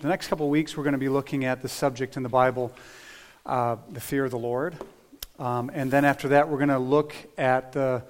the 0.00 0.08
next 0.08 0.28
couple 0.28 0.46
of 0.46 0.50
weeks, 0.50 0.76
we're 0.76 0.84
going 0.84 0.92
to 0.92 0.98
be 0.98 1.08
looking 1.08 1.44
at 1.44 1.60
the 1.60 1.68
subject 1.68 2.16
in 2.16 2.22
the 2.22 2.28
Bible, 2.28 2.72
uh, 3.44 3.76
the 3.90 4.00
fear 4.00 4.24
of 4.24 4.30
the 4.30 4.38
Lord. 4.38 4.76
Um, 5.40 5.72
and 5.74 5.90
then 5.90 6.04
after 6.04 6.28
that, 6.28 6.48
we're 6.48 6.58
going 6.58 6.68
to 6.68 6.78
look 6.78 7.14
at 7.36 7.72
the 7.72 8.04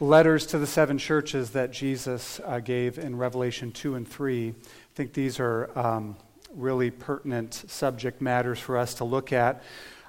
letters 0.00 0.46
to 0.46 0.58
the 0.58 0.66
seven 0.66 0.98
churches 0.98 1.50
that 1.50 1.70
Jesus 1.70 2.40
uh, 2.44 2.58
gave 2.58 2.98
in 2.98 3.16
Revelation 3.16 3.70
2 3.70 3.94
and 3.94 4.08
3. 4.08 4.48
I 4.48 4.54
think 4.96 5.12
these 5.12 5.38
are 5.38 5.70
um, 5.78 6.16
really 6.56 6.90
pertinent 6.90 7.54
subject 7.68 8.20
matters 8.20 8.58
for 8.58 8.76
us 8.76 8.94
to 8.94 9.04
look 9.04 9.32
at. 9.32 9.62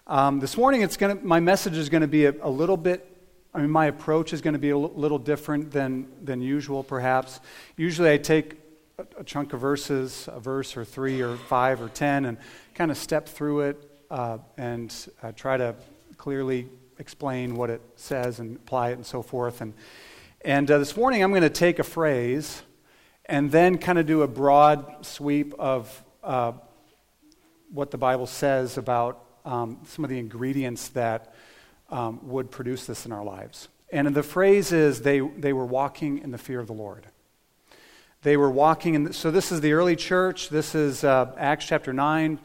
Um, 0.07 0.39
this 0.39 0.57
morning, 0.57 0.81
it's 0.81 0.97
gonna, 0.97 1.15
my 1.15 1.39
message 1.39 1.77
is 1.77 1.89
going 1.89 2.01
to 2.01 2.07
be 2.07 2.25
a, 2.25 2.33
a, 2.41 2.49
little 2.49 2.75
bit, 2.75 3.07
I 3.53 3.59
mean, 3.59 3.69
my 3.69 3.85
approach 3.85 4.33
is 4.33 4.41
going 4.41 4.53
to 4.53 4.59
be 4.59 4.71
a 4.71 4.77
little 4.77 5.19
different 5.19 5.69
than, 5.69 6.07
than 6.23 6.41
usual, 6.41 6.83
perhaps. 6.83 7.39
Usually, 7.77 8.11
I 8.11 8.17
take 8.17 8.62
a, 9.17 9.23
chunk 9.23 9.53
of 9.53 9.59
verses, 9.59 10.29
a 10.31 10.39
verse 10.39 10.77
or 10.77 10.85
three 10.85 11.21
or 11.21 11.35
five 11.35 11.81
or 11.81 11.89
ten, 11.89 12.25
and 12.25 12.37
kind 12.75 12.91
of 12.91 12.97
step 12.97 13.27
through 13.27 13.61
it 13.61 13.91
uh, 14.11 14.37
and 14.57 14.93
uh, 15.21 15.31
try 15.31 15.57
to 15.57 15.75
clearly 16.17 16.67
explain 16.99 17.55
what 17.55 17.69
it 17.69 17.81
says 17.95 18.39
and 18.39 18.55
apply 18.57 18.89
it 18.89 18.93
and 18.93 19.05
so 19.05 19.21
forth. 19.21 19.61
And, 19.61 19.73
and 20.41 20.69
uh, 20.69 20.77
this 20.77 20.95
morning, 20.95 21.23
I'm 21.23 21.31
going 21.31 21.41
to 21.41 21.49
take 21.49 21.79
a 21.79 21.83
phrase 21.83 22.61
and 23.25 23.51
then 23.51 23.77
kind 23.77 23.97
of 23.97 24.05
do 24.05 24.21
a 24.21 24.27
broad 24.27 25.05
sweep 25.05 25.53
of 25.57 26.03
uh, 26.23 26.51
what 27.71 27.89
the 27.89 27.97
Bible 27.97 28.27
says 28.27 28.77
about 28.77 29.23
um, 29.43 29.79
some 29.85 30.05
of 30.05 30.09
the 30.09 30.19
ingredients 30.19 30.89
that 30.89 31.33
um, 31.89 32.19
would 32.27 32.51
produce 32.51 32.85
this 32.85 33.05
in 33.05 33.11
our 33.11 33.23
lives. 33.23 33.69
And 33.91 34.07
the 34.07 34.23
phrase 34.23 34.71
is 34.71 35.01
they, 35.01 35.19
they 35.19 35.53
were 35.53 35.65
walking 35.65 36.19
in 36.19 36.31
the 36.31 36.37
fear 36.37 36.59
of 36.59 36.67
the 36.67 36.73
Lord. 36.73 37.07
They 38.23 38.37
were 38.37 38.49
walking 38.49 38.93
in, 38.93 39.03
the, 39.03 39.13
so 39.13 39.31
this 39.31 39.51
is 39.51 39.59
the 39.59 39.73
early 39.73 39.97
church. 39.97 40.47
This 40.47 40.75
is 40.75 41.03
uh, 41.03 41.35
Acts 41.37 41.65
chapter 41.65 41.91
9. 41.91 42.39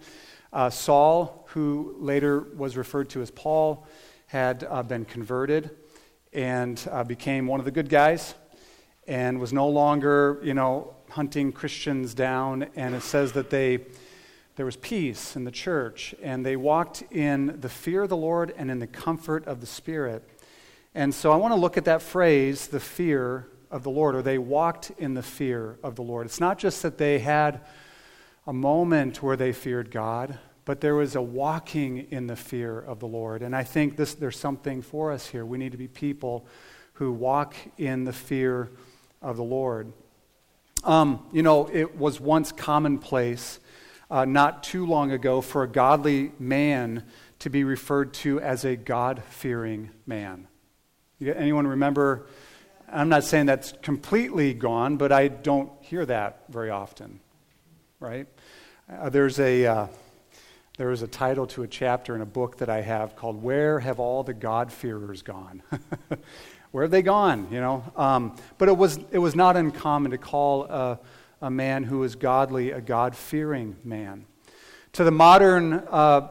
Uh, 0.52 0.70
Saul, 0.70 1.46
who 1.50 1.94
later 2.00 2.40
was 2.40 2.76
referred 2.76 3.10
to 3.10 3.22
as 3.22 3.30
Paul, 3.30 3.86
had 4.26 4.66
uh, 4.68 4.82
been 4.82 5.04
converted 5.04 5.70
and 6.32 6.84
uh, 6.90 7.04
became 7.04 7.46
one 7.46 7.60
of 7.60 7.64
the 7.64 7.70
good 7.70 7.88
guys 7.88 8.34
and 9.06 9.38
was 9.38 9.52
no 9.52 9.68
longer, 9.68 10.40
you 10.42 10.52
know, 10.52 10.96
hunting 11.10 11.52
Christians 11.52 12.12
down. 12.12 12.66
And 12.74 12.96
it 12.96 13.02
says 13.02 13.30
that 13.34 13.48
they 13.48 13.86
there 14.56 14.66
was 14.66 14.74
peace 14.74 15.36
in 15.36 15.44
the 15.44 15.52
church, 15.52 16.12
and 16.20 16.44
they 16.44 16.56
walked 16.56 17.04
in 17.12 17.60
the 17.60 17.68
fear 17.68 18.02
of 18.02 18.08
the 18.08 18.16
Lord 18.16 18.52
and 18.56 18.68
in 18.72 18.80
the 18.80 18.88
comfort 18.88 19.46
of 19.46 19.60
the 19.60 19.66
Spirit. 19.68 20.28
And 20.92 21.14
so 21.14 21.30
I 21.30 21.36
want 21.36 21.54
to 21.54 21.60
look 21.60 21.76
at 21.76 21.84
that 21.84 22.02
phrase, 22.02 22.66
the 22.66 22.80
fear 22.80 23.46
of 23.70 23.82
the 23.82 23.90
Lord, 23.90 24.14
or 24.14 24.22
they 24.22 24.38
walked 24.38 24.90
in 24.98 25.14
the 25.14 25.22
fear 25.22 25.78
of 25.82 25.96
the 25.96 26.02
Lord. 26.02 26.26
It's 26.26 26.40
not 26.40 26.58
just 26.58 26.82
that 26.82 26.98
they 26.98 27.18
had 27.18 27.60
a 28.46 28.52
moment 28.52 29.22
where 29.22 29.36
they 29.36 29.52
feared 29.52 29.90
God, 29.90 30.38
but 30.64 30.80
there 30.80 30.94
was 30.94 31.14
a 31.16 31.22
walking 31.22 32.06
in 32.10 32.26
the 32.26 32.36
fear 32.36 32.78
of 32.78 32.98
the 32.98 33.06
Lord. 33.06 33.42
And 33.42 33.54
I 33.54 33.64
think 33.64 33.96
this, 33.96 34.14
there's 34.14 34.38
something 34.38 34.82
for 34.82 35.12
us 35.12 35.26
here. 35.26 35.44
We 35.44 35.58
need 35.58 35.72
to 35.72 35.78
be 35.78 35.88
people 35.88 36.46
who 36.94 37.12
walk 37.12 37.54
in 37.76 38.04
the 38.04 38.12
fear 38.12 38.70
of 39.22 39.36
the 39.36 39.44
Lord. 39.44 39.92
Um, 40.84 41.26
you 41.32 41.42
know, 41.42 41.68
it 41.72 41.96
was 41.96 42.20
once 42.20 42.52
commonplace 42.52 43.60
uh, 44.10 44.24
not 44.24 44.62
too 44.62 44.86
long 44.86 45.12
ago 45.12 45.40
for 45.40 45.62
a 45.62 45.68
godly 45.68 46.32
man 46.38 47.04
to 47.40 47.50
be 47.50 47.64
referred 47.64 48.14
to 48.14 48.40
as 48.40 48.64
a 48.64 48.76
God 48.76 49.22
fearing 49.28 49.90
man. 50.06 50.48
anyone 51.20 51.66
remember? 51.66 52.26
I'm 52.90 53.08
not 53.08 53.24
saying 53.24 53.46
that's 53.46 53.74
completely 53.82 54.54
gone, 54.54 54.96
but 54.96 55.12
I 55.12 55.28
don't 55.28 55.70
hear 55.80 56.06
that 56.06 56.44
very 56.48 56.70
often, 56.70 57.20
right? 58.00 58.26
Uh, 58.90 59.10
there's 59.10 59.38
a. 59.38 59.66
Uh, 59.66 59.86
there 60.78 60.92
is 60.92 61.02
a 61.02 61.08
title 61.08 61.48
to 61.48 61.64
a 61.64 61.66
chapter 61.66 62.14
in 62.14 62.20
a 62.20 62.26
book 62.26 62.58
that 62.58 62.70
I 62.70 62.82
have 62.82 63.16
called 63.16 63.42
Where 63.42 63.80
Have 63.80 63.98
All 63.98 64.22
the 64.22 64.32
God-Fearers 64.32 65.22
Gone? 65.22 65.60
Where 66.70 66.84
have 66.84 66.92
they 66.92 67.02
gone? 67.02 67.48
You 67.50 67.60
know? 67.60 67.92
Um, 67.96 68.36
but 68.58 68.68
it 68.68 68.76
was, 68.76 69.00
it 69.10 69.18
was 69.18 69.34
not 69.34 69.56
uncommon 69.56 70.12
to 70.12 70.18
call 70.18 70.66
a, 70.66 71.00
a 71.42 71.50
man 71.50 71.82
who 71.82 72.04
is 72.04 72.14
godly, 72.14 72.70
a 72.70 72.80
God 72.80 73.16
fearing 73.16 73.74
man. 73.82 74.26
To 74.92 75.02
the 75.02 75.10
modern 75.10 75.72
uh, 75.72 76.28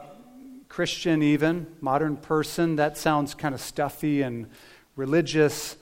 Christian, 0.70 1.22
even, 1.22 1.66
modern 1.82 2.16
person, 2.16 2.76
that 2.76 2.96
sounds 2.96 3.34
kind 3.34 3.54
of 3.54 3.60
stuffy 3.60 4.22
and 4.22 4.46
religious. 4.96 5.76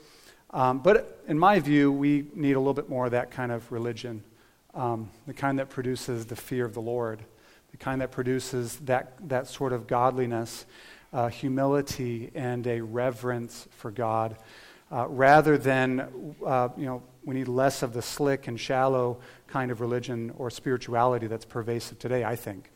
Um, 0.56 0.78
but 0.78 1.21
in 1.28 1.39
my 1.39 1.61
view, 1.61 1.93
we 1.93 2.28
need 2.34 2.55
a 2.55 2.59
little 2.59 2.72
bit 2.72 2.89
more 2.89 3.05
of 3.05 3.11
that 3.11 3.31
kind 3.31 3.53
of 3.53 3.71
religion, 3.71 4.25
um, 4.72 5.11
the 5.27 5.34
kind 5.34 5.59
that 5.59 5.69
produces 5.69 6.25
the 6.25 6.34
fear 6.34 6.65
of 6.65 6.72
the 6.72 6.81
Lord, 6.81 7.22
the 7.72 7.77
kind 7.77 8.00
that 8.00 8.11
produces 8.11 8.77
that, 8.77 9.12
that 9.28 9.49
sort 9.49 9.75
of 9.75 9.87
godliness, 9.87 10.65
uh, 11.12 11.28
humility, 11.28 12.31
and 12.34 12.66
a 12.66 12.81
reverence 12.81 13.69
for 13.77 13.91
God, 13.91 14.39
uh, 14.91 15.06
rather 15.09 15.59
than, 15.59 16.34
uh, 16.47 16.71
you 16.78 16.87
know, 16.87 17.03
we 17.27 17.34
need 17.34 17.49
less 17.49 17.83
of 17.83 17.93
the 17.93 18.00
slick 18.00 18.49
and 18.49 18.59
shallow 18.59 19.19
kind 19.49 19.71
of 19.71 19.83
religion 19.83 20.33
or 20.39 20.49
spirituality 20.49 21.27
that's 21.27 21.45
pervasive 21.45 21.99
today, 21.99 22.25
I 22.25 22.34
think. 22.34 22.72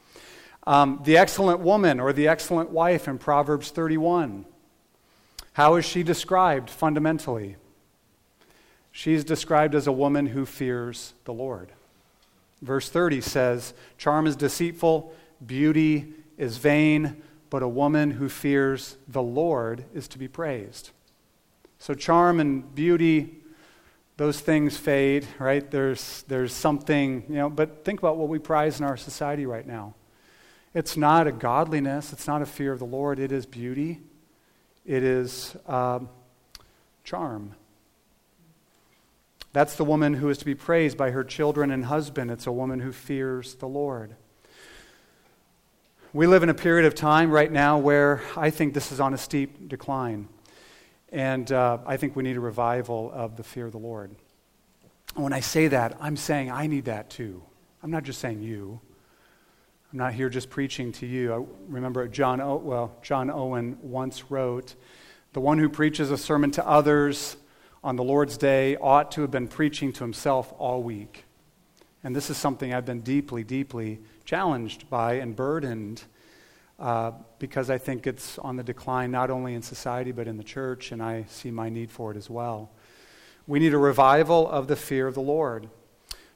Um, 0.67 1.01
the 1.05 1.17
excellent 1.17 1.61
woman 1.61 1.99
or 1.99 2.13
the 2.13 2.29
excellent 2.29 2.69
wife 2.69 3.09
in 3.09 3.17
Proverbs 3.17 3.71
31. 3.71 4.45
How 5.55 5.77
is 5.77 5.87
she 5.87 6.03
described 6.03 6.69
fundamentally? 6.69 7.57
She's 8.93 9.25
described 9.25 9.75
as 9.75 9.87
a 9.87 9.93
woman 9.93 10.27
who 10.27 10.45
fears 10.45 11.15
the 11.25 11.33
Lord. 11.33 11.73
Verse 12.63 12.89
30 12.89 13.21
says, 13.21 13.75
Charm 13.97 14.27
is 14.27 14.37
deceitful, 14.37 15.15
beauty 15.45 16.13
is 16.37 16.59
vain, 16.59 17.23
but 17.49 17.63
a 17.63 17.69
woman 17.69 18.13
who 18.13 18.29
fears 18.29 18.97
the 19.09 19.23
Lord 19.23 19.85
is 19.95 20.09
to 20.09 20.19
be 20.19 20.29
praised. 20.29 20.91
So, 21.79 21.95
charm 21.95 22.41
and 22.41 22.75
beauty 22.75 23.41
those 24.21 24.39
things 24.39 24.77
fade, 24.77 25.27
right? 25.39 25.71
There's, 25.71 26.25
there's 26.29 26.53
something, 26.53 27.25
you 27.27 27.37
know, 27.37 27.49
but 27.49 27.87
think 27.87 28.01
about 28.01 28.19
what 28.19 28.29
we 28.29 28.39
prize 28.39 28.79
in 28.79 28.85
our 28.85 28.99
society 28.99 29.47
right 29.47 29.67
now. 29.67 29.95
It's 30.75 30.95
not 30.95 31.27
a 31.27 31.33
godliness, 31.33 32.13
it's 32.13 32.27
not 32.27 32.43
a 32.43 32.47
fear 32.47 32.75
of 32.75 32.81
the 32.81 32.85
Lord, 32.85 33.19
it 33.19 33.33
is 33.33 33.47
beauty, 33.47 33.99
it 34.85 35.03
is 35.03 35.57
um, 35.67 36.11
charm. 37.03 37.55
That's 39.53 39.75
the 39.75 39.85
woman 39.85 40.15
who 40.15 40.29
is 40.29 40.39
to 40.39 40.45
be 40.45 40.55
praised 40.55 40.97
by 40.97 41.11
her 41.11 41.25
children 41.25 41.73
and 41.73 41.87
husband. 41.87 42.31
It's 42.31 42.47
a 42.47 42.53
woman 42.53 42.79
who 42.79 42.93
fears 42.93 43.55
the 43.55 43.67
Lord. 43.67 44.15
We 46.13 46.29
live 46.29 46.45
in 46.45 46.49
a 46.49 46.55
period 46.55 46.87
of 46.87 46.95
time 46.95 47.33
right 47.33 47.51
now 47.51 47.79
where 47.79 48.23
I 48.37 48.51
think 48.51 48.75
this 48.75 48.93
is 48.93 49.01
on 49.01 49.13
a 49.13 49.19
steep 49.19 49.69
decline. 49.69 50.29
And 51.11 51.51
uh, 51.51 51.79
I 51.85 51.97
think 51.97 52.15
we 52.15 52.23
need 52.23 52.37
a 52.37 52.41
revival 52.41 53.11
of 53.13 53.37
the 53.37 53.43
fear 53.43 53.67
of 53.67 53.73
the 53.73 53.79
Lord. 53.79 54.15
And 55.17 55.25
when 55.25 55.33
I 55.33 55.41
say 55.41 55.67
that, 55.67 55.97
I'm 56.01 56.17
saying 56.17 56.53
I 56.53 56.69
need 56.69 56.85
that 56.85 57.11
too. 57.11 57.43
I'm 57.83 57.91
not 57.91 58.05
just 58.05 58.21
saying 58.21 58.43
you. 58.43 58.81
I'm 59.93 59.99
not 59.99 60.13
here 60.13 60.29
just 60.29 60.49
preaching 60.49 60.93
to 60.93 61.07
you. 61.07 61.35
I 61.35 61.45
remember 61.67 62.07
John, 62.07 62.41
o- 62.41 62.57
well, 62.57 62.97
John 63.03 63.29
Owen 63.29 63.79
once 63.83 64.31
wrote, 64.31 64.77
"The 65.33 65.41
one 65.41 65.59
who 65.59 65.69
preaches 65.69 66.13
a 66.13 66.17
sermon 66.17 66.53
to 66.53 66.65
others 66.65 67.37
on 67.83 67.97
the 67.97 68.05
Lord's 68.05 68.37
day 68.37 68.77
ought 68.77 69.11
to 69.13 69.23
have 69.23 69.31
been 69.31 69.49
preaching 69.49 69.93
to 69.95 70.05
himself 70.05 70.53
all 70.59 70.83
week." 70.83 71.25
And 72.03 72.17
this 72.17 72.31
is 72.31 72.37
something 72.37 72.73
I've 72.73 72.87
been 72.87 73.01
deeply, 73.01 73.45
deeply 73.45 74.01
challenged 74.25 74.89
by 74.89 75.15
and 75.15 75.37
burdened 75.37 76.03
uh, 76.79 77.13
because 77.39 77.69
I 77.69 77.77
think 77.77 78.07
it's 78.07 78.39
on 78.39 78.57
the 78.57 78.63
decline 78.63 79.11
not 79.11 79.31
only 79.31 79.55
in 79.55 79.61
society 79.61 80.13
but 80.13 80.27
in 80.27 80.39
the 80.39 80.45
church, 80.45 80.93
and 80.93 81.03
I 81.03 81.25
see 81.29 81.51
my 81.51 81.69
need 81.69 81.91
for 81.91 82.11
it 82.11 82.17
as 82.17 82.31
well. 82.31 82.71
We 83.47 83.59
need 83.59 83.75
a 83.75 83.79
revival 83.79 84.49
of 84.49 84.67
the 84.67 84.77
fear 84.77 85.07
of 85.07 85.15
the 85.15 85.21
Lord. 85.21 85.69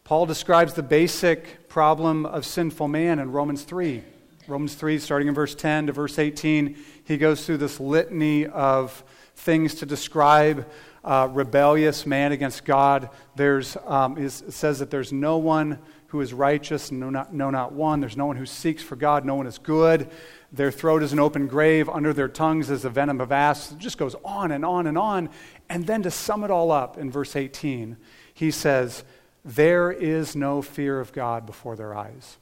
Paul 0.05 0.27
describes 0.27 0.75
the 0.75 0.83
basic 0.83 1.69
problem 1.69 2.27
of 2.27 2.45
sinful 2.45 2.89
man 2.89 3.19
in 3.19 3.33
Romans 3.33 3.63
3. 3.63 4.03
Romans 4.47 4.75
3, 4.75 4.99
starting 4.99 5.29
in 5.29 5.35
verse 5.35 5.55
10 5.55 5.87
to 5.87 5.93
verse 5.93 6.19
18, 6.19 6.77
he 7.05 7.17
goes 7.17 7.47
through 7.47 7.57
this 7.57 7.81
litany 7.81 8.45
of 8.47 9.03
things 9.35 9.77
to 9.77 9.87
describe 9.87 10.69
uh, 11.05 11.29
rebellious 11.31 12.07
man 12.07 12.33
against 12.33 12.65
God. 12.65 13.11
There's, 13.37 13.77
um, 13.87 14.17
it 14.17 14.31
says 14.31 14.79
that 14.79 14.91
there's 14.91 15.13
no 15.13 15.37
one 15.37 15.79
who 16.09 16.21
is 16.21 16.33
righteous, 16.33 16.93
no 16.93 17.11
not, 17.11 17.35
no, 17.35 17.51
not 17.51 17.73
one. 17.73 18.01
There's 18.01 18.17
no 18.17 18.27
one 18.27 18.37
who 18.37 18.47
seeks 18.47 18.83
for 18.83 18.97
God, 18.97 19.25
no 19.25 19.35
one 19.35 19.47
is 19.47 19.59
good. 19.59 20.09
Their 20.53 20.71
throat 20.71 21.03
is 21.03 21.13
an 21.13 21.19
open 21.19 21.49
grave, 21.49 21.89
under 21.89 22.13
their 22.13 22.29
tongues 22.29 22.71
is 22.71 22.83
the 22.83 22.91
venom 22.91 23.21
of 23.21 23.33
asps. 23.33 23.73
It 23.73 23.79
just 23.79 23.99
goes 23.99 24.15
on 24.25 24.53
and 24.53 24.65
on 24.65 24.87
and 24.87 24.97
on. 24.97 25.29
And 25.69 25.87
then 25.87 26.03
to 26.03 26.13
sum 26.13 26.45
it 26.45 26.51
all 26.51 26.71
up 26.71 26.97
in 26.97 27.11
verse 27.11 27.35
18, 27.35 27.97
he 28.33 28.53
says, 28.53 29.03
There 29.45 29.91
is 29.91 30.37
no 30.37 30.63
fear 30.63 31.01
of 31.01 31.13
God 31.13 31.47
before 31.47 31.75
their 31.75 31.97
eyes. 31.97 32.39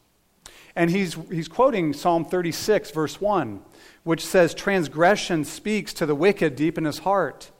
And 0.76 0.90
he's, 0.90 1.16
he's 1.30 1.48
quoting 1.48 1.94
Psalm 1.94 2.26
36, 2.26 2.90
verse 2.90 3.20
1, 3.20 3.62
which 4.04 4.24
says, 4.24 4.54
Transgression 4.54 5.44
speaks 5.44 5.94
to 5.94 6.04
the 6.04 6.14
wicked 6.14 6.56
deep 6.56 6.76
in 6.76 6.84
his 6.84 6.98
heart. 6.98 7.51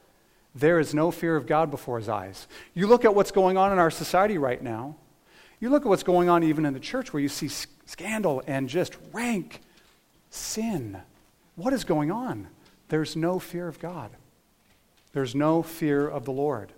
There 0.55 0.79
is 0.79 0.95
no 0.95 1.11
fear 1.11 1.37
of 1.37 1.47
God 1.47 1.71
before 1.71 1.99
his 1.99 2.09
eyes. 2.09 2.47
You 2.75 2.87
look 2.87 3.05
at 3.05 3.15
what's 3.15 3.31
going 3.31 3.57
on 3.57 3.73
in 3.73 3.79
our 3.79 3.91
society 3.91 4.39
right 4.39 4.63
now. 4.63 4.97
You 5.61 5.71
look 5.71 5.83
at 5.83 5.89
what's 5.89 6.03
going 6.03 6.29
on 6.29 6.43
even 6.43 6.67
in 6.67 6.75
the 6.75 6.81
church 6.81 7.13
where 7.13 7.23
you 7.23 7.29
see 7.29 7.49
scandal 7.87 8.43
and 8.47 8.69
just 8.69 8.97
rank 9.13 9.61
sin. 10.31 11.01
What 11.57 11.73
is 11.73 11.85
going 11.85 12.11
on? 12.11 12.49
There's 12.89 13.17
no 13.17 13.39
fear 13.39 13.69
of 13.69 13.79
God, 13.79 14.11
there's 15.13 15.35
no 15.35 15.63
fear 15.63 16.07
of 16.09 16.25
the 16.25 16.33
Lord. 16.33 16.73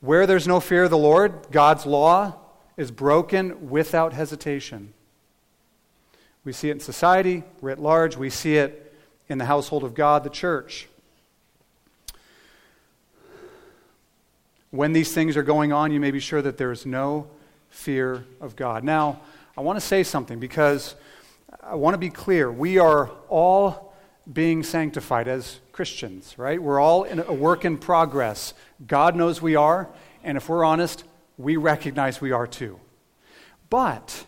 Where 0.00 0.26
there's 0.26 0.48
no 0.48 0.60
fear 0.60 0.84
of 0.84 0.90
the 0.90 0.96
Lord, 0.96 1.48
God's 1.50 1.84
law 1.84 2.36
is 2.78 2.90
broken 2.90 3.68
without 3.68 4.14
hesitation. 4.14 4.94
We 6.42 6.54
see 6.54 6.70
it 6.70 6.72
in 6.72 6.80
society, 6.80 7.42
writ 7.60 7.78
large. 7.78 8.16
We 8.16 8.30
see 8.30 8.56
it 8.56 8.94
in 9.28 9.36
the 9.36 9.44
household 9.44 9.84
of 9.84 9.94
God, 9.94 10.24
the 10.24 10.30
church. 10.30 10.88
When 14.70 14.92
these 14.92 15.12
things 15.12 15.36
are 15.36 15.42
going 15.42 15.72
on, 15.72 15.90
you 15.90 15.98
may 15.98 16.12
be 16.12 16.20
sure 16.20 16.40
that 16.42 16.56
there 16.56 16.70
is 16.70 16.86
no 16.86 17.26
fear 17.70 18.24
of 18.40 18.54
God. 18.54 18.84
Now, 18.84 19.20
I 19.56 19.62
want 19.62 19.76
to 19.78 19.84
say 19.84 20.04
something 20.04 20.38
because 20.38 20.94
I 21.62 21.74
want 21.74 21.94
to 21.94 21.98
be 21.98 22.10
clear. 22.10 22.50
We 22.50 22.78
are 22.78 23.10
all 23.28 23.94
being 24.32 24.62
sanctified 24.62 25.26
as 25.26 25.58
Christians, 25.72 26.38
right? 26.38 26.62
We're 26.62 26.78
all 26.78 27.02
in 27.02 27.18
a 27.18 27.32
work 27.32 27.64
in 27.64 27.78
progress. 27.78 28.54
God 28.86 29.16
knows 29.16 29.42
we 29.42 29.56
are, 29.56 29.88
and 30.22 30.36
if 30.36 30.48
we're 30.48 30.64
honest, 30.64 31.04
we 31.36 31.56
recognize 31.56 32.20
we 32.20 32.30
are 32.30 32.46
too. 32.46 32.78
But 33.70 34.24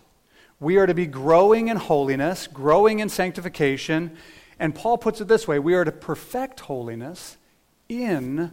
we 0.59 0.77
are 0.77 0.87
to 0.87 0.95
be 0.95 1.07
growing 1.07 1.69
in 1.69 1.77
holiness, 1.77 2.47
growing 2.47 2.99
in 2.99 3.09
sanctification, 3.09 4.17
and 4.59 4.75
Paul 4.75 4.99
puts 4.99 5.21
it 5.21 5.29
this 5.29 5.47
way 5.47 5.59
we 5.59 5.75
are 5.75 5.85
to 5.85 5.93
perfect 5.93 6.61
holiness 6.61 7.37
in 7.89 8.53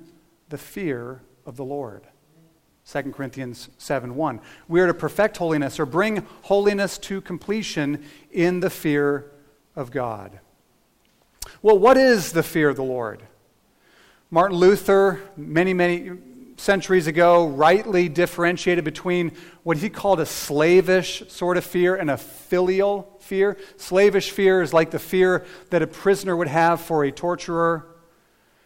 the 0.50 0.57
fear 0.57 1.21
of 1.50 1.57
the 1.57 1.66
Lord. 1.66 2.04
2 2.90 3.12
Corinthians 3.12 3.69
7 3.80 4.16
1. 4.16 4.40
We 4.68 4.80
are 4.81 4.88
to 4.88 4.94
perfect 4.94 5.38
holiness 5.38 5.80
or 5.80 5.86
bring 5.86 6.25
holiness 6.44 6.98
to 7.00 7.22
completion 7.22 8.06
in 8.31 8.60
the 8.62 8.69
fear 8.69 9.31
of 9.75 9.92
God. 9.92 10.40
Well, 11.62 11.78
what 11.78 11.98
is 11.98 12.31
the 12.31 12.44
fear 12.44 12.69
of 12.69 12.75
the 12.75 12.84
Lord? 12.84 13.24
Martin 14.30 14.57
Luther, 14.57 15.22
many, 15.36 15.74
many 15.74 16.12
centuries 16.57 17.07
ago, 17.07 17.48
rightly 17.48 18.10
differentiated 18.10 18.84
between 18.84 19.31
what 19.63 19.78
he 19.78 19.90
called 19.90 20.19
a 20.19 20.25
slavish 20.25 21.24
sort 21.30 21.57
of 21.57 21.66
fear 21.66 21.96
and 21.96 22.12
a 22.12 22.18
filial 22.18 23.18
fear. 23.19 23.57
Slavish 23.78 24.30
fear 24.30 24.62
is 24.62 24.72
like 24.72 24.92
the 24.92 25.00
fear 25.00 25.46
that 25.72 25.81
a 25.81 25.88
prisoner 25.88 26.36
would 26.36 26.48
have 26.48 26.80
for 26.80 27.04
a 27.04 27.12
torturer, 27.12 27.88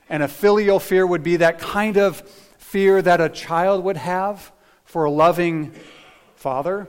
and 0.09 0.21
a 0.21 0.27
filial 0.27 0.79
fear 0.79 1.07
would 1.07 1.23
be 1.23 1.37
that 1.37 1.59
kind 1.59 1.97
of 1.97 2.23
fear 2.73 3.03
that 3.03 3.21
a 3.21 3.29
child 3.29 3.83
would 3.83 3.97
have 3.97 4.51
for 4.83 5.03
a 5.05 5.11
loving 5.11 5.71
father, 6.35 6.87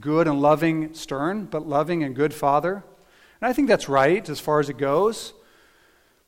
good 0.00 0.26
and 0.26 0.42
loving, 0.42 0.92
stern, 0.94 1.44
but 1.44 1.64
loving 1.64 2.02
and 2.02 2.16
good 2.16 2.34
father. 2.34 2.82
And 3.40 3.48
I 3.48 3.52
think 3.52 3.68
that's 3.68 3.88
right 3.88 4.28
as 4.28 4.40
far 4.40 4.58
as 4.58 4.68
it 4.68 4.78
goes. 4.78 5.32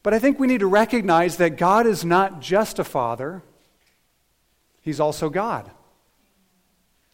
But 0.04 0.14
I 0.14 0.20
think 0.20 0.38
we 0.38 0.46
need 0.46 0.60
to 0.60 0.68
recognize 0.68 1.38
that 1.38 1.56
God 1.56 1.88
is 1.88 2.04
not 2.04 2.40
just 2.40 2.78
a 2.78 2.84
father, 2.84 3.42
He's 4.80 5.00
also 5.00 5.28
God. 5.28 5.68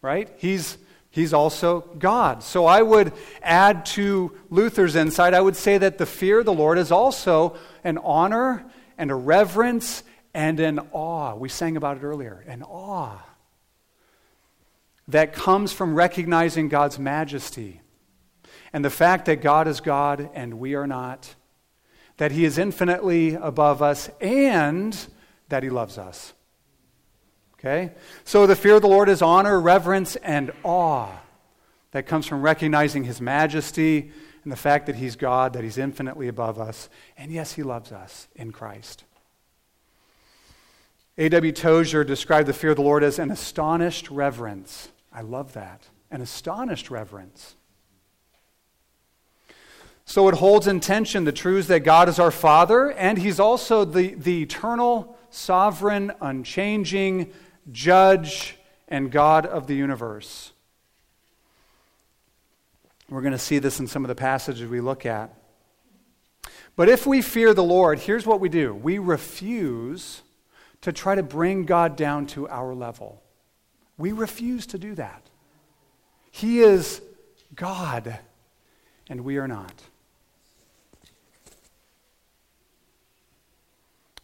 Right? 0.02 0.30
He's, 0.36 0.76
he's 1.08 1.32
also 1.32 1.80
God. 1.98 2.42
So 2.42 2.66
I 2.66 2.82
would 2.82 3.14
add 3.40 3.86
to 3.96 4.36
Luther's 4.50 4.96
insight, 4.96 5.32
I 5.32 5.40
would 5.40 5.56
say 5.56 5.78
that 5.78 5.96
the 5.96 6.04
fear 6.04 6.40
of 6.40 6.44
the 6.44 6.52
Lord 6.52 6.76
is 6.76 6.92
also 6.92 7.56
an 7.84 7.96
honor 7.96 8.66
and 8.98 9.10
a 9.10 9.14
reverence 9.14 10.02
and 10.34 10.60
an 10.60 10.78
awe. 10.92 11.34
We 11.34 11.48
sang 11.48 11.76
about 11.76 11.98
it 11.98 12.02
earlier 12.02 12.44
an 12.46 12.62
awe 12.62 13.18
that 15.08 15.32
comes 15.32 15.72
from 15.72 15.94
recognizing 15.94 16.68
God's 16.68 16.98
majesty 16.98 17.80
and 18.72 18.84
the 18.84 18.90
fact 18.90 19.24
that 19.26 19.36
God 19.36 19.66
is 19.66 19.80
God 19.80 20.30
and 20.34 20.54
we 20.58 20.74
are 20.74 20.86
not, 20.86 21.34
that 22.18 22.32
He 22.32 22.44
is 22.44 22.58
infinitely 22.58 23.34
above 23.34 23.80
us, 23.80 24.10
and 24.20 24.96
that 25.48 25.62
He 25.62 25.70
loves 25.70 25.96
us. 25.96 26.34
Okay? 27.54 27.92
So 28.24 28.46
the 28.46 28.56
fear 28.56 28.76
of 28.76 28.82
the 28.82 28.88
Lord 28.88 29.08
is 29.08 29.22
honor, 29.22 29.58
reverence, 29.60 30.16
and 30.16 30.52
awe 30.62 31.10
that 31.92 32.06
comes 32.06 32.26
from 32.26 32.42
recognizing 32.42 33.04
His 33.04 33.20
majesty 33.20 34.12
and 34.42 34.52
the 34.52 34.56
fact 34.56 34.86
that 34.86 34.96
He's 34.96 35.16
God, 35.16 35.54
that 35.54 35.64
He's 35.64 35.78
infinitely 35.78 36.28
above 36.28 36.60
us, 36.60 36.90
and 37.16 37.32
yes, 37.32 37.52
He 37.52 37.62
loves 37.62 37.92
us 37.92 38.28
in 38.36 38.52
Christ. 38.52 39.04
A.W. 41.18 41.50
Tozer 41.50 42.04
described 42.04 42.48
the 42.48 42.52
fear 42.52 42.70
of 42.70 42.76
the 42.76 42.82
Lord 42.82 43.02
as 43.02 43.18
an 43.18 43.32
astonished 43.32 44.08
reverence. 44.08 44.88
I 45.12 45.22
love 45.22 45.52
that. 45.54 45.82
An 46.12 46.22
astonished 46.22 46.90
reverence. 46.90 47.56
So 50.04 50.28
it 50.28 50.36
holds 50.36 50.68
in 50.68 50.78
tension 50.78 51.24
the 51.24 51.32
truths 51.32 51.66
that 51.68 51.80
God 51.80 52.08
is 52.08 52.20
our 52.20 52.30
Father, 52.30 52.92
and 52.92 53.18
He's 53.18 53.40
also 53.40 53.84
the, 53.84 54.14
the 54.14 54.42
eternal, 54.42 55.18
sovereign, 55.28 56.12
unchanging 56.20 57.32
judge 57.72 58.56
and 58.86 59.10
God 59.10 59.44
of 59.44 59.66
the 59.66 59.74
universe. 59.74 60.52
We're 63.10 63.22
going 63.22 63.32
to 63.32 63.38
see 63.38 63.58
this 63.58 63.80
in 63.80 63.88
some 63.88 64.04
of 64.04 64.08
the 64.08 64.14
passages 64.14 64.68
we 64.68 64.80
look 64.80 65.04
at. 65.04 65.34
But 66.76 66.88
if 66.88 67.06
we 67.06 67.22
fear 67.22 67.52
the 67.54 67.64
Lord, 67.64 67.98
here's 67.98 68.24
what 68.24 68.38
we 68.38 68.48
do 68.48 68.72
we 68.72 68.98
refuse 68.98 70.22
to 70.82 70.92
try 70.92 71.14
to 71.14 71.22
bring 71.22 71.64
God 71.64 71.96
down 71.96 72.26
to 72.28 72.48
our 72.48 72.74
level. 72.74 73.22
We 73.96 74.12
refuse 74.12 74.66
to 74.66 74.78
do 74.78 74.94
that. 74.94 75.22
He 76.30 76.60
is 76.60 77.02
God, 77.54 78.18
and 79.08 79.22
we 79.22 79.38
are 79.38 79.48
not. 79.48 79.72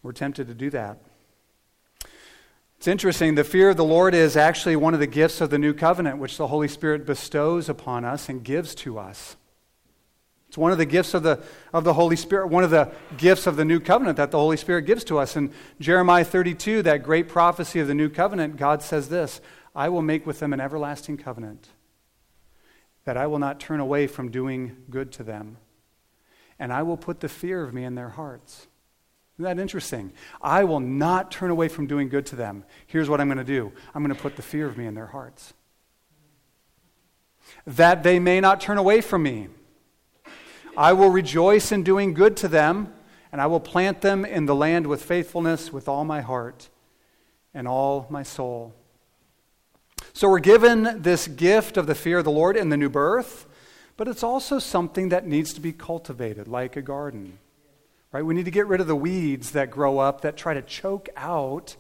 We're 0.02 0.12
tempted 0.12 0.48
to 0.48 0.54
do 0.54 0.70
that. 0.70 0.98
It's 2.76 2.86
interesting. 2.86 3.34
The 3.34 3.44
fear 3.44 3.70
of 3.70 3.78
the 3.78 3.84
Lord 3.84 4.14
is 4.14 4.36
actually 4.36 4.76
one 4.76 4.92
of 4.92 5.00
the 5.00 5.06
gifts 5.06 5.40
of 5.40 5.48
the 5.48 5.58
new 5.58 5.72
covenant, 5.72 6.18
which 6.18 6.36
the 6.36 6.48
Holy 6.48 6.68
Spirit 6.68 7.06
bestows 7.06 7.70
upon 7.70 8.04
us 8.04 8.28
and 8.28 8.44
gives 8.44 8.74
to 8.76 8.98
us. 8.98 9.36
It's 10.54 10.58
one 10.58 10.70
of 10.70 10.78
the 10.78 10.86
gifts 10.86 11.14
of 11.14 11.24
the, 11.24 11.42
of 11.72 11.82
the 11.82 11.94
Holy 11.94 12.14
Spirit, 12.14 12.46
one 12.46 12.62
of 12.62 12.70
the 12.70 12.92
gifts 13.16 13.48
of 13.48 13.56
the 13.56 13.64
new 13.64 13.80
covenant 13.80 14.18
that 14.18 14.30
the 14.30 14.38
Holy 14.38 14.56
Spirit 14.56 14.82
gives 14.82 15.02
to 15.02 15.18
us. 15.18 15.34
In 15.34 15.52
Jeremiah 15.80 16.24
32, 16.24 16.82
that 16.82 17.02
great 17.02 17.28
prophecy 17.28 17.80
of 17.80 17.88
the 17.88 17.94
new 17.94 18.08
covenant, 18.08 18.56
God 18.56 18.80
says 18.80 19.08
this 19.08 19.40
I 19.74 19.88
will 19.88 20.00
make 20.00 20.24
with 20.24 20.38
them 20.38 20.52
an 20.52 20.60
everlasting 20.60 21.16
covenant, 21.16 21.70
that 23.04 23.16
I 23.16 23.26
will 23.26 23.40
not 23.40 23.58
turn 23.58 23.80
away 23.80 24.06
from 24.06 24.30
doing 24.30 24.76
good 24.88 25.10
to 25.14 25.24
them, 25.24 25.56
and 26.60 26.72
I 26.72 26.84
will 26.84 26.98
put 26.98 27.18
the 27.18 27.28
fear 27.28 27.64
of 27.64 27.74
me 27.74 27.82
in 27.82 27.96
their 27.96 28.10
hearts. 28.10 28.68
Isn't 29.40 29.56
that 29.56 29.60
interesting? 29.60 30.12
I 30.40 30.62
will 30.62 30.78
not 30.78 31.32
turn 31.32 31.50
away 31.50 31.66
from 31.66 31.88
doing 31.88 32.08
good 32.08 32.26
to 32.26 32.36
them. 32.36 32.62
Here's 32.86 33.08
what 33.08 33.20
I'm 33.20 33.26
going 33.26 33.38
to 33.38 33.44
do 33.44 33.72
I'm 33.92 34.04
going 34.04 34.14
to 34.14 34.22
put 34.22 34.36
the 34.36 34.42
fear 34.42 34.68
of 34.68 34.78
me 34.78 34.86
in 34.86 34.94
their 34.94 35.08
hearts. 35.08 35.52
That 37.66 38.04
they 38.04 38.20
may 38.20 38.38
not 38.38 38.60
turn 38.60 38.78
away 38.78 39.00
from 39.00 39.24
me. 39.24 39.48
I 40.76 40.92
will 40.92 41.10
rejoice 41.10 41.70
in 41.70 41.84
doing 41.84 42.14
good 42.14 42.36
to 42.38 42.48
them, 42.48 42.92
and 43.30 43.40
I 43.40 43.46
will 43.46 43.60
plant 43.60 44.00
them 44.00 44.24
in 44.24 44.46
the 44.46 44.54
land 44.54 44.86
with 44.86 45.04
faithfulness 45.04 45.72
with 45.72 45.88
all 45.88 46.04
my 46.04 46.20
heart 46.20 46.68
and 47.52 47.68
all 47.68 48.06
my 48.10 48.24
soul. 48.24 48.74
So 50.12 50.28
we're 50.28 50.40
given 50.40 51.02
this 51.02 51.28
gift 51.28 51.76
of 51.76 51.86
the 51.86 51.94
fear 51.94 52.18
of 52.18 52.24
the 52.24 52.30
Lord 52.30 52.56
in 52.56 52.70
the 52.70 52.76
new 52.76 52.88
birth, 52.88 53.46
but 53.96 54.08
it's 54.08 54.24
also 54.24 54.58
something 54.58 55.10
that 55.10 55.26
needs 55.26 55.52
to 55.54 55.60
be 55.60 55.72
cultivated 55.72 56.48
like 56.48 56.76
a 56.76 56.82
garden. 56.82 57.38
Right? 58.10 58.24
We 58.24 58.34
need 58.34 58.44
to 58.44 58.50
get 58.50 58.66
rid 58.66 58.80
of 58.80 58.86
the 58.88 58.96
weeds 58.96 59.52
that 59.52 59.70
grow 59.70 59.98
up 59.98 60.20
that 60.22 60.36
try 60.36 60.54
to 60.54 60.62
choke 60.62 61.08
out 61.16 61.76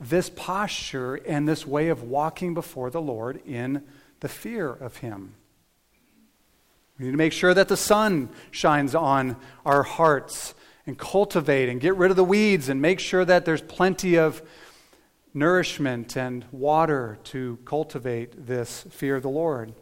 this 0.00 0.30
posture 0.30 1.16
and 1.16 1.46
this 1.46 1.66
way 1.66 1.88
of 1.88 2.02
walking 2.02 2.54
before 2.54 2.90
the 2.90 3.00
Lord 3.00 3.40
in 3.46 3.82
the 4.20 4.28
fear 4.28 4.70
of 4.70 4.98
Him. 4.98 5.34
We 6.98 7.04
need 7.04 7.12
to 7.12 7.16
make 7.16 7.32
sure 7.32 7.54
that 7.54 7.68
the 7.68 7.76
sun 7.76 8.30
shines 8.50 8.94
on 8.94 9.36
our 9.64 9.84
hearts 9.84 10.54
and 10.84 10.98
cultivate 10.98 11.68
and 11.68 11.80
get 11.80 11.94
rid 11.96 12.10
of 12.10 12.16
the 12.16 12.24
weeds 12.24 12.68
and 12.68 12.82
make 12.82 12.98
sure 12.98 13.24
that 13.24 13.44
there's 13.44 13.62
plenty 13.62 14.16
of 14.16 14.42
nourishment 15.32 16.16
and 16.16 16.44
water 16.50 17.18
to 17.24 17.58
cultivate 17.64 18.46
this 18.46 18.84
fear 18.90 19.16
of 19.16 19.22
the 19.22 19.28
Lord. 19.28 19.74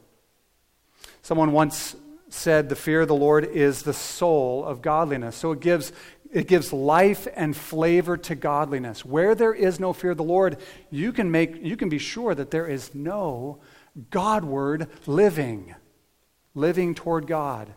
Someone 1.22 1.52
once 1.52 1.96
said 2.28 2.68
the 2.68 2.76
fear 2.76 3.02
of 3.02 3.08
the 3.08 3.14
Lord 3.14 3.44
is 3.44 3.82
the 3.82 3.94
soul 3.94 4.64
of 4.64 4.82
godliness. 4.82 5.36
So 5.36 5.52
it 5.52 5.60
gives 5.60 5.92
it 6.32 6.48
gives 6.48 6.72
life 6.72 7.28
and 7.34 7.56
flavor 7.56 8.16
to 8.16 8.34
godliness. 8.34 9.04
Where 9.04 9.34
there 9.34 9.54
is 9.54 9.78
no 9.78 9.92
fear 9.92 10.10
of 10.10 10.16
the 10.16 10.24
Lord, 10.24 10.58
you 10.90 11.12
can 11.12 11.30
make 11.30 11.62
you 11.62 11.76
can 11.76 11.88
be 11.88 11.98
sure 11.98 12.34
that 12.34 12.50
there 12.50 12.66
is 12.66 12.94
no 12.94 13.60
Godward 14.10 14.88
living 15.06 15.74
living 16.56 16.94
toward 16.94 17.26
God. 17.26 17.72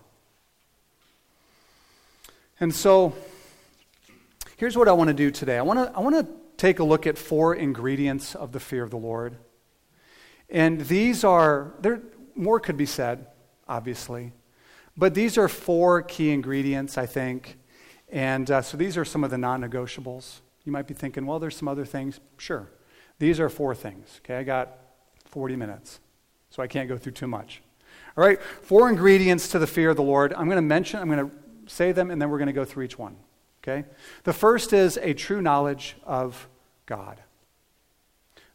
And 2.59 2.73
so, 2.73 3.13
here's 4.57 4.75
what 4.75 4.87
I 4.87 4.93
want 4.93 5.09
to 5.09 5.13
do 5.13 5.29
today 5.29 5.59
I 5.59 5.61
want 5.61 5.79
to, 5.79 5.95
I 5.95 5.99
want 5.99 6.15
to 6.15 6.33
take 6.57 6.79
a 6.79 6.83
look 6.83 7.05
at 7.05 7.17
four 7.17 7.53
ingredients 7.53 8.33
of 8.33 8.51
the 8.51 8.59
fear 8.59 8.83
of 8.83 8.89
the 8.89 8.97
Lord. 8.97 9.37
And 10.49 10.81
these 10.81 11.23
are, 11.23 11.73
there, 11.81 12.01
more 12.35 12.59
could 12.59 12.77
be 12.77 12.87
said, 12.87 13.27
obviously. 13.67 14.31
But 14.97 15.13
these 15.13 15.37
are 15.37 15.47
four 15.47 16.01
key 16.01 16.31
ingredients, 16.31 16.97
I 16.97 17.05
think. 17.05 17.57
And 18.09 18.49
uh, 18.49 18.61
so 18.61 18.75
these 18.75 18.97
are 18.97 19.05
some 19.05 19.23
of 19.23 19.29
the 19.29 19.37
non 19.37 19.61
negotiables. 19.61 20.39
You 20.65 20.71
might 20.71 20.87
be 20.87 20.93
thinking, 20.93 21.25
well, 21.25 21.39
there's 21.39 21.55
some 21.55 21.67
other 21.67 21.85
things. 21.85 22.19
Sure. 22.37 22.69
These 23.19 23.39
are 23.39 23.49
four 23.49 23.75
things. 23.75 24.19
Okay, 24.23 24.37
I 24.37 24.43
got 24.43 24.77
40 25.25 25.55
minutes, 25.55 25.99
so 26.49 26.63
I 26.63 26.67
can't 26.67 26.89
go 26.89 26.97
through 26.97 27.11
too 27.13 27.27
much. 27.27 27.61
All 28.19 28.25
right, 28.25 28.41
four 28.63 28.89
ingredients 28.89 29.47
to 29.47 29.59
the 29.59 29.65
fear 29.65 29.91
of 29.91 29.95
the 29.95 30.03
Lord. 30.03 30.33
I'm 30.33 30.47
going 30.47 30.57
to 30.57 30.61
mention, 30.61 30.99
I'm 30.99 31.09
going 31.09 31.29
to 31.29 31.35
say 31.67 31.93
them, 31.93 32.11
and 32.11 32.21
then 32.21 32.29
we're 32.29 32.37
going 32.37 32.47
to 32.47 32.53
go 32.53 32.65
through 32.65 32.83
each 32.83 32.99
one. 32.99 33.15
Okay? 33.63 33.87
The 34.25 34.33
first 34.33 34.73
is 34.73 34.97
a 34.97 35.13
true 35.13 35.41
knowledge 35.41 35.95
of 36.03 36.49
God. 36.85 37.21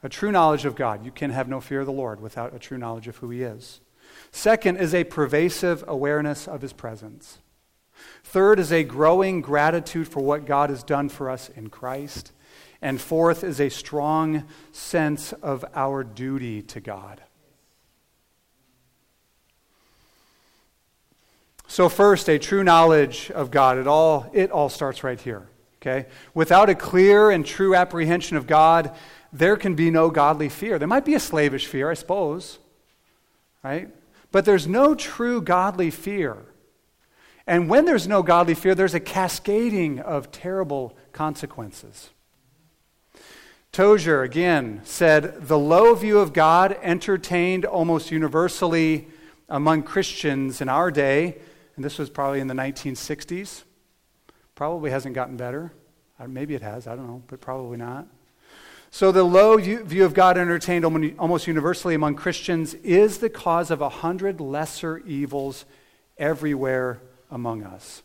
A 0.02 0.10
true 0.10 0.30
knowledge 0.30 0.66
of 0.66 0.76
God. 0.76 1.02
You 1.02 1.10
can 1.10 1.30
have 1.30 1.48
no 1.48 1.62
fear 1.62 1.80
of 1.80 1.86
the 1.86 1.92
Lord 1.92 2.20
without 2.20 2.54
a 2.54 2.58
true 2.58 2.76
knowledge 2.76 3.08
of 3.08 3.16
who 3.16 3.30
He 3.30 3.40
is. 3.40 3.80
Second 4.32 4.76
is 4.76 4.92
a 4.92 5.04
pervasive 5.04 5.82
awareness 5.88 6.46
of 6.46 6.60
His 6.60 6.74
presence. 6.74 7.38
Third 8.22 8.58
is 8.58 8.70
a 8.70 8.84
growing 8.84 9.40
gratitude 9.40 10.08
for 10.08 10.20
what 10.20 10.44
God 10.44 10.68
has 10.68 10.82
done 10.82 11.08
for 11.08 11.30
us 11.30 11.48
in 11.48 11.70
Christ. 11.70 12.32
And 12.82 13.00
fourth 13.00 13.42
is 13.42 13.62
a 13.62 13.70
strong 13.70 14.44
sense 14.72 15.32
of 15.32 15.64
our 15.74 16.04
duty 16.04 16.60
to 16.60 16.80
God. 16.80 17.22
So, 21.74 21.88
first, 21.88 22.28
a 22.28 22.38
true 22.38 22.62
knowledge 22.62 23.32
of 23.32 23.50
God. 23.50 23.78
It 23.78 23.88
all, 23.88 24.30
it 24.32 24.52
all 24.52 24.68
starts 24.68 25.02
right 25.02 25.20
here. 25.20 25.42
Okay? 25.82 26.06
Without 26.32 26.70
a 26.70 26.74
clear 26.76 27.32
and 27.32 27.44
true 27.44 27.74
apprehension 27.74 28.36
of 28.36 28.46
God, 28.46 28.94
there 29.32 29.56
can 29.56 29.74
be 29.74 29.90
no 29.90 30.08
godly 30.08 30.48
fear. 30.48 30.78
There 30.78 30.86
might 30.86 31.04
be 31.04 31.16
a 31.16 31.18
slavish 31.18 31.66
fear, 31.66 31.90
I 31.90 31.94
suppose, 31.94 32.60
right? 33.64 33.88
But 34.30 34.44
there's 34.44 34.68
no 34.68 34.94
true 34.94 35.42
godly 35.42 35.90
fear. 35.90 36.36
And 37.44 37.68
when 37.68 37.86
there's 37.86 38.06
no 38.06 38.22
godly 38.22 38.54
fear, 38.54 38.76
there's 38.76 38.94
a 38.94 39.00
cascading 39.00 39.98
of 39.98 40.30
terrible 40.30 40.96
consequences. 41.10 42.10
Tozer, 43.72 44.22
again, 44.22 44.80
said 44.84 45.48
the 45.48 45.58
low 45.58 45.96
view 45.96 46.20
of 46.20 46.32
God 46.32 46.78
entertained 46.82 47.64
almost 47.64 48.12
universally 48.12 49.08
among 49.48 49.82
Christians 49.82 50.60
in 50.60 50.68
our 50.68 50.92
day, 50.92 51.38
and 51.76 51.84
this 51.84 51.98
was 51.98 52.10
probably 52.10 52.40
in 52.40 52.46
the 52.46 52.54
1960s, 52.54 53.64
probably 54.54 54.90
hasn't 54.90 55.14
gotten 55.14 55.36
better. 55.36 55.72
Uh, 56.18 56.28
maybe 56.28 56.54
it 56.54 56.62
has, 56.62 56.86
I 56.86 56.94
don't 56.94 57.06
know, 57.06 57.22
but 57.26 57.40
probably 57.40 57.76
not. 57.76 58.06
So, 58.90 59.10
the 59.10 59.24
low 59.24 59.56
view 59.56 60.04
of 60.04 60.14
God 60.14 60.38
entertained 60.38 60.84
almost 60.84 61.48
universally 61.48 61.96
among 61.96 62.14
Christians 62.14 62.74
is 62.74 63.18
the 63.18 63.28
cause 63.28 63.72
of 63.72 63.80
a 63.80 63.88
hundred 63.88 64.40
lesser 64.40 64.98
evils 64.98 65.64
everywhere 66.16 67.00
among 67.28 67.64
us. 67.64 68.04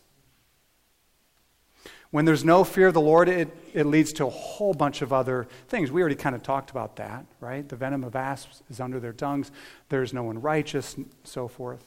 When 2.10 2.24
there's 2.24 2.44
no 2.44 2.64
fear 2.64 2.88
of 2.88 2.94
the 2.94 3.00
Lord, 3.00 3.28
it, 3.28 3.56
it 3.72 3.86
leads 3.86 4.12
to 4.14 4.26
a 4.26 4.30
whole 4.30 4.74
bunch 4.74 5.00
of 5.00 5.12
other 5.12 5.46
things. 5.68 5.92
We 5.92 6.00
already 6.00 6.16
kind 6.16 6.34
of 6.34 6.42
talked 6.42 6.72
about 6.72 6.96
that, 6.96 7.24
right? 7.38 7.68
The 7.68 7.76
venom 7.76 8.02
of 8.02 8.16
asps 8.16 8.64
is 8.68 8.80
under 8.80 8.98
their 8.98 9.12
tongues. 9.12 9.52
There's 9.90 10.12
no 10.12 10.24
one 10.24 10.40
righteous, 10.40 10.96
and 10.96 11.08
so 11.22 11.46
forth. 11.46 11.86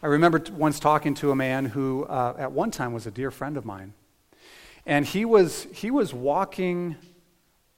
I 0.00 0.06
remember 0.06 0.40
once 0.52 0.78
talking 0.78 1.14
to 1.14 1.32
a 1.32 1.36
man 1.36 1.64
who, 1.64 2.04
uh, 2.04 2.36
at 2.38 2.52
one 2.52 2.70
time, 2.70 2.92
was 2.92 3.06
a 3.06 3.10
dear 3.10 3.32
friend 3.32 3.56
of 3.56 3.64
mine. 3.64 3.94
And 4.86 5.04
he 5.04 5.24
was, 5.24 5.66
he 5.74 5.90
was 5.90 6.14
walking 6.14 6.96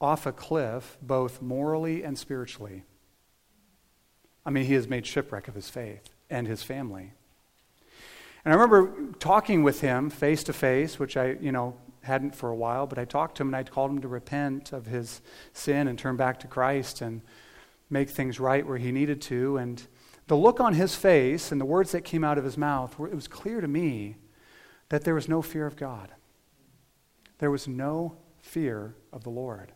off 0.00 0.26
a 0.26 0.32
cliff, 0.32 0.98
both 1.00 1.40
morally 1.40 2.02
and 2.04 2.18
spiritually. 2.18 2.84
I 4.44 4.50
mean, 4.50 4.66
he 4.66 4.74
has 4.74 4.86
made 4.86 5.06
shipwreck 5.06 5.48
of 5.48 5.54
his 5.54 5.70
faith 5.70 6.10
and 6.28 6.46
his 6.46 6.62
family. 6.62 7.12
And 8.44 8.52
I 8.52 8.56
remember 8.56 9.14
talking 9.18 9.62
with 9.62 9.80
him 9.80 10.10
face 10.10 10.44
to 10.44 10.52
face, 10.52 10.98
which 10.98 11.16
I, 11.16 11.36
you 11.40 11.52
know, 11.52 11.74
hadn't 12.02 12.34
for 12.34 12.50
a 12.50 12.54
while, 12.54 12.86
but 12.86 12.98
I 12.98 13.04
talked 13.04 13.36
to 13.36 13.42
him 13.42 13.48
and 13.48 13.56
I 13.56 13.62
called 13.62 13.90
him 13.90 14.00
to 14.02 14.08
repent 14.08 14.72
of 14.72 14.86
his 14.86 15.22
sin 15.52 15.88
and 15.88 15.98
turn 15.98 16.16
back 16.16 16.40
to 16.40 16.46
Christ 16.46 17.00
and 17.00 17.22
make 17.88 18.10
things 18.10 18.38
right 18.38 18.66
where 18.66 18.78
he 18.78 18.92
needed 18.92 19.20
to. 19.22 19.56
And 19.56 19.82
the 20.30 20.36
look 20.36 20.60
on 20.60 20.74
his 20.74 20.94
face 20.94 21.50
and 21.50 21.60
the 21.60 21.64
words 21.64 21.90
that 21.90 22.02
came 22.02 22.22
out 22.22 22.38
of 22.38 22.44
his 22.44 22.56
mouth, 22.56 22.94
it 23.00 23.14
was 23.16 23.26
clear 23.26 23.60
to 23.60 23.66
me 23.66 24.14
that 24.88 25.02
there 25.02 25.16
was 25.16 25.28
no 25.28 25.42
fear 25.42 25.66
of 25.66 25.74
God. 25.74 26.08
There 27.38 27.50
was 27.50 27.66
no 27.66 28.16
fear 28.38 28.94
of 29.12 29.24
the 29.24 29.30
Lord. 29.30 29.72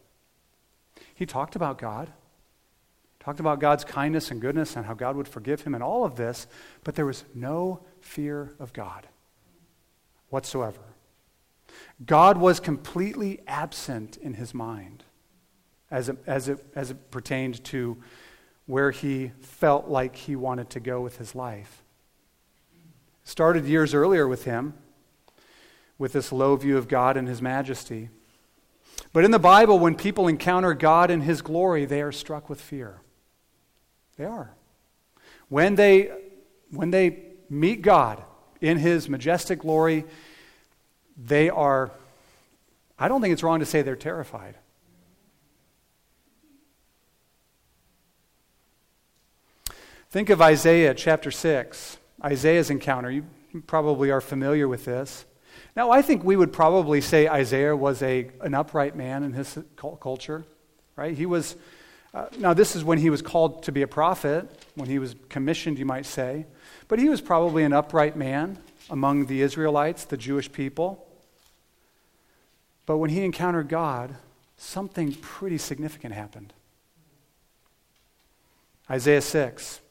He 1.12 1.26
talked 1.26 1.56
about 1.56 1.76
God 1.76 2.12
talked 3.18 3.40
about 3.40 3.58
God's 3.58 3.84
kindness 3.84 4.30
and 4.30 4.40
goodness 4.40 4.76
and 4.76 4.84
how 4.84 4.94
God 4.94 5.16
would 5.16 5.26
forgive 5.26 5.62
him 5.62 5.74
and 5.74 5.82
all 5.82 6.04
of 6.04 6.14
this, 6.16 6.46
but 6.84 6.94
there 6.94 7.06
was 7.06 7.24
no 7.34 7.80
fear 8.00 8.54
of 8.60 8.72
God 8.74 9.08
whatsoever. 10.28 10.94
God 12.04 12.36
was 12.36 12.60
completely 12.60 13.40
absent 13.46 14.18
in 14.18 14.34
his 14.34 14.52
mind 14.52 15.04
as 15.90 16.10
it, 16.10 16.18
as 16.26 16.48
it, 16.48 16.64
as 16.74 16.90
it 16.90 17.10
pertained 17.10 17.64
to 17.64 17.96
where 18.66 18.90
he 18.90 19.32
felt 19.40 19.88
like 19.88 20.16
he 20.16 20.36
wanted 20.36 20.70
to 20.70 20.80
go 20.80 21.00
with 21.00 21.18
his 21.18 21.34
life. 21.34 21.82
Started 23.24 23.64
years 23.64 23.94
earlier 23.94 24.26
with 24.26 24.44
him, 24.44 24.74
with 25.98 26.12
this 26.12 26.32
low 26.32 26.56
view 26.56 26.76
of 26.76 26.88
God 26.88 27.16
and 27.16 27.28
his 27.28 27.40
majesty. 27.40 28.10
But 29.12 29.24
in 29.24 29.30
the 29.30 29.38
Bible, 29.38 29.78
when 29.78 29.94
people 29.94 30.28
encounter 30.28 30.74
God 30.74 31.10
in 31.10 31.20
his 31.20 31.42
glory, 31.42 31.84
they 31.84 32.02
are 32.02 32.12
struck 32.12 32.48
with 32.48 32.60
fear. 32.60 33.00
They 34.16 34.24
are. 34.24 34.54
When 35.48 35.74
they, 35.74 36.10
when 36.70 36.90
they 36.90 37.22
meet 37.48 37.82
God 37.82 38.22
in 38.60 38.78
his 38.78 39.08
majestic 39.08 39.60
glory, 39.60 40.04
they 41.16 41.50
are, 41.50 41.90
I 42.98 43.08
don't 43.08 43.20
think 43.20 43.32
it's 43.32 43.42
wrong 43.42 43.60
to 43.60 43.66
say 43.66 43.82
they're 43.82 43.96
terrified. 43.96 44.56
Think 50.14 50.30
of 50.30 50.40
Isaiah 50.40 50.94
chapter 50.94 51.32
6, 51.32 51.98
Isaiah's 52.24 52.70
encounter. 52.70 53.10
You 53.10 53.24
probably 53.66 54.12
are 54.12 54.20
familiar 54.20 54.68
with 54.68 54.84
this. 54.84 55.24
Now, 55.74 55.90
I 55.90 56.02
think 56.02 56.22
we 56.22 56.36
would 56.36 56.52
probably 56.52 57.00
say 57.00 57.26
Isaiah 57.26 57.74
was 57.74 58.00
a, 58.00 58.30
an 58.40 58.54
upright 58.54 58.94
man 58.94 59.24
in 59.24 59.32
his 59.32 59.58
culture, 59.76 60.44
right? 60.94 61.18
He 61.18 61.26
was 61.26 61.56
uh, 62.14 62.26
now, 62.38 62.54
this 62.54 62.76
is 62.76 62.84
when 62.84 62.98
he 62.98 63.10
was 63.10 63.22
called 63.22 63.64
to 63.64 63.72
be 63.72 63.82
a 63.82 63.88
prophet, 63.88 64.48
when 64.76 64.88
he 64.88 65.00
was 65.00 65.16
commissioned, 65.30 65.80
you 65.80 65.84
might 65.84 66.06
say. 66.06 66.46
But 66.86 67.00
he 67.00 67.08
was 67.08 67.20
probably 67.20 67.64
an 67.64 67.72
upright 67.72 68.14
man 68.14 68.58
among 68.90 69.26
the 69.26 69.42
Israelites, 69.42 70.04
the 70.04 70.16
Jewish 70.16 70.52
people. 70.52 71.08
But 72.86 72.98
when 72.98 73.10
he 73.10 73.24
encountered 73.24 73.68
God, 73.68 74.14
something 74.56 75.12
pretty 75.14 75.58
significant 75.58 76.14
happened. 76.14 76.52
Isaiah 78.88 79.20
6 79.20 79.80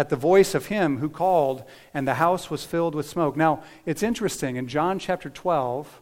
at 0.00 0.08
the 0.08 0.16
voice 0.16 0.54
of 0.54 0.66
him 0.66 0.96
who 0.96 1.10
called, 1.10 1.62
and 1.92 2.08
the 2.08 2.14
house 2.14 2.48
was 2.48 2.64
filled 2.64 2.94
with 2.94 3.06
smoke. 3.06 3.36
Now, 3.36 3.62
it's 3.84 4.02
interesting. 4.02 4.56
In 4.56 4.66
John 4.66 4.98
chapter 4.98 5.28
12, 5.28 6.00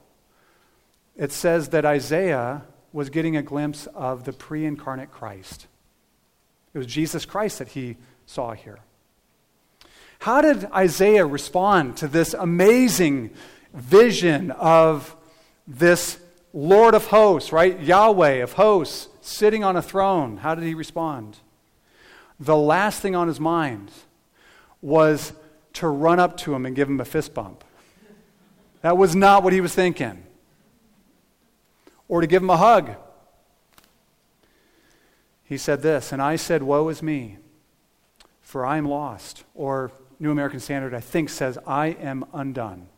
it 1.17 1.33
says 1.33 1.71
that 1.71 1.85
Isaiah 1.85 2.63
was 2.93 3.11
getting 3.11 3.37
a 3.37 3.43
glimpse 3.43 3.89
of 3.97 4.23
the 4.23 4.33
pre 4.33 4.65
incarnate 4.65 5.11
Christ. 5.11 5.67
It 6.75 6.79
was 6.79 6.87
Jesus 6.87 7.25
Christ 7.25 7.59
that 7.59 7.67
he 7.67 7.97
saw 8.25 8.53
here. 8.53 8.79
How 10.21 10.43
did 10.43 10.67
Isaiah 10.67 11.27
respond 11.27 11.97
to 11.97 12.07
this 12.07 12.35
amazing 12.35 13.31
vision 13.75 14.53
of 14.53 15.17
this 15.67 16.21
Lord 16.53 16.95
of 16.95 17.07
hosts, 17.07 17.53
right? 17.53 17.81
Yahweh 17.81 18.45
of 18.45 18.53
hosts 18.53 19.09
sitting 19.23 19.65
on 19.65 19.77
a 19.77 19.83
throne. 19.83 20.37
How 20.37 20.55
did 20.55 20.63
he 20.63 20.75
respond? 20.75 21.39
The 22.41 22.57
last 22.57 23.01
thing 23.01 23.17
on 23.17 23.29
his 23.29 23.41
mind 23.41 23.91
was 24.81 25.33
to 25.75 25.89
run 25.89 26.21
up 26.21 26.37
to 26.39 26.55
him 26.55 26.67
and 26.67 26.75
give 26.75 26.89
him 26.89 27.01
a 27.01 27.05
fist 27.05 27.35
bump. 27.35 27.65
That 28.83 28.97
was 28.97 29.17
not 29.17 29.43
what 29.43 29.53
he 29.53 29.61
was 29.61 29.75
thinking 29.75 30.23
or 32.09 32.23
to 32.23 32.27
give 32.27 32.43
him 32.43 32.51
a 32.51 32.57
hug. 32.57 32.91
He 35.45 35.57
said 35.57 35.83
this, 35.83 36.13
and 36.13 36.21
I 36.21 36.37
said, 36.37 36.63
Woe 36.63 36.89
is 36.89 37.03
me, 37.03 37.39
for 38.41 38.67
I 38.67 38.77
am 38.79 38.87
lost. 38.87 39.45
Or 39.55 39.93
New 40.19 40.31
American 40.31 40.61
Standard, 40.61 40.95
I 40.95 41.01
think, 41.01 41.29
says, 41.29 41.59
I 41.67 41.89
am 41.89 42.25
undone. 42.33 42.89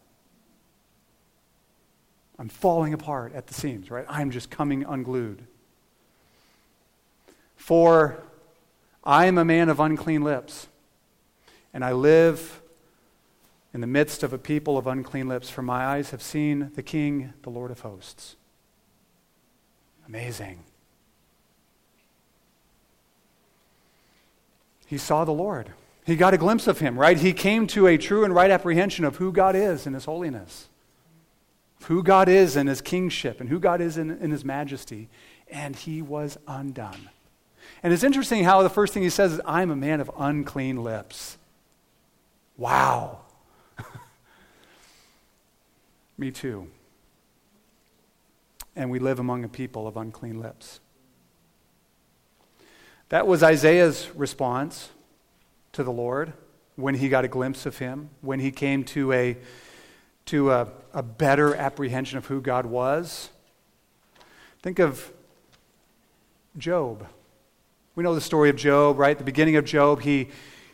I'm 2.38 2.48
falling 2.48 2.94
apart 2.94 3.34
at 3.34 3.46
the 3.46 3.54
seams, 3.54 3.90
right? 3.90 4.06
I'm 4.08 4.30
just 4.30 4.50
coming 4.50 4.84
unglued. 4.84 5.46
For 7.56 8.22
I 9.04 9.26
am 9.26 9.38
a 9.38 9.44
man 9.44 9.68
of 9.68 9.80
unclean 9.80 10.22
lips, 10.22 10.68
and 11.72 11.84
I 11.84 11.92
live 11.92 12.60
in 13.72 13.80
the 13.80 13.86
midst 13.86 14.22
of 14.22 14.32
a 14.32 14.38
people 14.38 14.76
of 14.76 14.86
unclean 14.86 15.28
lips, 15.28 15.48
for 15.48 15.62
my 15.62 15.84
eyes 15.84 16.10
have 16.10 16.22
seen 16.22 16.70
the 16.74 16.82
King, 16.82 17.32
the 17.42 17.50
Lord 17.50 17.70
of 17.70 17.80
hosts. 17.80 18.36
Amazing. 20.06 20.58
He 24.86 24.98
saw 24.98 25.24
the 25.24 25.30
Lord. 25.30 25.70
He 26.04 26.16
got 26.16 26.34
a 26.34 26.38
glimpse 26.38 26.66
of 26.66 26.80
him, 26.80 26.98
right? 26.98 27.16
He 27.16 27.32
came 27.32 27.68
to 27.68 27.86
a 27.86 27.96
true 27.96 28.24
and 28.24 28.34
right 28.34 28.50
apprehension 28.50 29.04
of 29.04 29.16
who 29.16 29.30
God 29.30 29.54
is 29.54 29.86
in 29.86 29.94
his 29.94 30.06
holiness, 30.06 30.68
who 31.84 32.02
God 32.02 32.28
is 32.28 32.56
in 32.56 32.66
his 32.66 32.80
kingship, 32.80 33.40
and 33.40 33.48
who 33.48 33.60
God 33.60 33.80
is 33.80 33.96
in, 33.96 34.10
in 34.10 34.32
his 34.32 34.44
majesty. 34.44 35.08
And 35.48 35.76
he 35.76 36.02
was 36.02 36.38
undone. 36.48 37.08
And 37.82 37.92
it's 37.92 38.04
interesting 38.04 38.44
how 38.44 38.62
the 38.62 38.70
first 38.70 38.92
thing 38.92 39.02
he 39.02 39.10
says 39.10 39.32
is, 39.32 39.40
I'm 39.44 39.70
a 39.70 39.76
man 39.76 40.00
of 40.00 40.10
unclean 40.18 40.82
lips. 40.82 41.38
Wow. 42.56 43.20
Me 46.18 46.30
too. 46.30 46.68
And 48.76 48.90
we 48.90 48.98
live 48.98 49.18
among 49.18 49.44
a 49.44 49.48
people 49.48 49.86
of 49.86 49.96
unclean 49.96 50.40
lips. 50.40 50.80
That 53.08 53.26
was 53.26 53.42
Isaiah's 53.42 54.08
response 54.14 54.90
to 55.72 55.82
the 55.82 55.90
Lord 55.90 56.32
when 56.76 56.94
he 56.94 57.08
got 57.08 57.24
a 57.24 57.28
glimpse 57.28 57.66
of 57.66 57.78
him, 57.78 58.10
when 58.20 58.40
he 58.40 58.50
came 58.50 58.84
to 58.84 59.12
a, 59.12 59.36
to 60.26 60.50
a, 60.52 60.68
a 60.92 61.02
better 61.02 61.54
apprehension 61.54 62.18
of 62.18 62.26
who 62.26 62.40
God 62.40 62.66
was. 62.66 63.30
Think 64.62 64.78
of 64.78 65.12
Job. 66.56 67.06
We 67.96 68.04
know 68.04 68.14
the 68.14 68.20
story 68.20 68.50
of 68.50 68.56
Job, 68.56 69.00
right? 69.00 69.18
The 69.18 69.24
beginning 69.24 69.56
of 69.56 69.64
Job, 69.64 70.00
he, 70.00 70.28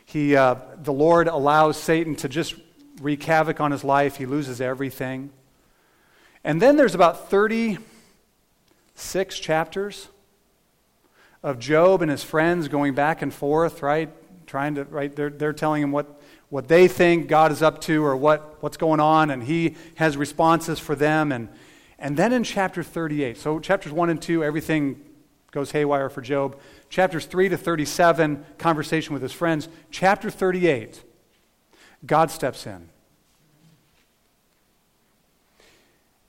he, 0.05 0.35
uh, 0.35 0.57
the 0.83 0.93
Lord 0.93 1.27
allows 1.27 1.75
Satan 1.75 2.15
to 2.17 2.29
just 2.29 2.53
wreak 3.01 3.23
havoc 3.23 3.59
on 3.59 3.71
his 3.71 3.83
life. 3.83 4.17
He 4.17 4.27
loses 4.27 4.61
everything. 4.61 5.31
And 6.43 6.61
then 6.61 6.77
there's 6.77 6.93
about 6.93 7.31
36 7.31 9.39
chapters 9.39 10.09
of 11.41 11.57
Job 11.57 12.03
and 12.03 12.11
his 12.11 12.23
friends 12.23 12.67
going 12.67 12.93
back 12.93 13.23
and 13.23 13.33
forth, 13.33 13.81
right? 13.81 14.11
Trying 14.45 14.75
to, 14.75 14.83
right? 14.83 15.15
They're, 15.15 15.31
they're 15.31 15.53
telling 15.53 15.81
him 15.81 15.91
what, 15.91 16.21
what 16.49 16.67
they 16.67 16.87
think 16.87 17.27
God 17.27 17.51
is 17.51 17.63
up 17.63 17.81
to 17.81 18.05
or 18.05 18.15
what, 18.15 18.61
what's 18.61 18.77
going 18.77 18.99
on, 18.99 19.31
and 19.31 19.43
he 19.43 19.75
has 19.95 20.17
responses 20.17 20.77
for 20.77 20.93
them. 20.93 21.31
And, 21.31 21.49
and 21.97 22.15
then 22.15 22.31
in 22.31 22.43
chapter 22.43 22.83
38, 22.83 23.37
so 23.37 23.59
chapters 23.59 23.91
1 23.91 24.11
and 24.11 24.21
2, 24.21 24.43
everything 24.43 25.03
goes 25.51 25.71
haywire 25.71 26.09
for 26.09 26.21
Job. 26.21 26.57
Chapters 26.89 27.25
3 27.25 27.49
to 27.49 27.57
37, 27.57 28.45
conversation 28.57 29.13
with 29.13 29.21
his 29.21 29.33
friends. 29.33 29.67
Chapter 29.91 30.29
38, 30.29 31.03
God 32.05 32.31
steps 32.31 32.65
in. 32.65 32.89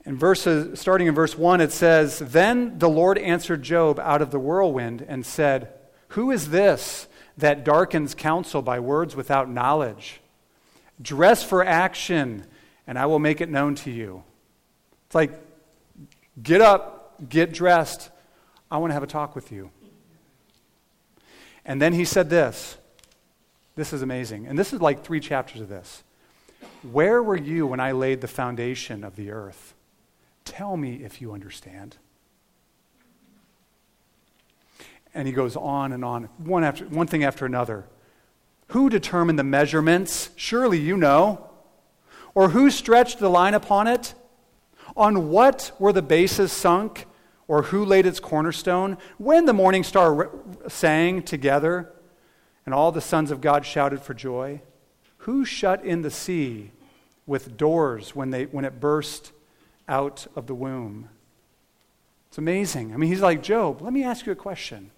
In 0.04 0.16
verses, 0.16 0.80
starting 0.80 1.06
in 1.06 1.14
verse 1.14 1.36
1, 1.36 1.60
it 1.60 1.70
says, 1.70 2.18
Then 2.18 2.78
the 2.78 2.88
Lord 2.88 3.18
answered 3.18 3.62
Job 3.62 4.00
out 4.00 4.22
of 4.22 4.30
the 4.30 4.38
whirlwind 4.38 5.04
and 5.06 5.24
said, 5.24 5.72
Who 6.08 6.30
is 6.30 6.48
this 6.48 7.08
that 7.36 7.62
darkens 7.62 8.14
counsel 8.14 8.62
by 8.62 8.80
words 8.80 9.14
without 9.14 9.50
knowledge? 9.50 10.20
Dress 11.00 11.44
for 11.44 11.64
action, 11.64 12.44
and 12.86 12.98
I 12.98 13.06
will 13.06 13.18
make 13.18 13.40
it 13.40 13.50
known 13.50 13.74
to 13.76 13.90
you. 13.90 14.24
It's 15.06 15.14
like, 15.14 15.32
get 16.42 16.60
up, 16.62 17.14
get 17.28 17.52
dressed. 17.52 18.10
I 18.70 18.78
want 18.78 18.90
to 18.90 18.94
have 18.94 19.02
a 19.02 19.06
talk 19.06 19.34
with 19.34 19.52
you. 19.52 19.70
And 21.68 21.80
then 21.82 21.92
he 21.92 22.06
said 22.06 22.30
this. 22.30 22.78
This 23.76 23.92
is 23.92 24.00
amazing. 24.00 24.46
And 24.46 24.58
this 24.58 24.72
is 24.72 24.80
like 24.80 25.04
three 25.04 25.20
chapters 25.20 25.60
of 25.60 25.68
this. 25.68 26.02
Where 26.90 27.22
were 27.22 27.36
you 27.36 27.66
when 27.66 27.78
I 27.78 27.92
laid 27.92 28.22
the 28.22 28.26
foundation 28.26 29.04
of 29.04 29.14
the 29.16 29.30
earth? 29.30 29.74
Tell 30.46 30.78
me 30.78 31.04
if 31.04 31.20
you 31.20 31.32
understand. 31.32 31.98
And 35.14 35.28
he 35.28 35.34
goes 35.34 35.56
on 35.56 35.92
and 35.92 36.04
on, 36.04 36.24
one, 36.38 36.64
after, 36.64 36.86
one 36.86 37.06
thing 37.06 37.22
after 37.22 37.44
another. 37.44 37.84
Who 38.68 38.88
determined 38.88 39.38
the 39.38 39.44
measurements? 39.44 40.30
Surely 40.36 40.78
you 40.78 40.96
know. 40.96 41.50
Or 42.34 42.48
who 42.48 42.70
stretched 42.70 43.18
the 43.18 43.28
line 43.28 43.54
upon 43.54 43.88
it? 43.88 44.14
On 44.96 45.28
what 45.28 45.72
were 45.78 45.92
the 45.92 46.02
bases 46.02 46.50
sunk? 46.50 47.06
Or 47.48 47.62
who 47.62 47.84
laid 47.84 48.06
its 48.06 48.20
cornerstone? 48.20 48.98
When 49.16 49.46
the 49.46 49.52
morning 49.52 49.82
star 49.82 50.30
sang 50.68 51.22
together 51.22 51.90
and 52.64 52.74
all 52.74 52.92
the 52.92 53.00
sons 53.00 53.30
of 53.30 53.40
God 53.40 53.66
shouted 53.66 54.00
for 54.02 54.14
joy? 54.14 54.60
Who 55.22 55.44
shut 55.44 55.84
in 55.84 56.02
the 56.02 56.10
sea 56.10 56.70
with 57.28 57.56
doors 57.56 58.16
when, 58.16 58.30
they, 58.30 58.46
when 58.46 58.64
it 58.64 58.80
burst 58.80 59.32
out 59.86 60.26
of 60.34 60.46
the 60.46 60.54
womb. 60.54 61.08
It's 62.28 62.38
amazing. 62.38 62.92
I 62.92 62.96
mean, 62.96 63.10
he's 63.10 63.20
like, 63.20 63.42
Job, 63.42 63.80
let 63.82 63.92
me 63.92 64.02
ask 64.02 64.26
you 64.26 64.32
a 64.32 64.36
question. 64.36 64.90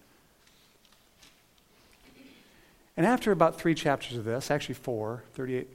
And 2.96 3.04
after 3.04 3.32
about 3.32 3.58
three 3.58 3.74
chapters 3.74 4.16
of 4.16 4.24
this, 4.24 4.50
actually 4.50 4.74
four, 4.76 5.24
38 5.34 5.68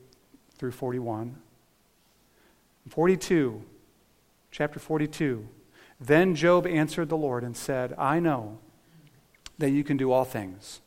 through 0.57 0.71
41, 0.71 1.35
42, 2.89 3.61
chapter 4.51 4.79
42, 4.79 5.47
then 6.07 6.35
Job 6.35 6.65
answered 6.67 7.09
the 7.09 7.17
Lord 7.17 7.43
and 7.43 7.55
said, 7.55 7.93
I 7.97 8.19
know 8.19 8.59
that 9.57 9.69
you 9.69 9.83
can 9.83 9.97
do 9.97 10.11
all 10.11 10.25
things 10.25 10.81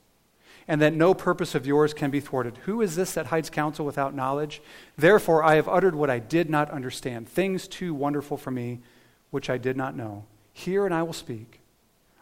and 0.68 0.83
that 0.83 0.92
no 0.92 1.14
purpose 1.14 1.54
of 1.54 1.66
yours 1.66 1.94
can 1.94 2.11
be 2.11 2.20
thwarted. 2.20 2.59
Who 2.66 2.83
is 2.83 2.94
this 2.94 3.14
that 3.14 3.26
hides 3.26 3.48
counsel 3.48 3.87
without 3.87 4.14
knowledge? 4.14 4.61
Therefore, 4.96 5.42
I 5.42 5.54
have 5.54 5.66
uttered 5.66 5.94
what 5.94 6.11
I 6.11 6.18
did 6.18 6.50
not 6.50 6.70
understand, 6.70 7.26
things 7.26 7.66
too 7.66 7.94
wonderful 7.94 8.37
for 8.37 8.50
me, 8.50 8.81
which 9.31 9.48
I 9.48 9.57
did 9.57 9.78
not 9.78 9.96
know. 9.96 10.26
Hear, 10.52 10.85
and 10.85 10.94
I 10.94 11.02
will 11.02 11.14
speak. 11.14 11.61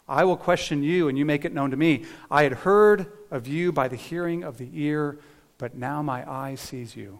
I 0.07 0.23
will 0.23 0.37
question 0.37 0.81
you, 0.81 1.09
and 1.09 1.17
you 1.17 1.25
make 1.25 1.43
it 1.43 1.53
known 1.53 1.71
to 1.71 1.77
me. 1.77 2.05
I 2.31 2.43
had 2.43 2.53
heard 2.53 3.11
of 3.29 3.47
you 3.47 3.73
by 3.73 3.89
the 3.89 3.97
hearing 3.97 4.43
of 4.43 4.57
the 4.57 4.69
ear, 4.73 5.19
but 5.57 5.75
now 5.75 6.01
my 6.01 6.29
eye 6.29 6.55
sees 6.55 6.95
you, 6.95 7.19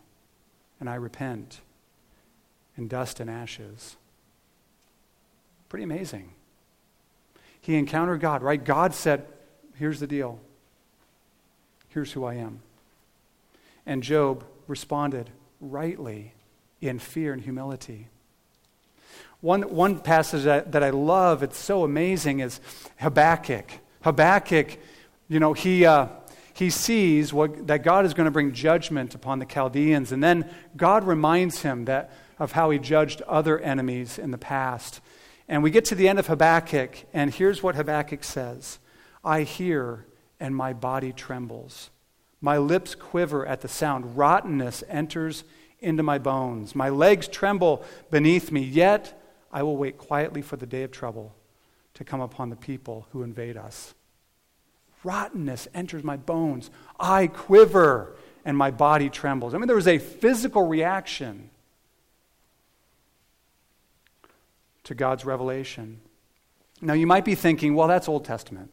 and 0.80 0.90
I 0.90 0.96
repent 0.96 1.60
in 2.78 2.88
dust 2.88 3.20
and 3.20 3.30
ashes. 3.30 3.98
Pretty 5.70 5.84
amazing. 5.84 6.32
He 7.62 7.76
encountered 7.76 8.22
God, 8.22 8.42
right? 8.42 8.64
God 8.64 8.94
said, 8.94 9.26
Here's 9.76 10.00
the 10.00 10.08
deal. 10.08 10.40
Here's 11.90 12.12
who 12.12 12.26
I 12.26 12.36
am. 12.36 12.62
And 13.86 14.02
Job 14.04 14.44
responded 14.68 15.30
rightly 15.62 16.34
in 16.82 17.00
fear 17.00 17.34
and 17.34 17.42
humility. 17.42 18.08
One, 19.42 19.64
one 19.64 20.00
passage 20.00 20.44
that, 20.44 20.72
that 20.72 20.84
I 20.84 20.90
love, 20.90 21.44
it's 21.44 21.58
so 21.58 21.84
amazing, 21.84 22.40
is 22.40 22.60
Habakkuk. 23.00 23.70
Habakkuk, 24.02 24.78
you 25.28 25.40
know, 25.40 25.54
he, 25.54 25.86
uh, 25.86 26.08
he 26.54 26.70
sees 26.72 27.32
what, 27.32 27.68
that 27.68 27.84
God 27.84 28.06
is 28.06 28.14
going 28.16 28.26
to 28.26 28.32
bring 28.32 28.52
judgment 28.52 29.14
upon 29.14 29.40
the 29.40 29.46
Chaldeans, 29.46 30.12
and 30.12 30.24
then 30.24 30.50
God 30.76 31.04
reminds 31.04 31.62
him 31.62 31.86
that, 31.86 32.12
of 32.40 32.54
how 32.54 32.72
he 32.72 32.80
judged 32.80 33.22
other 33.24 33.60
enemies 33.60 34.18
in 34.18 34.32
the 34.32 34.38
past. 34.38 35.02
And 35.48 35.64
we 35.64 35.72
get 35.72 35.86
to 35.86 35.96
the 35.96 36.10
end 36.10 36.20
of 36.20 36.28
Habakkuk, 36.28 37.06
and 37.14 37.34
here's 37.34 37.64
what 37.64 37.76
Habakkuk 37.76 38.24
says 38.24 38.80
I 39.24 39.44
hear 39.44 40.06
and 40.40 40.56
my 40.56 40.74
body 40.74 41.12
trembles. 41.12 41.90
My 42.42 42.58
lips 42.58 42.96
quiver 42.96 43.46
at 43.46 43.62
the 43.62 43.68
sound. 43.68 44.18
Rottenness 44.18 44.84
enters 44.88 45.44
into 45.80 46.04
my 46.04 46.18
bones. 46.18 46.76
My 46.76 46.90
legs 46.90 47.28
tremble 47.28 47.84
beneath 48.12 48.52
me, 48.52 48.62
yet 48.62 49.20
I 49.52 49.64
will 49.64 49.78
wait 49.78 49.98
quietly 49.98 50.42
for 50.42 50.58
the 50.58 50.66
day 50.66 50.84
of 50.84 50.92
trouble 50.92 51.36
to 51.96 52.04
come 52.04 52.22
upon 52.22 52.50
the 52.50 52.56
people 52.56 53.08
who 53.12 53.24
invade 53.24 53.58
us. 53.58 53.96
Rottenness 55.04 55.68
enters 55.74 56.04
my 56.04 56.18
bones. 56.18 56.70
I 57.00 57.28
quiver 57.28 58.16
and 58.46 58.58
my 58.58 58.72
body 58.72 59.10
trembles. 59.10 59.54
I 59.54 59.58
mean, 59.58 59.68
there 59.68 59.76
was 59.76 59.88
a 59.88 59.98
physical 59.98 60.68
reaction 60.68 61.50
to 64.88 64.96
God's 64.96 65.26
revelation. 65.26 66.00
Now, 66.82 66.94
you 66.94 67.08
might 67.08 67.26
be 67.26 67.36
thinking, 67.36 67.76
well, 67.76 67.88
that's 67.88 68.08
Old 68.08 68.24
Testament. 68.24 68.72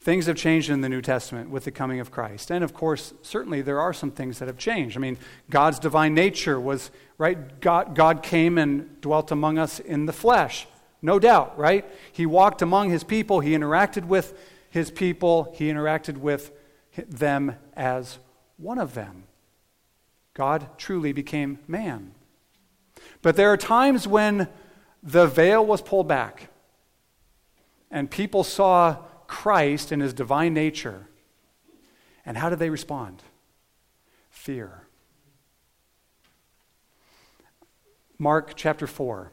Things 0.00 0.24
have 0.26 0.36
changed 0.36 0.70
in 0.70 0.80
the 0.80 0.88
New 0.88 1.02
Testament 1.02 1.50
with 1.50 1.64
the 1.64 1.70
coming 1.70 2.00
of 2.00 2.10
Christ. 2.10 2.50
And 2.50 2.64
of 2.64 2.72
course, 2.72 3.12
certainly 3.20 3.60
there 3.60 3.78
are 3.78 3.92
some 3.92 4.10
things 4.10 4.38
that 4.38 4.48
have 4.48 4.56
changed. 4.56 4.96
I 4.96 5.00
mean, 5.00 5.18
God's 5.50 5.78
divine 5.78 6.14
nature 6.14 6.58
was, 6.58 6.90
right? 7.18 7.60
God, 7.60 7.94
God 7.94 8.22
came 8.22 8.56
and 8.56 8.98
dwelt 9.02 9.30
among 9.30 9.58
us 9.58 9.78
in 9.78 10.06
the 10.06 10.12
flesh. 10.14 10.66
No 11.02 11.18
doubt, 11.18 11.58
right? 11.58 11.84
He 12.12 12.24
walked 12.24 12.62
among 12.62 12.88
his 12.88 13.04
people, 13.04 13.40
he 13.40 13.52
interacted 13.52 14.06
with 14.06 14.38
his 14.70 14.90
people, 14.90 15.54
he 15.54 15.66
interacted 15.66 16.16
with 16.16 16.50
them 16.96 17.56
as 17.76 18.18
one 18.56 18.78
of 18.78 18.94
them. 18.94 19.24
God 20.32 20.66
truly 20.78 21.12
became 21.12 21.58
man. 21.66 22.14
But 23.22 23.36
there 23.36 23.52
are 23.52 23.56
times 23.56 24.06
when 24.06 24.48
the 25.02 25.26
veil 25.26 25.64
was 25.64 25.82
pulled 25.82 26.08
back 26.08 26.48
and 27.90 28.10
people 28.10 28.44
saw 28.44 28.96
Christ 29.26 29.92
in 29.92 30.00
his 30.00 30.12
divine 30.12 30.54
nature. 30.54 31.08
And 32.24 32.36
how 32.36 32.48
did 32.50 32.58
they 32.58 32.70
respond? 32.70 33.22
Fear. 34.30 34.86
Mark 38.18 38.52
chapter 38.54 38.86
4. 38.86 39.32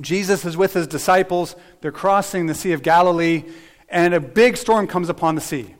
Jesus 0.00 0.44
is 0.44 0.56
with 0.56 0.72
his 0.72 0.86
disciples. 0.86 1.54
They're 1.80 1.92
crossing 1.92 2.46
the 2.46 2.54
Sea 2.54 2.72
of 2.72 2.82
Galilee, 2.82 3.44
and 3.88 4.14
a 4.14 4.20
big 4.20 4.56
storm 4.56 4.86
comes 4.86 5.10
upon 5.10 5.34
the 5.34 5.42
sea. 5.42 5.74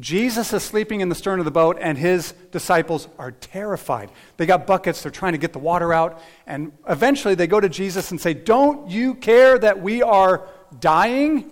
Jesus 0.00 0.52
is 0.54 0.62
sleeping 0.62 1.02
in 1.02 1.10
the 1.10 1.14
stern 1.14 1.38
of 1.38 1.44
the 1.44 1.50
boat, 1.50 1.76
and 1.80 1.98
his 1.98 2.32
disciples 2.50 3.06
are 3.18 3.32
terrified. 3.32 4.10
They 4.38 4.46
got 4.46 4.66
buckets, 4.66 5.02
they're 5.02 5.12
trying 5.12 5.32
to 5.32 5.38
get 5.38 5.52
the 5.52 5.58
water 5.58 5.92
out, 5.92 6.22
and 6.46 6.72
eventually 6.88 7.34
they 7.34 7.46
go 7.46 7.60
to 7.60 7.68
Jesus 7.68 8.10
and 8.10 8.20
say, 8.20 8.32
Don't 8.32 8.90
you 8.90 9.14
care 9.14 9.58
that 9.58 9.82
we 9.82 10.02
are 10.02 10.48
dying? 10.78 11.50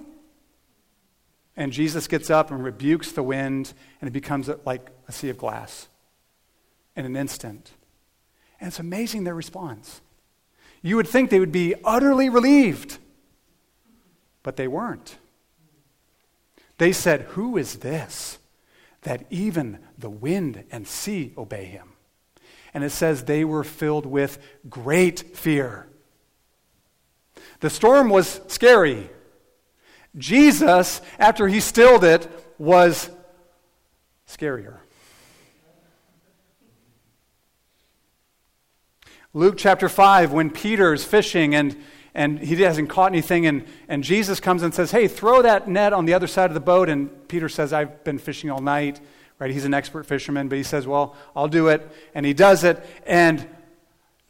And 1.57 1.73
Jesus 1.73 2.07
gets 2.07 2.31
up 2.31 2.51
and 2.51 2.65
rebukes 2.65 3.13
the 3.13 3.23
wind, 3.23 3.75
and 4.01 4.09
it 4.09 4.13
becomes 4.13 4.49
uh, 4.49 4.57
like 4.65 4.89
a 5.09 5.13
sea 5.13 5.29
of 5.29 5.37
glass 5.37 5.89
in 6.97 7.05
an 7.05 7.17
instant. 7.17 7.73
And 8.61 8.69
it's 8.69 8.79
amazing 8.79 9.25
their 9.25 9.35
response. 9.35 10.01
You 10.81 10.97
would 10.97 11.09
think 11.09 11.31
they 11.31 11.41
would 11.41 11.53
be 11.53 11.75
utterly 11.85 12.29
relieved, 12.29 12.99
but 14.43 14.57
they 14.57 14.69
weren't. 14.69 15.19
They 16.79 16.93
said, 16.93 17.23
Who 17.31 17.59
is 17.59 17.81
this 17.81 18.38
that 19.09 19.25
even 19.31 19.79
the 19.97 20.11
wind 20.11 20.65
and 20.71 20.87
sea 20.87 21.33
obey 21.39 21.65
him? 21.65 21.95
And 22.75 22.85
it 22.85 22.91
says 22.91 23.25
they 23.25 23.43
were 23.43 23.65
filled 23.65 24.05
with 24.05 24.39
great 24.69 25.35
fear. 25.35 25.89
The 27.61 27.71
storm 27.71 28.11
was 28.11 28.43
scary. 28.49 29.09
Jesus, 30.15 31.01
after 31.19 31.49
he 31.49 31.59
stilled 31.61 32.05
it, 32.05 32.31
was 32.59 33.09
scarier. 34.29 34.77
Luke 39.33 39.55
chapter 39.57 39.89
5, 39.89 40.33
when 40.33 40.51
Peter's 40.51 41.03
fishing 41.03 41.55
and, 41.55 41.75
and 42.19 42.41
he 42.41 42.61
hasn't 42.63 42.91
caught 42.91 43.13
anything, 43.13 43.47
and, 43.47 43.65
and 43.87 44.03
Jesus 44.03 44.41
comes 44.41 44.65
and 44.65 44.75
says, 44.75 44.91
Hey, 44.91 45.07
throw 45.07 45.41
that 45.43 45.69
net 45.69 45.93
on 45.93 46.05
the 46.05 46.15
other 46.15 46.27
side 46.27 46.51
of 46.51 46.55
the 46.55 46.61
boat. 46.61 46.89
And 46.89 47.29
Peter 47.29 47.49
says, 47.49 47.73
I've 47.73 48.03
been 48.03 48.19
fishing 48.19 48.51
all 48.51 48.61
night. 48.61 49.01
Right? 49.39 49.53
He's 49.53 49.65
an 49.65 49.73
expert 49.73 50.05
fisherman, 50.05 50.49
but 50.49 50.59
he 50.59 50.65
says, 50.65 50.85
Well, 50.85 51.15
I'll 51.37 51.47
do 51.47 51.69
it. 51.69 51.89
And 52.17 52.27
he 52.27 52.35
does 52.35 52.65
it, 52.65 52.85
and 53.07 53.49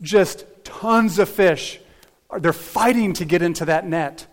just 0.03 0.45
tons 0.65 1.19
of 1.19 1.31
fish. 1.31 1.81
They're 2.39 2.53
fighting 2.53 3.15
to 3.15 3.25
get 3.25 3.41
into 3.41 3.65
that 3.65 3.87
net. 3.87 4.27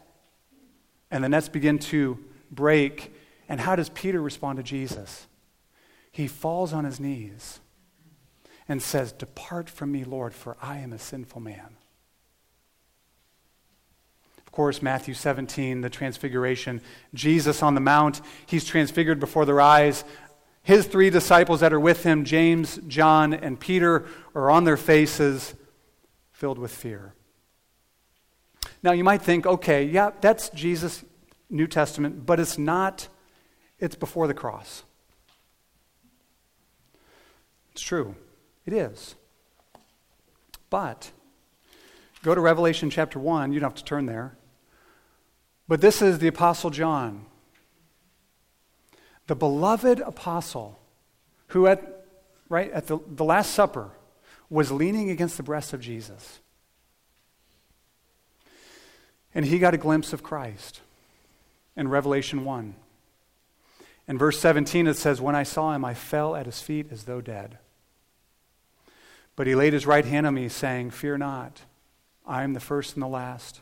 And 1.09 1.23
the 1.23 1.29
nets 1.29 1.47
begin 1.47 1.79
to 1.79 2.19
break. 2.51 3.13
And 3.47 3.61
how 3.61 3.77
does 3.77 3.87
Peter 3.87 4.21
respond 4.21 4.57
to 4.57 4.63
Jesus? 4.63 5.27
He 6.11 6.27
falls 6.27 6.73
on 6.73 6.83
his 6.83 6.99
knees 6.99 7.61
and 8.67 8.81
says, 8.81 9.13
Depart 9.13 9.69
from 9.69 9.93
me, 9.93 10.03
Lord, 10.03 10.33
for 10.33 10.57
I 10.61 10.79
am 10.79 10.91
a 10.91 10.99
sinful 10.99 11.39
man. 11.39 11.74
Course, 14.55 14.81
Matthew 14.81 15.13
17, 15.13 15.81
the 15.81 15.89
transfiguration, 15.89 16.79
Jesus 17.13 17.61
on 17.61 17.75
the 17.75 17.81
mount, 17.81 18.21
he's 18.45 18.63
transfigured 18.63 19.19
before 19.19 19.45
their 19.45 19.59
eyes. 19.59 20.05
His 20.63 20.87
three 20.87 21.09
disciples 21.09 21.59
that 21.59 21.73
are 21.73 21.79
with 21.79 22.03
him, 22.03 22.23
James, 22.23 22.79
John, 22.87 23.33
and 23.33 23.59
Peter, 23.59 24.05
are 24.33 24.49
on 24.49 24.63
their 24.63 24.77
faces 24.77 25.55
filled 26.31 26.57
with 26.57 26.71
fear. 26.71 27.13
Now, 28.81 28.93
you 28.93 29.03
might 29.03 29.21
think, 29.21 29.45
okay, 29.45 29.83
yeah, 29.83 30.11
that's 30.21 30.47
Jesus' 30.49 31.03
New 31.49 31.67
Testament, 31.67 32.25
but 32.25 32.39
it's 32.39 32.57
not, 32.57 33.09
it's 33.77 33.95
before 33.95 34.25
the 34.25 34.33
cross. 34.33 34.83
It's 37.73 37.81
true. 37.81 38.15
It 38.65 38.71
is. 38.71 39.15
But 40.69 41.11
go 42.23 42.33
to 42.33 42.39
Revelation 42.39 42.89
chapter 42.89 43.19
1. 43.19 43.51
You 43.51 43.59
don't 43.59 43.71
have 43.71 43.77
to 43.79 43.83
turn 43.83 44.05
there. 44.05 44.37
But 45.67 45.81
this 45.81 46.01
is 46.01 46.19
the 46.19 46.27
Apostle 46.27 46.69
John, 46.69 47.25
the 49.27 49.35
beloved 49.35 49.99
apostle 49.99 50.79
who, 51.47 51.65
at, 51.67 52.05
right, 52.49 52.71
at 52.71 52.87
the, 52.87 52.99
the 53.07 53.23
Last 53.23 53.51
Supper, 53.51 53.91
was 54.49 54.71
leaning 54.71 55.09
against 55.09 55.37
the 55.37 55.43
breast 55.43 55.73
of 55.73 55.81
Jesus. 55.81 56.39
And 59.33 59.45
he 59.45 59.59
got 59.59 59.73
a 59.73 59.77
glimpse 59.77 60.13
of 60.13 60.23
Christ 60.23 60.81
in 61.75 61.87
Revelation 61.87 62.45
1. 62.45 62.75
In 64.07 64.17
verse 64.17 64.39
17, 64.39 64.87
it 64.87 64.97
says, 64.97 65.19
When 65.19 65.35
I 65.35 65.43
saw 65.43 65.73
him, 65.73 65.83
I 65.83 65.93
fell 65.93 66.35
at 66.35 66.45
his 66.45 66.61
feet 66.61 66.87
as 66.91 67.03
though 67.03 67.21
dead. 67.21 67.57
But 69.35 69.47
he 69.47 69.55
laid 69.55 69.73
his 69.73 69.87
right 69.87 70.05
hand 70.05 70.27
on 70.27 70.35
me, 70.35 70.47
saying, 70.47 70.91
Fear 70.91 71.17
not, 71.17 71.61
I 72.25 72.43
am 72.43 72.53
the 72.53 72.59
first 72.59 72.93
and 72.93 73.03
the 73.03 73.07
last, 73.07 73.61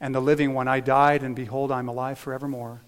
and 0.00 0.14
the 0.14 0.20
living 0.20 0.54
one. 0.54 0.68
I 0.68 0.80
died, 0.80 1.22
and 1.22 1.34
behold, 1.34 1.72
I 1.72 1.78
am 1.78 1.88
alive 1.88 2.18
forevermore, 2.18 2.82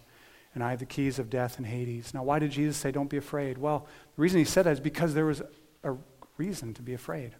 and 0.55 0.63
I 0.63 0.71
have 0.71 0.79
the 0.79 0.87
keys 0.87 1.19
of 1.19 1.31
death 1.31 1.59
and 1.59 1.67
Hades. 1.67 2.15
Now, 2.15 2.23
why 2.23 2.39
did 2.39 2.51
Jesus 2.51 2.77
say, 2.77 2.91
Don't 2.91 3.11
be 3.11 3.17
afraid? 3.17 3.59
Well, 3.59 3.87
the 4.17 4.23
reason 4.23 4.39
he 4.39 4.45
said 4.45 4.65
that 4.65 4.73
is 4.73 4.81
because 4.81 5.15
there 5.15 5.27
was 5.27 5.43
a 5.83 5.95
reason 6.37 6.75
to 6.75 6.83
be 6.83 6.95
afraid. 6.95 7.35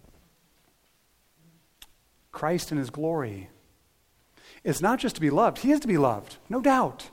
Christ 2.33 2.71
in 2.71 2.79
his 2.79 2.91
glory 2.91 3.51
is 4.65 4.81
not 4.81 4.99
just 4.99 5.15
to 5.17 5.21
be 5.21 5.31
loved, 5.31 5.59
he 5.59 5.73
is 5.73 5.81
to 5.81 5.89
be 5.89 5.99
loved, 5.99 6.37
no 6.49 6.61
doubt. 6.61 7.11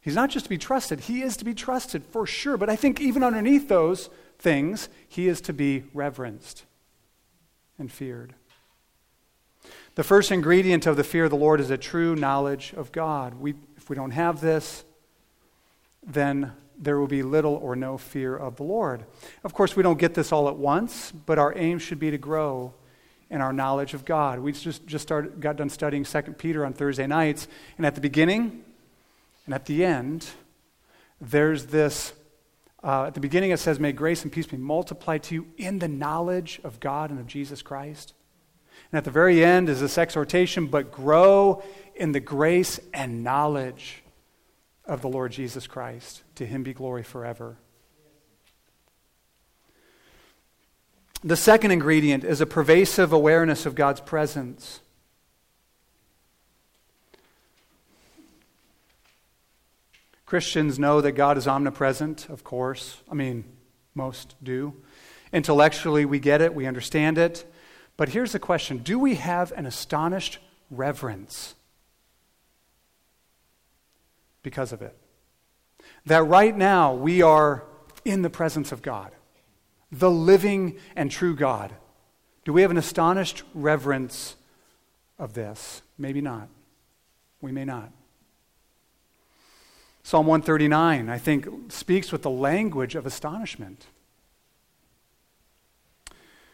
He's 0.00 0.14
not 0.14 0.28
just 0.28 0.44
to 0.44 0.50
be 0.50 0.58
trusted, 0.58 1.00
he 1.00 1.22
is 1.22 1.36
to 1.38 1.44
be 1.44 1.54
trusted 1.54 2.04
for 2.04 2.26
sure. 2.26 2.56
But 2.56 2.68
I 2.68 2.76
think 2.76 3.00
even 3.00 3.22
underneath 3.22 3.68
those, 3.68 4.10
things, 4.38 4.88
he 5.08 5.28
is 5.28 5.40
to 5.42 5.52
be 5.52 5.84
reverenced 5.92 6.64
and 7.78 7.90
feared. 7.90 8.34
The 9.94 10.02
first 10.02 10.32
ingredient 10.32 10.86
of 10.86 10.96
the 10.96 11.04
fear 11.04 11.24
of 11.24 11.30
the 11.30 11.36
Lord 11.36 11.60
is 11.60 11.70
a 11.70 11.78
true 11.78 12.16
knowledge 12.16 12.74
of 12.76 12.90
God. 12.90 13.34
We, 13.34 13.54
if 13.76 13.88
we 13.88 13.94
don't 13.94 14.10
have 14.10 14.40
this, 14.40 14.84
then 16.04 16.52
there 16.76 16.98
will 16.98 17.06
be 17.06 17.22
little 17.22 17.54
or 17.54 17.76
no 17.76 17.96
fear 17.96 18.36
of 18.36 18.56
the 18.56 18.64
Lord. 18.64 19.04
Of 19.44 19.54
course, 19.54 19.76
we 19.76 19.84
don't 19.84 19.98
get 19.98 20.14
this 20.14 20.32
all 20.32 20.48
at 20.48 20.56
once, 20.56 21.12
but 21.12 21.38
our 21.38 21.56
aim 21.56 21.78
should 21.78 22.00
be 22.00 22.10
to 22.10 22.18
grow 22.18 22.74
in 23.30 23.40
our 23.40 23.52
knowledge 23.52 23.94
of 23.94 24.04
God. 24.04 24.40
We 24.40 24.50
just, 24.50 24.84
just 24.84 25.02
started, 25.02 25.40
got 25.40 25.56
done 25.56 25.70
studying 25.70 26.04
2 26.04 26.22
Peter 26.38 26.66
on 26.66 26.72
Thursday 26.72 27.06
nights, 27.06 27.46
and 27.78 27.86
at 27.86 27.94
the 27.94 28.00
beginning 28.00 28.64
and 29.46 29.54
at 29.54 29.66
the 29.66 29.84
end, 29.84 30.26
there's 31.20 31.66
this 31.66 32.12
uh, 32.82 33.06
at 33.06 33.14
the 33.14 33.20
beginning, 33.20 33.50
it 33.50 33.58
says, 33.58 33.80
May 33.80 33.92
grace 33.92 34.24
and 34.24 34.30
peace 34.30 34.46
be 34.46 34.58
multiplied 34.58 35.22
to 35.24 35.34
you 35.34 35.46
in 35.56 35.78
the 35.78 35.88
knowledge 35.88 36.60
of 36.64 36.80
God 36.80 37.10
and 37.10 37.18
of 37.18 37.26
Jesus 37.26 37.62
Christ. 37.62 38.12
And 38.92 38.98
at 38.98 39.04
the 39.04 39.10
very 39.10 39.44
end 39.44 39.68
is 39.68 39.80
this 39.80 39.98
exhortation, 39.98 40.66
but 40.66 40.92
grow 40.92 41.62
in 41.94 42.12
the 42.12 42.20
grace 42.20 42.80
and 42.92 43.24
knowledge 43.24 44.02
of 44.84 45.02
the 45.02 45.08
Lord 45.08 45.32
Jesus 45.32 45.66
Christ. 45.66 46.22
To 46.36 46.46
him 46.46 46.62
be 46.62 46.74
glory 46.74 47.02
forever. 47.02 47.56
The 51.22 51.36
second 51.36 51.70
ingredient 51.70 52.22
is 52.22 52.42
a 52.42 52.46
pervasive 52.46 53.12
awareness 53.12 53.64
of 53.64 53.74
God's 53.74 54.00
presence. 54.00 54.80
Christians 60.26 60.78
know 60.78 61.00
that 61.00 61.12
God 61.12 61.38
is 61.38 61.48
omnipresent, 61.48 62.28
of 62.28 62.44
course. 62.44 62.98
I 63.10 63.14
mean, 63.14 63.44
most 63.94 64.34
do. 64.42 64.74
Intellectually, 65.32 66.04
we 66.04 66.18
get 66.18 66.42
it, 66.42 66.54
we 66.54 66.66
understand 66.66 67.18
it. 67.18 67.50
But 67.96 68.10
here's 68.10 68.32
the 68.32 68.38
question 68.38 68.78
Do 68.78 68.98
we 68.98 69.14
have 69.16 69.52
an 69.52 69.66
astonished 69.66 70.38
reverence 70.70 71.54
because 74.42 74.72
of 74.72 74.82
it? 74.82 74.96
That 76.06 76.24
right 76.24 76.56
now 76.56 76.94
we 76.94 77.22
are 77.22 77.64
in 78.04 78.22
the 78.22 78.30
presence 78.30 78.72
of 78.72 78.82
God, 78.82 79.12
the 79.90 80.10
living 80.10 80.76
and 80.96 81.10
true 81.10 81.34
God. 81.34 81.72
Do 82.44 82.52
we 82.52 82.62
have 82.62 82.70
an 82.70 82.76
astonished 82.76 83.42
reverence 83.54 84.36
of 85.18 85.32
this? 85.32 85.82
Maybe 85.96 86.20
not. 86.20 86.48
We 87.40 87.52
may 87.52 87.64
not. 87.64 87.90
Psalm 90.02 90.26
139, 90.26 91.08
I 91.08 91.16
think, 91.16 91.72
speaks 91.72 92.12
with 92.12 92.22
the 92.22 92.30
language 92.30 92.94
of 92.94 93.06
astonishment. 93.06 93.86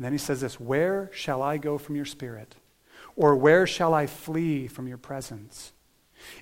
And 0.00 0.04
then 0.06 0.12
he 0.12 0.18
says 0.18 0.40
this 0.40 0.58
Where 0.58 1.10
shall 1.12 1.42
I 1.42 1.58
go 1.58 1.76
from 1.76 1.94
your 1.94 2.06
spirit? 2.06 2.54
Or 3.16 3.36
where 3.36 3.66
shall 3.66 3.92
I 3.92 4.06
flee 4.06 4.66
from 4.66 4.88
your 4.88 4.96
presence? 4.96 5.74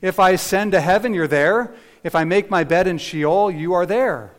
If 0.01 0.21
I 0.21 0.31
ascend 0.31 0.71
to 0.71 0.81
heaven, 0.81 1.13
you're 1.13 1.27
there. 1.27 1.75
If 2.05 2.15
I 2.15 2.23
make 2.23 2.51
my 2.51 2.63
bed 2.63 2.87
in 2.87 2.99
Sheol, 2.99 3.51
you 3.51 3.73
are 3.75 3.85
there. 3.85 4.31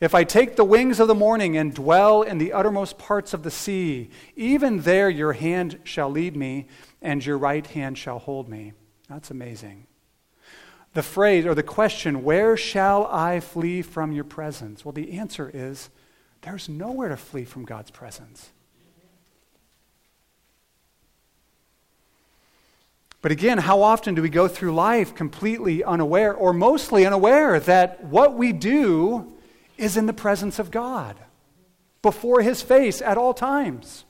If 0.00 0.14
I 0.14 0.24
take 0.24 0.56
the 0.56 0.64
wings 0.64 0.98
of 0.98 1.08
the 1.08 1.14
morning 1.14 1.58
and 1.58 1.74
dwell 1.74 2.22
in 2.22 2.38
the 2.38 2.54
uttermost 2.54 2.96
parts 2.96 3.34
of 3.34 3.42
the 3.42 3.50
sea, 3.50 4.08
even 4.34 4.80
there 4.80 5.10
your 5.10 5.34
hand 5.34 5.80
shall 5.84 6.08
lead 6.08 6.34
me, 6.34 6.66
and 7.02 7.22
your 7.22 7.36
right 7.36 7.66
hand 7.66 7.98
shall 7.98 8.18
hold 8.18 8.48
me. 8.48 8.72
That's 9.10 9.30
amazing. 9.30 9.86
The 10.94 11.02
phrase 11.02 11.44
or 11.44 11.54
the 11.54 11.62
question, 11.62 12.24
where 12.24 12.56
shall 12.56 13.04
I 13.08 13.40
flee 13.40 13.82
from 13.82 14.10
your 14.10 14.24
presence? 14.24 14.86
Well, 14.86 14.92
the 14.92 15.18
answer 15.18 15.50
is 15.52 15.90
there's 16.40 16.66
nowhere 16.66 17.10
to 17.10 17.18
flee 17.18 17.44
from 17.44 17.66
God's 17.66 17.90
presence. 17.90 18.50
But 23.24 23.32
again, 23.32 23.56
how 23.56 23.80
often 23.80 24.14
do 24.14 24.20
we 24.20 24.28
go 24.28 24.48
through 24.48 24.74
life 24.74 25.14
completely 25.14 25.82
unaware, 25.82 26.34
or 26.34 26.52
mostly 26.52 27.06
unaware, 27.06 27.58
that 27.58 28.04
what 28.04 28.34
we 28.34 28.52
do 28.52 29.32
is 29.78 29.96
in 29.96 30.04
the 30.04 30.12
presence 30.12 30.58
of 30.58 30.70
God, 30.70 31.16
before 32.02 32.42
His 32.42 32.60
face 32.60 33.00
at 33.00 33.16
all 33.16 33.32
times? 33.32 34.04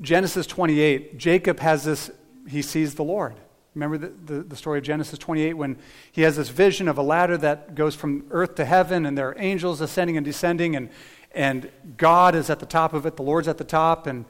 Genesis 0.00 0.48
28, 0.48 1.16
Jacob 1.16 1.60
has 1.60 1.84
this, 1.84 2.10
he 2.48 2.60
sees 2.60 2.96
the 2.96 3.04
Lord. 3.04 3.36
Remember 3.76 3.98
the, 3.98 4.34
the, 4.34 4.42
the, 4.42 4.56
story 4.56 4.78
of 4.80 4.84
Genesis 4.84 5.16
28 5.16 5.52
when 5.52 5.76
he 6.10 6.22
has 6.22 6.36
this 6.36 6.48
vision 6.48 6.88
of 6.88 6.98
a 6.98 7.02
ladder 7.02 7.38
that 7.38 7.76
goes 7.76 7.94
from 7.94 8.24
earth 8.32 8.56
to 8.56 8.64
heaven, 8.64 9.06
and 9.06 9.16
there 9.16 9.28
are 9.28 9.38
angels 9.38 9.80
ascending 9.80 10.16
and 10.16 10.26
descending, 10.26 10.74
and, 10.74 10.88
and 11.30 11.70
God 11.96 12.34
is 12.34 12.50
at 12.50 12.58
the 12.58 12.66
top 12.66 12.94
of 12.94 13.06
it, 13.06 13.14
the 13.14 13.22
Lord's 13.22 13.46
at 13.46 13.58
the 13.58 13.64
top, 13.64 14.08
and 14.08 14.24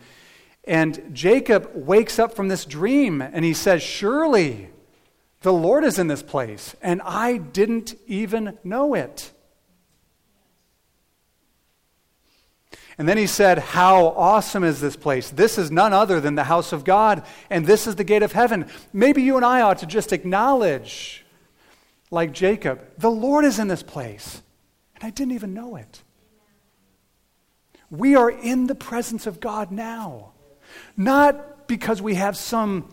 and 0.68 1.14
Jacob 1.14 1.70
wakes 1.74 2.18
up 2.18 2.35
from 2.35 2.48
this 2.48 2.66
dream 2.66 3.22
and 3.22 3.42
he 3.42 3.54
says, 3.54 3.83
Surely 3.83 4.68
the 5.40 5.52
Lord 5.52 5.83
is 5.83 5.98
in 5.98 6.09
this 6.09 6.22
place, 6.22 6.76
and 6.83 7.00
I 7.02 7.38
didn't 7.38 7.94
even 8.07 8.59
know 8.62 8.92
it. 8.92 9.33
And 12.98 13.09
then 13.09 13.16
he 13.16 13.26
said, 13.26 13.59
How 13.59 14.09
awesome 14.09 14.62
is 14.62 14.78
this 14.78 14.94
place? 14.94 15.31
This 15.31 15.57
is 15.57 15.70
none 15.70 15.94
other 15.94 16.20
than 16.20 16.35
the 16.35 16.44
house 16.44 16.74
of 16.74 16.85
God, 16.85 17.24
and 17.48 17.64
this 17.64 17.87
is 17.87 17.96
the 17.96 18.04
gate 18.04 18.22
of 18.22 18.33
heaven. 18.33 18.66
Maybe 18.92 19.22
you 19.22 19.37
and 19.37 19.46
I 19.46 19.62
ought 19.62 19.78
to 19.78 19.87
just 19.87 20.12
acknowledge, 20.12 21.24
like 22.11 22.33
Jacob, 22.33 22.83
the 22.98 23.11
Lord 23.11 23.46
is 23.46 23.59
in 23.59 23.68
this 23.68 23.83
place, 23.83 24.42
and 24.96 25.04
I 25.04 25.11
didn't 25.11 25.33
even 25.33 25.54
know 25.54 25.76
it. 25.76 26.02
We 27.88 28.16
are 28.16 28.31
in 28.31 28.66
the 28.66 28.74
presence 28.74 29.26
of 29.26 29.40
God 29.40 29.70
now. 29.70 30.33
Not 30.96 31.68
because 31.68 32.00
we 32.00 32.14
have 32.14 32.37
some 32.37 32.90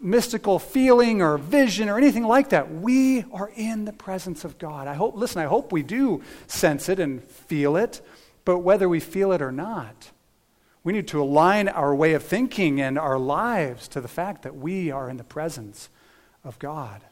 mystical 0.00 0.58
feeling 0.58 1.22
or 1.22 1.38
vision 1.38 1.88
or 1.88 1.98
anything 1.98 2.24
like 2.24 2.50
that. 2.50 2.72
We 2.72 3.24
are 3.32 3.50
in 3.54 3.84
the 3.84 3.92
presence 3.92 4.44
of 4.44 4.58
God. 4.58 4.86
I 4.88 4.94
hope, 4.94 5.16
listen, 5.16 5.42
I 5.42 5.46
hope 5.46 5.72
we 5.72 5.82
do 5.82 6.22
sense 6.46 6.88
it 6.88 7.00
and 7.00 7.22
feel 7.22 7.76
it, 7.76 8.00
but 8.44 8.58
whether 8.58 8.88
we 8.88 9.00
feel 9.00 9.32
it 9.32 9.42
or 9.42 9.52
not, 9.52 10.10
we 10.84 10.92
need 10.92 11.08
to 11.08 11.20
align 11.20 11.68
our 11.68 11.94
way 11.94 12.14
of 12.14 12.22
thinking 12.22 12.80
and 12.80 12.98
our 12.98 13.18
lives 13.18 13.88
to 13.88 14.00
the 14.00 14.08
fact 14.08 14.42
that 14.42 14.54
we 14.54 14.90
are 14.90 15.10
in 15.10 15.16
the 15.16 15.24
presence 15.24 15.88
of 16.44 16.58
God. 16.58 17.02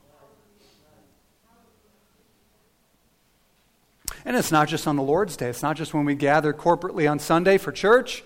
And 4.24 4.36
it's 4.36 4.52
not 4.52 4.68
just 4.68 4.86
on 4.86 4.96
the 4.96 5.02
Lord's 5.02 5.36
Day. 5.36 5.48
It's 5.48 5.62
not 5.62 5.76
just 5.76 5.92
when 5.92 6.04
we 6.04 6.14
gather 6.14 6.52
corporately 6.52 7.10
on 7.10 7.18
Sunday 7.18 7.58
for 7.58 7.72
church. 7.72 8.22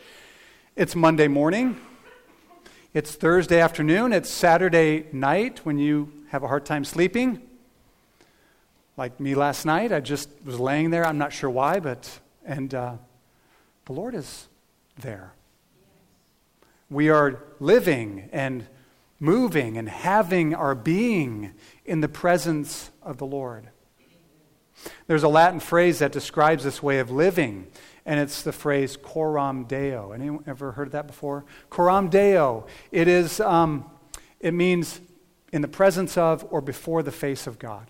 It's 0.79 0.95
Monday 0.95 1.27
morning. 1.27 1.77
It's 2.95 3.17
Thursday 3.17 3.61
afternoon. 3.61 4.13
It's 4.13 4.31
Saturday 4.31 5.07
night 5.11 5.67
when 5.67 5.77
you 5.77 6.13
have 6.29 6.45
a 6.45 6.47
hard 6.47 6.65
time 6.65 6.85
sleeping. 6.85 7.43
Like 8.97 9.19
me 9.19 9.35
last 9.35 9.67
night, 9.67 9.91
I 9.91 9.99
just 9.99 10.31
was 10.45 10.61
laying 10.61 10.91
there. 10.91 11.05
I'm 11.05 11.19
not 11.19 11.33
sure 11.33 11.51
why, 11.51 11.81
but, 11.81 12.21
and 12.45 12.73
uh, 12.73 12.95
the 13.87 13.93
Lord 13.93 14.15
is 14.15 14.47
there. 15.01 15.33
We 16.89 17.09
are 17.09 17.43
living 17.59 18.29
and 18.33 18.65
moving 19.19 19.79
and 19.79 19.89
having 19.89 20.55
our 20.55 20.77
being 20.77 21.55
in 21.87 22.03
the 22.03 22.09
presence 22.09 22.93
of 23.03 23.19
the 23.19 23.27
Lord. 23.27 23.69
There's 25.09 25.25
a 25.25 25.29
Latin 25.29 25.59
phrase 25.59 25.99
that 25.99 26.13
describes 26.13 26.63
this 26.63 26.81
way 26.81 27.01
of 27.01 27.11
living 27.11 27.67
and 28.09 28.19
it's 28.19 28.41
the 28.41 28.53
phrase 28.53 28.97
coram 28.97 29.65
deo. 29.65 30.13
Anyone 30.13 30.43
ever 30.47 30.73
heard 30.73 30.93
that 30.93 31.07
before? 31.07 31.45
Coram 31.69 32.09
deo. 32.09 32.67
It 32.91 33.07
is. 33.07 33.39
Um, 33.39 33.85
it 34.41 34.55
means 34.55 35.03
in 35.53 35.61
the 35.61 35.69
presence 35.69 36.17
of 36.17 36.47
or 36.51 36.63
before 36.63 37.03
the 37.03 37.13
face 37.13 37.47
of 37.47 37.59
God. 37.59 37.87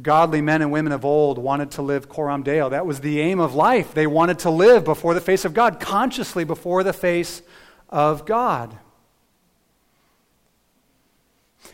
Godly 0.00 0.40
men 0.40 0.62
and 0.62 0.72
women 0.72 0.92
of 0.92 1.04
old 1.04 1.36
wanted 1.36 1.72
to 1.72 1.82
live 1.82 2.08
coram 2.08 2.42
deo. 2.42 2.70
That 2.70 2.86
was 2.86 3.00
the 3.00 3.20
aim 3.20 3.38
of 3.38 3.54
life. 3.54 3.92
They 3.92 4.06
wanted 4.06 4.38
to 4.40 4.50
live 4.50 4.82
before 4.82 5.12
the 5.12 5.20
face 5.20 5.44
of 5.44 5.52
God, 5.52 5.78
consciously 5.78 6.44
before 6.44 6.82
the 6.82 6.94
face 6.94 7.42
of 7.90 8.24
God. 8.24 8.78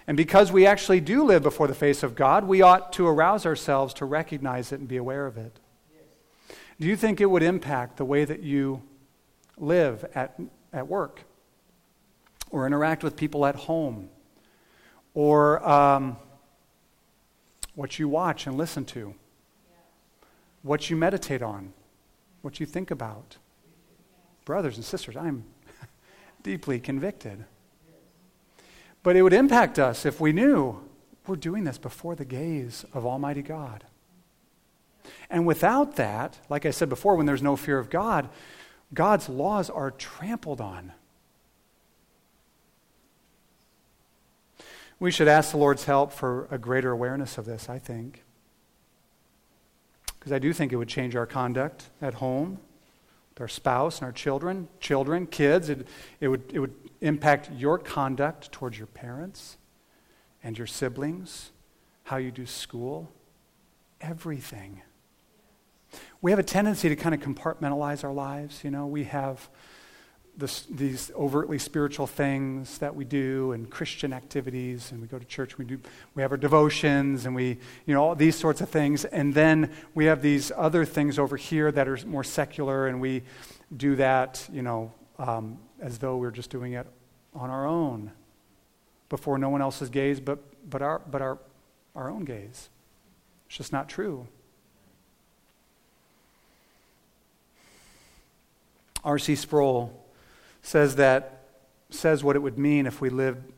And 0.08 0.16
because 0.16 0.50
we 0.50 0.64
actually 0.64 1.00
do 1.00 1.22
live 1.22 1.42
before 1.42 1.66
the 1.66 1.74
face 1.74 2.02
of 2.02 2.14
God, 2.14 2.44
we 2.44 2.62
ought 2.62 2.94
to 2.94 3.06
arouse 3.06 3.44
ourselves 3.44 3.92
to 3.94 4.06
recognize 4.06 4.72
it 4.72 4.80
and 4.80 4.88
be 4.88 4.96
aware 4.96 5.26
of 5.26 5.36
it. 5.36 5.60
Do 6.80 6.86
you 6.86 6.96
think 6.96 7.20
it 7.20 7.26
would 7.26 7.42
impact 7.42 7.98
the 7.98 8.06
way 8.06 8.24
that 8.24 8.42
you 8.42 8.82
live 9.58 10.06
at, 10.14 10.40
at 10.72 10.88
work 10.88 11.24
or 12.50 12.66
interact 12.66 13.04
with 13.04 13.16
people 13.16 13.44
at 13.44 13.54
home 13.54 14.08
or 15.12 15.68
um, 15.68 16.16
what 17.74 17.98
you 17.98 18.08
watch 18.08 18.46
and 18.46 18.56
listen 18.56 18.86
to, 18.86 19.14
what 20.62 20.88
you 20.88 20.96
meditate 20.96 21.42
on, 21.42 21.74
what 22.40 22.60
you 22.60 22.64
think 22.64 22.90
about? 22.90 23.36
Brothers 24.46 24.76
and 24.76 24.84
sisters, 24.86 25.18
I'm 25.18 25.44
deeply 26.42 26.80
convicted. 26.80 27.44
But 29.02 29.16
it 29.16 29.22
would 29.22 29.32
impact 29.32 29.78
us 29.78 30.04
if 30.04 30.20
we 30.20 30.32
knew 30.32 30.80
we're 31.26 31.36
doing 31.36 31.64
this 31.64 31.78
before 31.78 32.14
the 32.14 32.24
gaze 32.24 32.84
of 32.92 33.06
Almighty 33.06 33.42
God. 33.42 33.84
And 35.30 35.46
without 35.46 35.96
that, 35.96 36.38
like 36.48 36.66
I 36.66 36.70
said 36.70 36.88
before, 36.88 37.16
when 37.16 37.26
there's 37.26 37.42
no 37.42 37.56
fear 37.56 37.78
of 37.78 37.90
God, 37.90 38.28
God's 38.92 39.28
laws 39.28 39.68
are 39.68 39.90
trampled 39.90 40.60
on. 40.60 40.92
We 45.00 45.10
should 45.10 45.28
ask 45.28 45.52
the 45.52 45.58
Lord's 45.58 45.84
help 45.84 46.12
for 46.12 46.48
a 46.50 46.58
greater 46.58 46.90
awareness 46.90 47.38
of 47.38 47.44
this, 47.44 47.68
I 47.68 47.78
think. 47.78 48.24
Because 50.18 50.32
I 50.32 50.38
do 50.38 50.52
think 50.52 50.72
it 50.72 50.76
would 50.76 50.88
change 50.88 51.14
our 51.14 51.26
conduct 51.26 51.90
at 52.02 52.14
home, 52.14 52.58
with 53.30 53.40
our 53.40 53.48
spouse 53.48 53.98
and 53.98 54.06
our 54.06 54.12
children, 54.12 54.66
children, 54.80 55.26
kids. 55.26 55.68
It, 55.68 55.86
it, 56.20 56.28
would, 56.28 56.42
it 56.52 56.58
would 56.58 56.74
impact 57.00 57.50
your 57.56 57.78
conduct 57.78 58.50
towards 58.52 58.78
your 58.78 58.86
parents 58.86 59.56
and 60.42 60.56
your 60.56 60.66
siblings, 60.66 61.50
how 62.04 62.16
you 62.16 62.30
do 62.30 62.46
school, 62.46 63.10
everything. 64.00 64.82
We 66.20 66.30
have 66.32 66.38
a 66.38 66.44
tendency 66.44 66.88
to 66.88 66.96
kind 66.96 67.14
of 67.14 67.20
compartmentalize 67.20 68.04
our 68.04 68.12
lives. 68.12 68.62
You 68.64 68.70
know, 68.70 68.86
we 68.86 69.04
have 69.04 69.48
this, 70.38 70.66
these 70.70 71.10
overtly 71.16 71.58
spiritual 71.58 72.06
things 72.06 72.78
that 72.78 72.94
we 72.94 73.04
do 73.04 73.52
and 73.52 73.68
Christian 73.68 74.12
activities, 74.12 74.92
and 74.92 75.00
we 75.00 75.08
go 75.08 75.18
to 75.18 75.24
church. 75.24 75.58
We 75.58 75.64
do 75.64 75.80
we 76.14 76.22
have 76.22 76.30
our 76.30 76.36
devotions, 76.36 77.26
and 77.26 77.34
we 77.34 77.58
you 77.86 77.94
know 77.94 78.04
all 78.04 78.14
these 78.14 78.36
sorts 78.36 78.60
of 78.60 78.68
things, 78.68 79.04
and 79.04 79.34
then 79.34 79.72
we 79.94 80.04
have 80.04 80.22
these 80.22 80.52
other 80.56 80.84
things 80.84 81.18
over 81.18 81.36
here 81.36 81.72
that 81.72 81.88
are 81.88 81.98
more 82.06 82.22
secular, 82.22 82.86
and 82.86 83.00
we 83.00 83.24
do 83.76 83.96
that 83.96 84.48
you 84.52 84.62
know 84.62 84.92
um, 85.18 85.58
as 85.80 85.98
though 85.98 86.16
we're 86.16 86.30
just 86.30 86.50
doing 86.50 86.72
it 86.72 86.86
on 87.34 87.50
our 87.50 87.66
own 87.66 88.10
before 89.08 89.38
no 89.38 89.48
one 89.48 89.62
else's 89.62 89.88
gaze 89.88 90.20
but, 90.20 90.38
but, 90.68 90.82
our, 90.82 91.00
but 91.10 91.22
our, 91.22 91.38
our 91.94 92.10
own 92.10 92.24
gaze. 92.24 92.68
It's 93.46 93.56
just 93.56 93.72
not 93.72 93.88
true. 93.88 94.26
R.C. 99.04 99.36
Sproul 99.36 100.04
says 100.62 100.96
that 100.96 101.44
says 101.90 102.22
what 102.22 102.36
it 102.36 102.40
would 102.40 102.58
mean 102.58 102.86
if 102.86 103.00
we 103.00 103.08
lived 103.08 103.52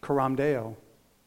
coram 0.00 0.36
deo. 0.36 0.76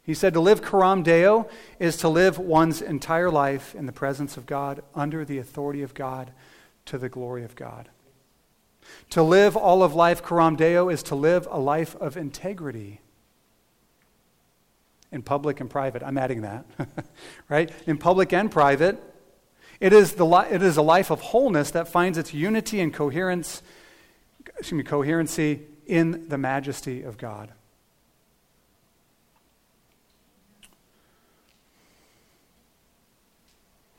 He 0.03 0.13
said 0.13 0.33
to 0.33 0.39
live 0.39 0.61
coram 0.61 1.03
deo 1.03 1.49
is 1.79 1.97
to 1.97 2.09
live 2.09 2.37
one's 2.37 2.81
entire 2.81 3.29
life 3.29 3.75
in 3.75 3.85
the 3.85 3.91
presence 3.91 4.37
of 4.37 4.45
God, 4.45 4.83
under 4.93 5.25
the 5.25 5.37
authority 5.37 5.81
of 5.81 5.93
God, 5.93 6.31
to 6.85 6.97
the 6.97 7.09
glory 7.09 7.43
of 7.43 7.55
God. 7.55 7.89
To 9.11 9.23
live 9.23 9.57
all 9.57 9.81
of 9.81 9.95
life 9.95 10.21
coram 10.21 10.55
deo 10.55 10.89
is 10.89 11.01
to 11.03 11.15
live 11.15 11.47
a 11.49 11.59
life 11.59 11.95
of 11.95 12.15
integrity 12.15 13.01
in 15.11 15.23
public 15.23 15.59
and 15.59 15.69
private. 15.69 16.03
I'm 16.03 16.17
adding 16.17 16.41
that, 16.41 16.65
right? 17.49 17.71
In 17.87 17.97
public 17.97 18.31
and 18.33 18.51
private, 18.51 19.01
it 19.79 19.93
is, 19.93 20.13
the 20.13 20.25
li- 20.25 20.47
it 20.51 20.61
is 20.61 20.77
a 20.77 20.81
life 20.81 21.09
of 21.09 21.21
wholeness 21.21 21.71
that 21.71 21.87
finds 21.87 22.17
its 22.17 22.33
unity 22.33 22.81
and 22.81 22.93
coherence, 22.93 23.63
excuse 24.57 24.77
me, 24.77 24.83
coherency 24.83 25.61
in 25.87 26.27
the 26.29 26.37
majesty 26.37 27.01
of 27.01 27.17
God. 27.17 27.51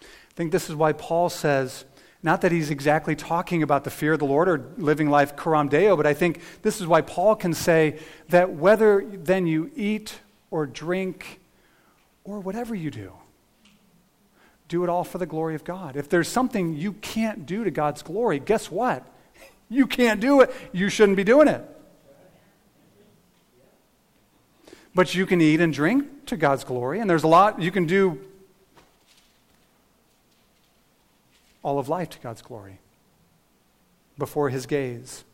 I 0.03 0.35
think 0.37 0.53
this 0.53 0.71
is 0.71 0.77
why 0.77 0.93
Paul 0.93 1.29
says, 1.29 1.85
not 2.23 2.43
that 2.43 2.53
he's 2.53 2.71
exactly 2.71 3.17
talking 3.17 3.63
about 3.63 3.85
the 3.85 3.91
fear 3.91 4.13
of 4.13 4.19
the 4.19 4.27
Lord 4.27 4.49
or 4.49 4.67
living 4.77 5.09
life 5.09 5.37
coram 5.37 5.69
deo, 5.69 5.97
but 5.97 6.07
I 6.07 6.13
think 6.13 6.41
this 6.63 6.81
is 6.81 6.87
why 6.87 7.01
Paul 7.01 7.35
can 7.35 7.55
say 7.55 7.99
that 8.29 8.53
whether 8.53 9.05
then 9.07 9.47
you 9.47 9.71
eat 9.75 10.19
or 10.51 10.67
drink 10.67 11.41
or 12.25 12.41
whatever 12.41 12.75
you 12.75 12.91
do, 12.91 13.13
do 14.69 14.85
it 14.85 14.91
all 14.91 15.03
for 15.03 15.19
the 15.19 15.27
glory 15.27 15.55
of 15.55 15.65
God. 15.65 15.97
If 15.97 16.09
there's 16.09 16.29
something 16.29 16.77
you 16.77 16.93
can't 16.93 17.47
do 17.47 17.65
to 17.65 17.71
God's 17.71 18.03
glory, 18.03 18.39
guess 18.39 18.71
what? 18.71 19.07
You 19.73 19.87
can't 19.87 20.19
do 20.19 20.41
it. 20.41 20.53
You 20.73 20.89
shouldn't 20.89 21.17
be 21.17 21.23
doing 21.23 21.47
it. 21.47 21.65
But 24.93 25.15
you 25.15 25.25
can 25.25 25.41
eat 25.41 25.61
and 25.61 25.73
drink 25.73 26.27
to 26.27 26.37
God's 26.37 26.65
glory, 26.65 26.99
and 26.99 27.09
there's 27.09 27.23
a 27.23 27.29
lot 27.29 27.63
you 27.63 27.71
can 27.71 27.87
do 27.87 28.19
all 31.63 31.79
of 31.79 31.89
life 31.89 32.11
to 32.11 32.19
God's 32.19 32.43
glory 32.43 32.79
before 34.19 34.51
His 34.51 34.67
gaze. 34.67 35.25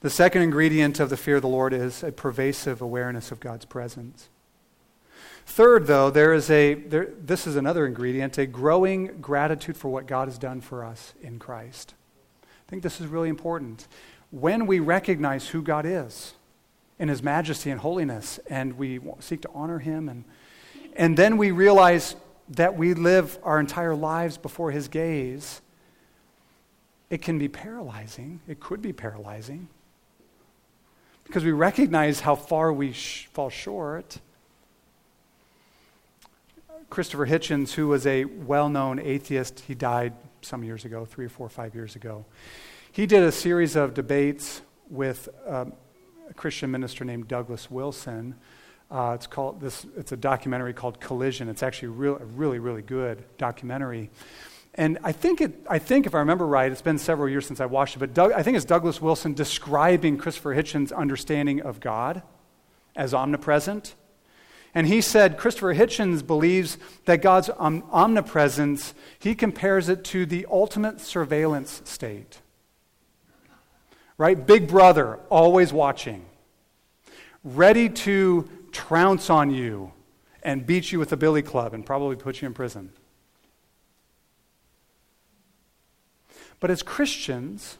The 0.00 0.10
second 0.10 0.42
ingredient 0.42 0.98
of 0.98 1.10
the 1.10 1.16
fear 1.16 1.36
of 1.36 1.42
the 1.42 1.48
Lord 1.48 1.74
is 1.74 2.02
a 2.02 2.10
pervasive 2.10 2.80
awareness 2.80 3.30
of 3.30 3.38
God's 3.38 3.66
presence. 3.66 4.28
Third, 5.44 5.86
though, 5.86 6.10
there 6.10 6.32
is 6.32 6.48
a, 6.48 6.74
there, 6.74 7.10
this 7.20 7.46
is 7.46 7.56
another 7.56 7.86
ingredient, 7.86 8.38
a 8.38 8.46
growing 8.46 9.18
gratitude 9.20 9.76
for 9.76 9.88
what 9.88 10.06
God 10.06 10.28
has 10.28 10.38
done 10.38 10.60
for 10.60 10.84
us 10.84 11.12
in 11.20 11.38
Christ. 11.38 11.92
I 12.42 12.70
think 12.70 12.82
this 12.82 13.00
is 13.00 13.08
really 13.08 13.28
important. 13.28 13.88
When 14.30 14.66
we 14.66 14.78
recognize 14.78 15.48
who 15.48 15.60
God 15.60 15.84
is 15.84 16.34
in 16.98 17.08
his 17.08 17.22
majesty 17.22 17.70
and 17.70 17.80
holiness, 17.80 18.38
and 18.48 18.78
we 18.78 19.00
seek 19.18 19.42
to 19.42 19.50
honor 19.52 19.80
him, 19.80 20.08
and, 20.08 20.24
and 20.96 21.16
then 21.16 21.36
we 21.36 21.50
realize 21.50 22.14
that 22.50 22.76
we 22.76 22.94
live 22.94 23.38
our 23.42 23.60
entire 23.60 23.94
lives 23.94 24.36
before 24.36 24.72
his 24.72 24.88
gaze, 24.88 25.60
it 27.08 27.22
can 27.22 27.38
be 27.38 27.48
paralyzing. 27.48 28.40
It 28.48 28.60
could 28.60 28.82
be 28.82 28.92
paralyzing 28.92 29.68
because 31.24 31.44
we 31.44 31.52
recognize 31.52 32.20
how 32.20 32.34
far 32.34 32.72
we 32.72 32.92
sh- 32.92 33.28
fall 33.32 33.50
short. 33.50 34.18
Christopher 36.88 37.26
Hitchens, 37.26 37.72
who 37.72 37.86
was 37.86 38.04
a 38.04 38.24
well 38.24 38.68
known 38.68 38.98
atheist, 38.98 39.60
he 39.60 39.76
died 39.76 40.12
some 40.42 40.64
years 40.64 40.84
ago, 40.84 41.04
three 41.04 41.26
or 41.26 41.28
four, 41.28 41.46
or 41.46 41.50
five 41.50 41.72
years 41.74 41.94
ago. 41.94 42.24
He 42.90 43.06
did 43.06 43.22
a 43.22 43.30
series 43.30 43.76
of 43.76 43.94
debates 43.94 44.62
with 44.88 45.28
um, 45.46 45.72
a 46.28 46.34
Christian 46.34 46.72
minister 46.72 47.04
named 47.04 47.28
Douglas 47.28 47.70
Wilson 47.70 48.34
uh, 48.90 49.12
it's 49.14 49.26
called 49.26 49.60
this. 49.60 49.86
It's 49.96 50.12
a 50.12 50.16
documentary 50.16 50.72
called 50.72 51.00
Collision. 51.00 51.48
It's 51.48 51.62
actually 51.62 51.88
real, 51.88 52.16
a 52.16 52.24
really, 52.24 52.58
really 52.58 52.82
good 52.82 53.24
documentary. 53.38 54.10
And 54.74 54.98
I 55.04 55.12
think 55.12 55.40
it. 55.40 55.64
I 55.68 55.78
think 55.78 56.06
if 56.06 56.14
I 56.14 56.18
remember 56.18 56.46
right, 56.46 56.70
it's 56.70 56.82
been 56.82 56.98
several 56.98 57.28
years 57.28 57.46
since 57.46 57.60
I 57.60 57.66
watched 57.66 57.96
it. 57.96 58.00
But 58.00 58.14
Doug, 58.14 58.32
I 58.32 58.42
think 58.42 58.56
it's 58.56 58.64
Douglas 58.64 59.00
Wilson 59.00 59.34
describing 59.34 60.18
Christopher 60.18 60.54
Hitchens' 60.54 60.92
understanding 60.92 61.60
of 61.60 61.80
God 61.80 62.22
as 62.96 63.14
omnipresent. 63.14 63.94
And 64.74 64.86
he 64.86 65.00
said 65.00 65.36
Christopher 65.36 65.74
Hitchens 65.74 66.24
believes 66.24 66.78
that 67.04 67.22
God's 67.22 67.50
om- 67.50 67.82
omnipresence, 67.90 68.94
he 69.18 69.34
compares 69.34 69.88
it 69.88 70.04
to 70.04 70.26
the 70.26 70.46
ultimate 70.50 71.00
surveillance 71.00 71.82
state. 71.84 72.40
Right? 74.16 74.46
Big 74.46 74.68
brother, 74.68 75.18
always 75.28 75.72
watching, 75.72 76.24
ready 77.42 77.88
to 77.88 78.48
trounce 78.72 79.30
on 79.30 79.50
you 79.50 79.92
and 80.42 80.66
beat 80.66 80.92
you 80.92 80.98
with 80.98 81.12
a 81.12 81.16
billy 81.16 81.42
club 81.42 81.74
and 81.74 81.84
probably 81.84 82.16
put 82.16 82.40
you 82.40 82.46
in 82.46 82.54
prison. 82.54 82.92
But 86.60 86.70
as 86.70 86.82
Christians, 86.82 87.78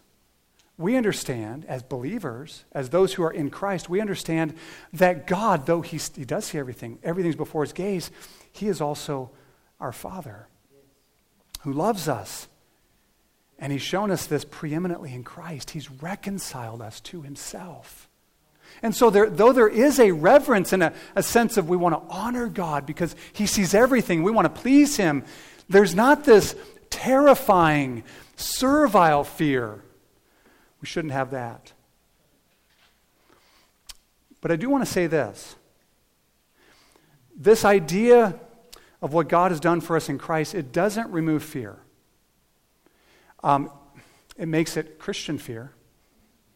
we 0.79 0.96
understand, 0.96 1.66
as 1.66 1.83
believers, 1.83 2.64
as 2.72 2.88
those 2.88 3.12
who 3.14 3.22
are 3.22 3.31
in 3.31 3.50
Christ, 3.50 3.90
we 3.90 4.00
understand 4.00 4.55
that 4.94 5.26
God, 5.26 5.66
though 5.66 5.83
He, 5.83 5.98
he 6.16 6.24
does 6.24 6.46
see 6.46 6.59
everything, 6.59 6.98
everything's 7.03 7.37
before 7.37 7.62
His 7.62 7.74
gaze, 7.74 8.11
He 8.50 8.66
is 8.66 8.81
also 8.81 9.31
our 9.79 9.92
Father 9.92 10.48
who 11.61 11.72
loves 11.72 12.09
us. 12.09 12.48
And 13.59 13.72
He's 13.72 13.83
shown 13.83 14.11
us 14.11 14.26
this 14.26 14.46
preeminently 14.46 15.12
in 15.12 15.22
Christ. 15.22 15.70
He's 15.70 15.90
reconciled 15.90 16.81
us 16.81 17.00
to 17.03 17.20
Himself. 17.20 18.09
And 18.83 18.94
so, 18.94 19.11
there, 19.11 19.28
though 19.28 19.52
there 19.52 19.68
is 19.68 19.98
a 19.98 20.12
reverence 20.12 20.72
and 20.72 20.83
a, 20.83 20.92
a 21.14 21.22
sense 21.22 21.56
of 21.56 21.68
we 21.68 21.76
want 21.76 21.94
to 21.94 22.14
honor 22.14 22.48
God 22.48 22.87
because 22.87 23.14
He 23.33 23.46
sees 23.46 23.74
everything, 23.74 24.22
we 24.22 24.30
want 24.30 24.52
to 24.52 24.61
please 24.61 24.96
Him, 24.96 25.24
there's 25.68 25.94
not 25.94 26.24
this 26.24 26.54
terrifying, 26.88 28.04
servile 28.37 29.24
fear. 29.24 29.83
We 30.80 30.87
shouldn't 30.87 31.12
have 31.12 31.30
that. 31.33 31.72
But 34.40 34.50
I 34.50 34.56
do 34.56 34.70
want 34.70 34.85
to 34.85 34.90
say 34.90 35.06
this 35.06 35.56
this 37.37 37.64
idea 37.64 38.38
of 39.00 39.14
what 39.14 39.28
God 39.28 39.50
has 39.50 39.61
done 39.61 39.80
for 39.80 39.96
us 39.96 40.09
in 40.11 40.18
Christ, 40.18 40.54
it 40.54 40.72
doesn't 40.72 41.11
remove 41.11 41.42
fear. 41.42 41.78
Um, 43.42 43.70
it 44.37 44.46
makes 44.46 44.76
it 44.76 44.98
Christian 44.98 45.38
fear, 45.38 45.72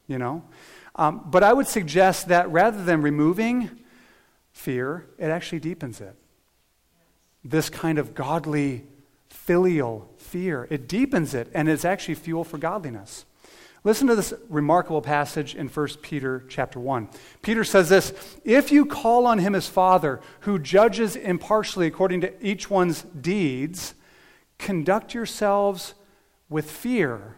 you 0.06 0.18
know. 0.18 0.44
Um, 0.96 1.22
but 1.26 1.42
I 1.42 1.52
would 1.52 1.66
suggest 1.66 2.28
that 2.28 2.50
rather 2.50 2.82
than 2.82 3.02
removing 3.02 3.70
fear, 4.52 5.06
it 5.18 5.26
actually 5.26 5.60
deepens 5.60 6.00
it. 6.00 6.14
This 7.42 7.68
kind 7.68 7.98
of 7.98 8.14
godly, 8.14 8.84
filial 9.28 10.10
fear, 10.16 10.66
it 10.70 10.88
deepens 10.88 11.34
it, 11.34 11.50
and 11.52 11.68
it's 11.68 11.84
actually 11.84 12.14
fuel 12.14 12.44
for 12.44 12.58
godliness. 12.58 13.26
Listen 13.82 14.06
to 14.06 14.14
this 14.14 14.32
remarkable 14.48 15.02
passage 15.02 15.54
in 15.54 15.68
1 15.68 15.88
Peter 16.00 16.42
chapter 16.48 16.80
1. 16.80 17.06
Peter 17.42 17.64
says 17.64 17.90
this 17.90 18.14
If 18.42 18.72
you 18.72 18.86
call 18.86 19.26
on 19.26 19.40
him 19.40 19.54
as 19.54 19.68
Father, 19.68 20.20
who 20.40 20.58
judges 20.58 21.16
impartially 21.16 21.86
according 21.86 22.22
to 22.22 22.46
each 22.46 22.70
one's 22.70 23.02
deeds, 23.02 23.94
conduct 24.58 25.12
yourselves 25.12 25.92
with 26.48 26.70
fear 26.70 27.36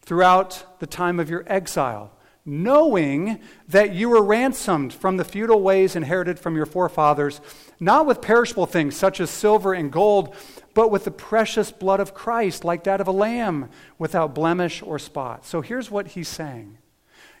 throughout 0.00 0.78
the 0.78 0.86
time 0.86 1.20
of 1.20 1.28
your 1.28 1.44
exile 1.46 2.17
knowing 2.48 3.38
that 3.68 3.92
you 3.92 4.08
were 4.08 4.22
ransomed 4.22 4.92
from 4.92 5.18
the 5.18 5.24
feudal 5.24 5.60
ways 5.60 5.94
inherited 5.94 6.38
from 6.38 6.56
your 6.56 6.66
forefathers, 6.66 7.40
not 7.78 8.06
with 8.06 8.22
perishable 8.22 8.66
things 8.66 8.96
such 8.96 9.20
as 9.20 9.30
silver 9.30 9.74
and 9.74 9.92
gold, 9.92 10.34
but 10.72 10.90
with 10.90 11.04
the 11.04 11.10
precious 11.10 11.70
blood 11.70 12.00
of 12.00 12.14
Christ, 12.14 12.64
like 12.64 12.84
that 12.84 13.00
of 13.00 13.06
a 13.06 13.12
lamb, 13.12 13.68
without 13.98 14.34
blemish 14.34 14.82
or 14.82 14.98
spot. 14.98 15.44
So 15.44 15.60
here's 15.60 15.90
what 15.90 16.08
he's 16.08 16.28
saying. 16.28 16.78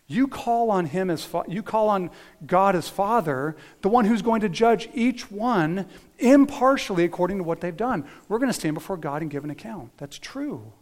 You 0.06 0.26
call 0.26 0.70
on 0.70 0.86
him 0.86 1.10
as 1.10 1.24
fa- 1.24 1.44
you 1.48 1.62
call 1.62 1.88
on 1.88 2.10
God 2.46 2.76
as 2.76 2.88
Father, 2.88 3.56
the 3.82 3.88
one 3.88 4.04
who's 4.04 4.22
going 4.22 4.40
to 4.42 4.48
judge 4.48 4.88
each 4.94 5.30
one 5.30 5.86
impartially 6.18 7.04
according 7.04 7.38
to 7.38 7.44
what 7.44 7.60
they've 7.60 7.76
done. 7.76 8.06
We're 8.28 8.38
going 8.38 8.50
to 8.50 8.58
stand 8.58 8.74
before 8.74 8.96
God 8.96 9.20
and 9.20 9.30
give 9.30 9.44
an 9.44 9.50
account. 9.50 9.92
That's 9.98 10.18
true. 10.18 10.72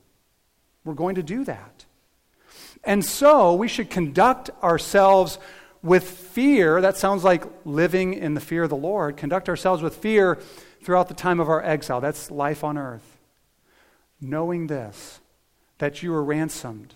We're 0.84 0.94
going 0.94 1.16
to 1.16 1.24
do 1.24 1.44
that. 1.44 1.85
And 2.86 3.04
so 3.04 3.52
we 3.52 3.66
should 3.66 3.90
conduct 3.90 4.50
ourselves 4.62 5.38
with 5.82 6.08
fear. 6.08 6.80
That 6.80 6.96
sounds 6.96 7.24
like 7.24 7.44
living 7.64 8.14
in 8.14 8.34
the 8.34 8.40
fear 8.40 8.62
of 8.62 8.70
the 8.70 8.76
Lord. 8.76 9.16
Conduct 9.16 9.48
ourselves 9.48 9.82
with 9.82 9.96
fear 9.96 10.38
throughout 10.82 11.08
the 11.08 11.14
time 11.14 11.40
of 11.40 11.48
our 11.48 11.62
exile. 11.62 12.00
That's 12.00 12.30
life 12.30 12.62
on 12.62 12.78
earth. 12.78 13.18
Knowing 14.20 14.68
this, 14.68 15.20
that 15.78 16.02
you 16.02 16.12
were 16.12 16.24
ransomed, 16.24 16.94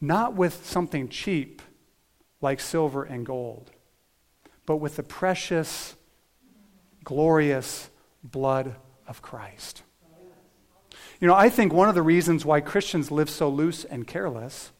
not 0.00 0.34
with 0.34 0.66
something 0.66 1.08
cheap 1.08 1.62
like 2.40 2.58
silver 2.58 3.04
and 3.04 3.24
gold, 3.24 3.70
but 4.66 4.76
with 4.76 4.96
the 4.96 5.02
precious, 5.02 5.94
glorious 7.04 7.88
blood 8.24 8.74
of 9.06 9.22
Christ. 9.22 9.82
You 11.20 11.26
know, 11.26 11.34
I 11.34 11.50
think 11.50 11.72
one 11.72 11.90
of 11.90 11.94
the 11.94 12.02
reasons 12.02 12.46
why 12.46 12.60
Christians 12.60 13.10
live 13.10 13.28
so 13.28 13.50
loose 13.50 13.84
and 13.84 14.06
careless 14.06 14.72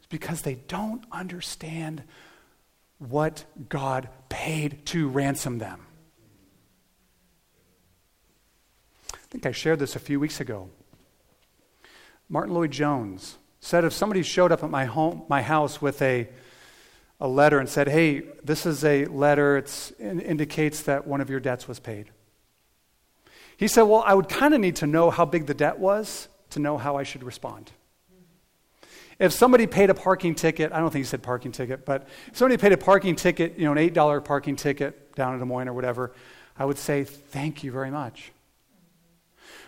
is 0.00 0.06
because 0.08 0.42
they 0.42 0.54
don't 0.54 1.04
understand 1.10 2.04
what 2.98 3.44
God 3.68 4.08
paid 4.28 4.86
to 4.86 5.08
ransom 5.08 5.58
them. 5.58 5.80
I 9.12 9.28
think 9.28 9.44
I 9.44 9.50
shared 9.50 9.80
this 9.80 9.96
a 9.96 9.98
few 9.98 10.20
weeks 10.20 10.40
ago. 10.40 10.70
Martyn 12.28 12.54
Lloyd-Jones 12.54 13.36
said 13.58 13.84
if 13.84 13.92
somebody 13.92 14.22
showed 14.22 14.52
up 14.52 14.62
at 14.62 14.70
my 14.70 14.84
home, 14.84 15.24
my 15.28 15.42
house 15.42 15.82
with 15.82 16.00
a, 16.00 16.28
a 17.20 17.26
letter 17.26 17.58
and 17.58 17.68
said, 17.68 17.88
"Hey, 17.88 18.22
this 18.44 18.66
is 18.66 18.84
a 18.84 19.04
letter. 19.06 19.56
It 19.56 19.92
indicates 19.98 20.82
that 20.82 21.06
one 21.06 21.20
of 21.20 21.28
your 21.28 21.40
debts 21.40 21.66
was 21.66 21.80
paid." 21.80 22.10
He 23.56 23.68
said, 23.68 23.82
Well, 23.82 24.02
I 24.04 24.14
would 24.14 24.28
kind 24.28 24.54
of 24.54 24.60
need 24.60 24.76
to 24.76 24.86
know 24.86 25.10
how 25.10 25.24
big 25.24 25.46
the 25.46 25.54
debt 25.54 25.78
was 25.78 26.28
to 26.50 26.60
know 26.60 26.78
how 26.78 26.96
I 26.96 27.02
should 27.02 27.22
respond. 27.22 27.72
If 29.18 29.32
somebody 29.32 29.66
paid 29.66 29.88
a 29.88 29.94
parking 29.94 30.34
ticket, 30.34 30.72
I 30.72 30.78
don't 30.78 30.90
think 30.90 31.04
he 31.04 31.08
said 31.08 31.22
parking 31.22 31.50
ticket, 31.50 31.86
but 31.86 32.06
if 32.28 32.36
somebody 32.36 32.60
paid 32.60 32.72
a 32.72 32.76
parking 32.76 33.16
ticket, 33.16 33.58
you 33.58 33.64
know, 33.64 33.72
an 33.72 33.78
$8 33.78 34.22
parking 34.22 34.56
ticket 34.56 35.14
down 35.14 35.32
in 35.32 35.40
Des 35.40 35.46
Moines 35.46 35.68
or 35.68 35.72
whatever, 35.72 36.12
I 36.58 36.64
would 36.66 36.78
say, 36.78 37.04
Thank 37.04 37.64
you 37.64 37.72
very 37.72 37.90
much. 37.90 38.32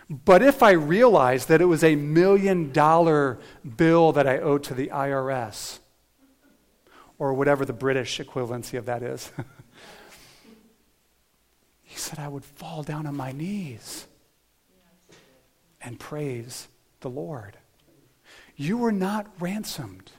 But 0.09 0.41
if 0.41 0.63
I 0.63 0.71
realized 0.71 1.49
that 1.49 1.61
it 1.61 1.65
was 1.65 1.83
a 1.83 1.95
million 1.95 2.71
dollar 2.71 3.39
bill 3.77 4.11
that 4.13 4.27
I 4.27 4.39
owed 4.39 4.63
to 4.65 4.73
the 4.73 4.87
IRS, 4.87 5.79
or 7.19 7.33
whatever 7.33 7.65
the 7.65 7.73
British 7.73 8.19
equivalency 8.19 8.77
of 8.77 8.85
that 8.85 9.03
is, 9.03 9.31
He 11.89 11.97
said, 11.97 12.19
I 12.19 12.27
would 12.27 12.45
fall 12.45 12.83
down 12.83 13.07
on 13.07 13.17
my 13.17 13.31
knees 13.31 14.05
and 15.81 15.99
praise 15.99 16.67
the 16.99 17.09
Lord. 17.09 17.57
You 18.55 18.77
were 18.77 18.91
not 18.91 19.25
ransomed 19.39 20.11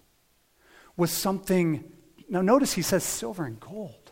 with 0.96 1.10
something, 1.10 1.84
now 2.28 2.42
notice 2.42 2.72
he 2.72 2.82
says 2.82 3.04
silver 3.04 3.44
and 3.44 3.60
gold, 3.60 4.10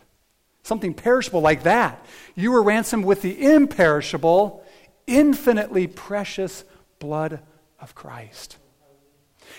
something 0.63 0.93
perishable 0.93 1.41
like 1.41 1.63
that. 1.63 2.05
You 2.33 2.51
were 2.51 2.63
ransomed 2.63 3.03
with 3.03 3.21
the 3.21 3.51
imperishable, 3.53 4.63
infinitely 5.05 5.87
precious 5.87 6.63
blood 6.99 7.41
of 7.81 7.93
Christ. 7.93 8.55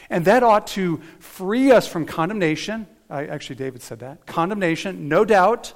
And 0.08 0.24
that 0.24 0.42
ought 0.42 0.68
to 0.68 1.02
free 1.18 1.70
us 1.70 1.86
from 1.86 2.06
condemnation. 2.06 2.86
I, 3.10 3.26
actually, 3.26 3.56
David 3.56 3.82
said 3.82 3.98
that. 3.98 4.24
Condemnation, 4.24 5.06
no 5.06 5.26
doubt. 5.26 5.74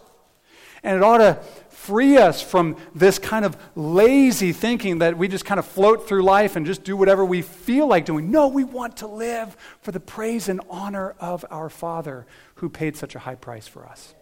And 0.85 0.97
it 0.97 1.03
ought 1.03 1.19
to 1.19 1.41
free 1.71 2.17
us 2.19 2.41
from 2.41 2.77
this 2.95 3.19
kind 3.19 3.45
of 3.45 3.57
lazy 3.75 4.53
thinking 4.53 4.99
that 4.99 5.19
we 5.19 5.29
just 5.29 5.45
kind 5.45 5.59
of 5.59 5.67
float 5.67 6.07
through 6.07 6.23
life 6.23 6.57
and 6.57 6.65
just 6.65 6.85
do 6.85 6.97
whatever 6.97 7.25
we 7.25 7.43
feel 7.43 7.87
like 7.87 8.05
doing. 8.05 8.31
No, 8.31 8.49
we 8.49 8.65
want 8.65 8.99
to 8.99 9.07
live 9.07 9.57
for 9.81 9.93
the 9.93 10.01
praise 10.01 10.49
and 10.49 10.61
honor 10.71 11.15
of 11.19 11.45
our 11.51 11.69
Father 11.69 12.27
who 12.57 12.69
paid 12.69 12.97
such 12.97 13.15
a 13.15 13.19
high 13.19 13.35
price 13.35 13.67
for 13.67 13.87
us. 13.87 14.15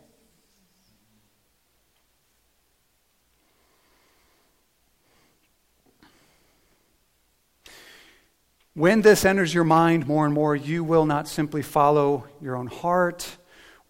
When 8.74 9.02
this 9.02 9.24
enters 9.24 9.52
your 9.52 9.64
mind 9.64 10.06
more 10.06 10.24
and 10.24 10.32
more, 10.32 10.56
you 10.56 10.82
will 10.82 11.04
not 11.04 11.28
simply 11.28 11.60
follow 11.60 12.24
your 12.40 12.56
own 12.56 12.68
heart 12.68 13.36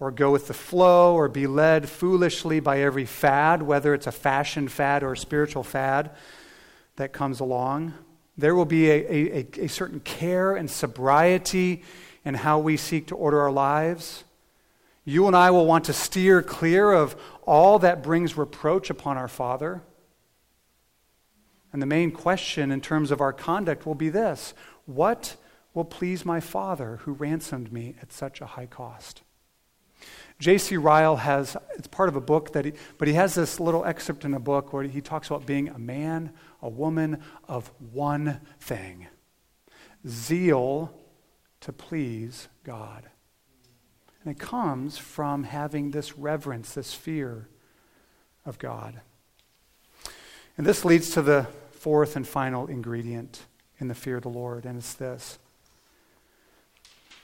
or 0.02 0.10
go 0.10 0.32
with 0.32 0.48
the 0.48 0.54
flow 0.54 1.14
or 1.14 1.28
be 1.28 1.46
led 1.46 1.88
foolishly 1.88 2.58
by 2.58 2.80
every 2.80 3.04
fad, 3.04 3.62
whether 3.62 3.94
it's 3.94 4.08
a 4.08 4.12
fashion 4.12 4.66
fad 4.66 5.04
or 5.04 5.12
a 5.12 5.16
spiritual 5.16 5.62
fad 5.62 6.10
that 6.96 7.12
comes 7.12 7.38
along. 7.38 7.94
There 8.36 8.56
will 8.56 8.64
be 8.64 8.90
a, 8.90 9.38
a, 9.38 9.46
a, 9.60 9.68
certain 9.68 10.00
care 10.00 10.56
and 10.56 10.68
sobriety 10.68 11.84
in 12.24 12.34
how 12.34 12.58
we 12.58 12.76
seek 12.76 13.06
to 13.06 13.14
order 13.14 13.42
our 13.42 13.52
lives. 13.52 14.24
You 15.04 15.28
and 15.28 15.36
I 15.36 15.52
will 15.52 15.66
want 15.66 15.84
to 15.84 15.92
steer 15.92 16.42
clear 16.42 16.90
of 16.90 17.14
all 17.46 17.78
that 17.78 18.02
brings 18.02 18.36
reproach 18.36 18.90
upon 18.90 19.16
our 19.16 19.28
Father. 19.28 19.82
And 21.72 21.80
the 21.80 21.86
main 21.86 22.10
question 22.10 22.72
in 22.72 22.80
terms 22.80 23.12
of 23.12 23.20
our 23.20 23.32
conduct 23.32 23.86
will 23.86 23.94
be 23.94 24.08
this 24.08 24.52
What 24.84 25.36
will 25.74 25.84
please 25.84 26.24
my 26.24 26.40
Father 26.40 26.96
who 27.02 27.12
ransomed 27.12 27.72
me 27.72 27.94
at 28.02 28.12
such 28.12 28.40
a 28.40 28.46
high 28.46 28.66
cost? 28.66 29.22
J.C. 30.42 30.76
Ryle 30.76 31.14
has, 31.14 31.56
it's 31.78 31.86
part 31.86 32.08
of 32.08 32.16
a 32.16 32.20
book 32.20 32.52
that 32.54 32.64
he, 32.64 32.72
but 32.98 33.06
he 33.06 33.14
has 33.14 33.36
this 33.36 33.60
little 33.60 33.84
excerpt 33.84 34.24
in 34.24 34.34
a 34.34 34.40
book 34.40 34.72
where 34.72 34.82
he 34.82 35.00
talks 35.00 35.28
about 35.28 35.46
being 35.46 35.68
a 35.68 35.78
man, 35.78 36.32
a 36.60 36.68
woman 36.68 37.22
of 37.46 37.70
one 37.92 38.40
thing 38.58 39.06
zeal 40.04 40.92
to 41.60 41.72
please 41.72 42.48
God. 42.64 43.04
And 44.24 44.34
it 44.34 44.40
comes 44.40 44.98
from 44.98 45.44
having 45.44 45.92
this 45.92 46.18
reverence, 46.18 46.74
this 46.74 46.92
fear 46.92 47.48
of 48.44 48.58
God. 48.58 49.00
And 50.58 50.66
this 50.66 50.84
leads 50.84 51.10
to 51.10 51.22
the 51.22 51.46
fourth 51.70 52.16
and 52.16 52.26
final 52.26 52.66
ingredient 52.66 53.46
in 53.78 53.86
the 53.86 53.94
fear 53.94 54.16
of 54.16 54.24
the 54.24 54.28
Lord, 54.28 54.66
and 54.66 54.76
it's 54.76 54.94
this 54.94 55.38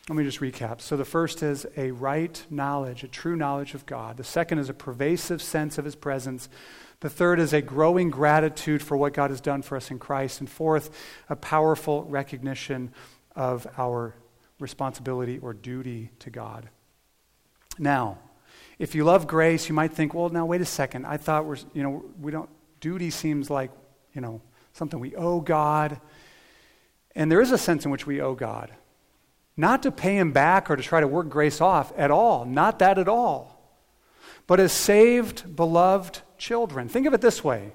let 0.09 0.17
me 0.17 0.25
just 0.25 0.41
recap. 0.41 0.81
So, 0.81 0.97
the 0.97 1.05
first 1.05 1.43
is 1.43 1.67
a 1.77 1.91
right 1.91 2.43
knowledge, 2.49 3.05
a 3.05 3.09
true 3.09 3.37
knowledge 3.37 3.75
of 3.75 3.85
God. 3.85 4.17
The 4.17 4.25
second 4.25 4.59
is 4.59 4.71
a 4.71 4.75
pervasive 4.75 5.43
sense 5.43 5.77
of 5.77 5.85
His 5.85 5.95
presence. 5.95 6.49
The 7.01 7.11
third 7.11 7.39
is 7.39 7.53
a 7.53 7.61
growing 7.61 8.09
gratitude 8.09 8.83
for 8.83 8.97
what 8.97 9.13
God 9.13 9.31
has 9.31 9.41
done 9.41 9.61
for 9.63 9.77
us 9.77 9.91
in 9.91 9.99
Christ. 9.99 10.41
And 10.41 10.49
fourth, 10.49 10.91
a 11.29 11.37
powerful 11.37 12.05
recognition 12.05 12.93
of 13.37 13.67
our 13.77 14.15
responsibility 14.59 15.39
or 15.39 15.53
duty 15.53 16.11
to 16.21 16.31
God. 16.31 16.69
Now, 17.79 18.19
if 18.79 18.95
you 18.95 19.05
love 19.05 19.27
grace, 19.27 19.69
you 19.69 19.75
might 19.75 19.93
think, 19.93 20.15
well, 20.15 20.29
now 20.31 20.47
wait 20.47 20.61
a 20.61 20.67
second. 20.67 21.05
I 21.05 21.19
thought 21.19 21.45
we're, 21.45 21.59
you 21.75 21.83
know, 21.83 22.05
we 22.21 22.33
don't, 22.33 22.49
duty 22.81 23.11
seems 23.11 23.51
like, 23.51 23.71
you 24.15 24.21
know, 24.21 24.41
something 24.73 24.99
we 24.99 25.15
owe 25.15 25.41
God. 25.41 26.01
And 27.15 27.31
there 27.31 27.41
is 27.41 27.53
a 27.53 27.59
sense 27.59 27.85
in 27.85 27.91
which 27.91 28.07
we 28.07 28.21
owe 28.21 28.35
God. 28.35 28.73
Not 29.59 29.83
to 29.83 29.91
pay 29.91 30.17
him 30.17 30.31
back 30.31 30.71
or 30.71 30.77
to 30.77 30.83
try 30.83 31.01
to 31.01 31.09
work 31.09 31.29
grace 31.29 31.61
off 31.61 31.93
at 31.97 32.13
all. 32.13 32.45
Not 32.45 32.79
that 32.79 32.97
at 32.97 33.09
all. 33.09 33.61
But 34.47 34.61
as 34.61 34.73
saved, 34.73 35.57
beloved 35.57 36.21
children. 36.39 36.89
Think 36.89 37.07
of 37.09 37.13
it 37.13 37.21
this 37.21 37.43
way 37.43 37.73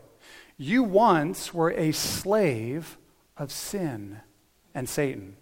you 0.57 0.81
once 0.81 1.53
were 1.53 1.71
a 1.71 1.91
slave 1.91 2.97
of 3.36 3.51
sin 3.51 4.21
and 4.73 4.88
Satan, 4.88 5.36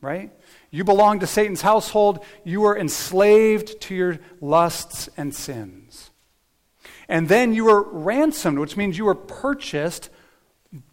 right? 0.00 0.30
You 0.70 0.84
belonged 0.84 1.22
to 1.22 1.26
Satan's 1.26 1.62
household. 1.62 2.24
You 2.44 2.60
were 2.60 2.78
enslaved 2.78 3.80
to 3.82 3.94
your 3.94 4.18
lusts 4.40 5.08
and 5.16 5.34
sins. 5.34 6.10
And 7.08 7.28
then 7.28 7.54
you 7.54 7.64
were 7.64 7.82
ransomed, 7.82 8.60
which 8.60 8.76
means 8.76 8.96
you 8.96 9.06
were 9.06 9.16
purchased 9.16 10.10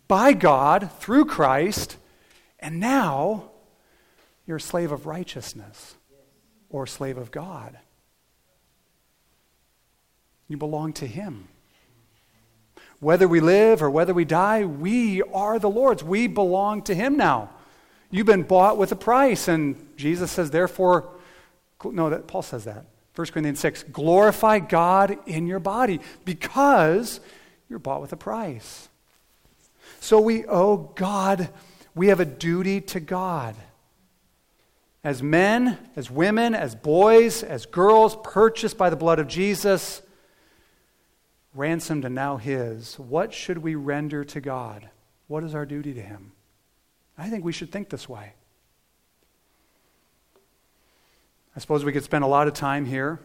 by 0.07 0.33
God 0.33 0.89
through 0.99 1.25
Christ. 1.25 1.97
And 2.59 2.79
now 2.79 3.51
you're 4.47 4.57
a 4.57 4.61
slave 4.61 4.93
of 4.93 5.05
righteousness 5.05 5.95
or 6.69 6.87
slave 6.87 7.17
of 7.17 7.31
God. 7.31 7.77
You 10.47 10.55
belong 10.55 10.93
to 10.93 11.05
Him. 11.05 11.49
Whether 12.99 13.27
we 13.27 13.41
live 13.41 13.83
or 13.83 13.89
whether 13.91 14.13
we 14.13 14.25
die, 14.25 14.63
we 14.63 15.21
are 15.21 15.59
the 15.59 15.69
Lord's. 15.69 16.03
We 16.03 16.27
belong 16.27 16.81
to 16.83 16.95
Him 16.95 17.17
now. 17.17 17.49
You've 18.09 18.25
been 18.25 18.43
bought 18.43 18.77
with 18.77 18.93
a 18.93 18.95
price. 18.95 19.49
And 19.49 19.75
Jesus 19.97 20.31
says, 20.31 20.49
therefore, 20.49 21.09
no, 21.83 22.09
that, 22.09 22.27
Paul 22.27 22.41
says 22.41 22.63
that. 22.63 22.85
1 23.15 23.27
Corinthians 23.27 23.59
6 23.59 23.83
glorify 23.91 24.59
God 24.59 25.17
in 25.25 25.47
your 25.47 25.59
body 25.59 25.99
because 26.23 27.19
you're 27.69 27.79
bought 27.79 27.99
with 27.99 28.13
a 28.13 28.17
price. 28.17 28.87
So 29.99 30.21
we 30.21 30.45
owe 30.45 30.77
God, 30.95 31.49
we 31.95 32.07
have 32.07 32.19
a 32.19 32.25
duty 32.25 32.79
to 32.81 32.99
God 32.99 33.55
as 35.03 35.23
men, 35.23 35.77
as 35.95 36.11
women, 36.11 36.55
as 36.55 36.75
boys, 36.75 37.43
as 37.43 37.65
girls, 37.65 38.17
purchased 38.23 38.77
by 38.77 38.89
the 38.89 38.95
blood 38.95 39.19
of 39.19 39.27
Jesus, 39.27 40.01
ransomed 41.53 42.05
and 42.05 42.15
now 42.15 42.37
His, 42.37 42.97
what 42.99 43.33
should 43.33 43.59
we 43.59 43.75
render 43.75 44.23
to 44.25 44.41
God? 44.41 44.89
What 45.27 45.43
is 45.43 45.55
our 45.55 45.65
duty 45.65 45.93
to 45.93 46.01
Him? 46.01 46.31
I 47.17 47.29
think 47.29 47.43
we 47.43 47.51
should 47.51 47.71
think 47.71 47.89
this 47.89 48.07
way. 48.07 48.33
I 51.55 51.59
suppose 51.59 51.83
we 51.83 51.91
could 51.91 52.03
spend 52.03 52.23
a 52.23 52.27
lot 52.27 52.47
of 52.47 52.53
time 52.53 52.85
here 52.85 53.19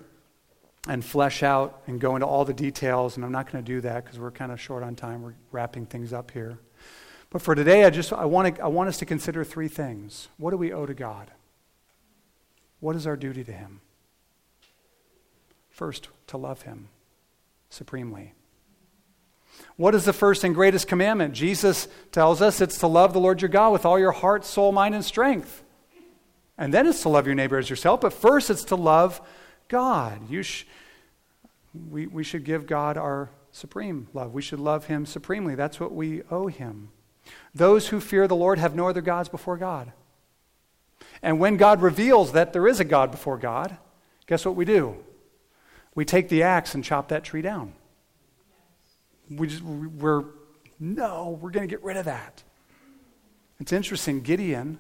and 0.89 1.05
flesh 1.05 1.43
out 1.43 1.83
and 1.87 2.01
go 2.01 2.17
into 2.17 2.27
all 2.27 2.45
the 2.45 2.55
details, 2.55 3.17
and 3.17 3.25
I'm 3.25 3.33
not 3.33 3.51
going 3.51 3.63
to 3.63 3.73
do 3.73 3.83
that 3.83 4.05
because 4.05 4.19
we're 4.19 4.31
kind 4.31 4.51
of 4.51 4.61
short 4.61 4.83
on 4.83 4.97
time. 4.97 5.23
We're 5.23 5.35
wrapping 5.53 5.87
things 5.87 6.13
up 6.13 6.31
here. 6.31 6.59
But 7.31 7.43
for 7.43 7.55
today, 7.55 7.85
I 7.85 7.91
just 7.91 8.13
I 8.13 8.25
want, 8.25 8.57
to, 8.57 8.63
I 8.63 8.69
want 8.69 8.89
us 8.89 8.99
to 8.99 9.07
consider 9.07 9.45
three 9.45 9.69
things. 9.69 10.29
What 10.39 10.51
do 10.51 10.57
we 10.57 10.73
owe 10.73 10.87
to 10.87 10.95
God? 10.95 11.31
What 12.83 12.97
is 12.97 13.07
our 13.07 13.17
duty 13.17 13.45
to 13.45 13.53
Him? 13.53 13.81
First, 15.71 16.09
to 16.27 16.37
love 16.37 16.63
Him 16.63 16.89
supremely. 17.71 18.35
What 19.77 19.95
is 19.95 20.05
the 20.05 20.13
first 20.13 20.43
and 20.43 20.53
greatest 20.53 20.89
commandment? 20.89 21.33
Jesus 21.33 21.87
tells 22.11 22.43
us 22.43 22.61
it's 22.61 22.79
to 22.79 22.89
love 22.89 23.13
the 23.13 23.21
Lord 23.21 23.41
your 23.41 23.51
God 23.51 23.71
with 23.71 23.87
all 23.87 24.01
your 24.01 24.11
heart, 24.11 24.45
soul, 24.45 24.73
mind, 24.73 24.97
and 24.97 25.05
strength. 25.05 25.63
And 26.59 26.75
then 26.75 26.89
it's 26.89 27.03
to 27.03 27.09
love 27.09 27.25
your 27.25 27.37
neighbor 27.37 27.57
as 27.57 27.71
yourself. 27.71 28.01
But 28.01 28.13
first, 28.13 28.51
it's 28.51 28.65
to 28.65 28.77
love 28.77 29.21
God. 29.69 30.29
You 30.29 30.43
sh- 30.43 30.67
we, 31.89 32.09
we 32.09 32.25
should 32.25 32.43
give 32.43 32.67
God 32.67 32.97
our 32.97 33.31
supreme 33.53 34.09
love. 34.13 34.35
We 34.35 34.43
should 34.43 34.59
love 34.59 34.87
Him 34.87 35.07
supremely. 35.07 35.55
That's 35.55 35.79
what 35.79 35.95
we 35.95 36.23
owe 36.33 36.49
Him. 36.49 36.89
Those 37.55 37.89
who 37.89 38.01
fear 38.01 38.27
the 38.27 38.35
Lord 38.35 38.59
have 38.59 38.75
no 38.75 38.89
other 38.89 39.03
gods 39.03 39.29
before 39.29 39.57
God. 39.57 39.93
And 41.23 41.39
when 41.39 41.57
God 41.57 41.83
reveals 41.83 42.33
that 42.33 42.53
there 42.53 42.67
is 42.67 42.81
a 42.81 42.85
God 42.85 43.11
before 43.11 43.39
God, 43.39 43.77
guess 44.27 44.45
what 44.45 44.57
we 44.57 44.65
do? 44.65 44.97
We 45.95 46.05
take 46.05 46.29
the 46.29 46.43
axe 46.43 46.75
and 46.75 46.83
chop 46.83 47.09
that 47.09 47.23
tree 47.23 47.43
down. 47.43 47.75
We 49.31 49.47
just, 49.47 49.63
we're, 49.63 50.25
no, 50.81 51.39
we're 51.41 51.51
going 51.51 51.69
to 51.69 51.73
get 51.73 51.85
rid 51.85 51.97
of 51.97 52.07
that. 52.07 52.43
It's 53.61 53.73
interesting. 53.73 54.23
Gideon, 54.23 54.79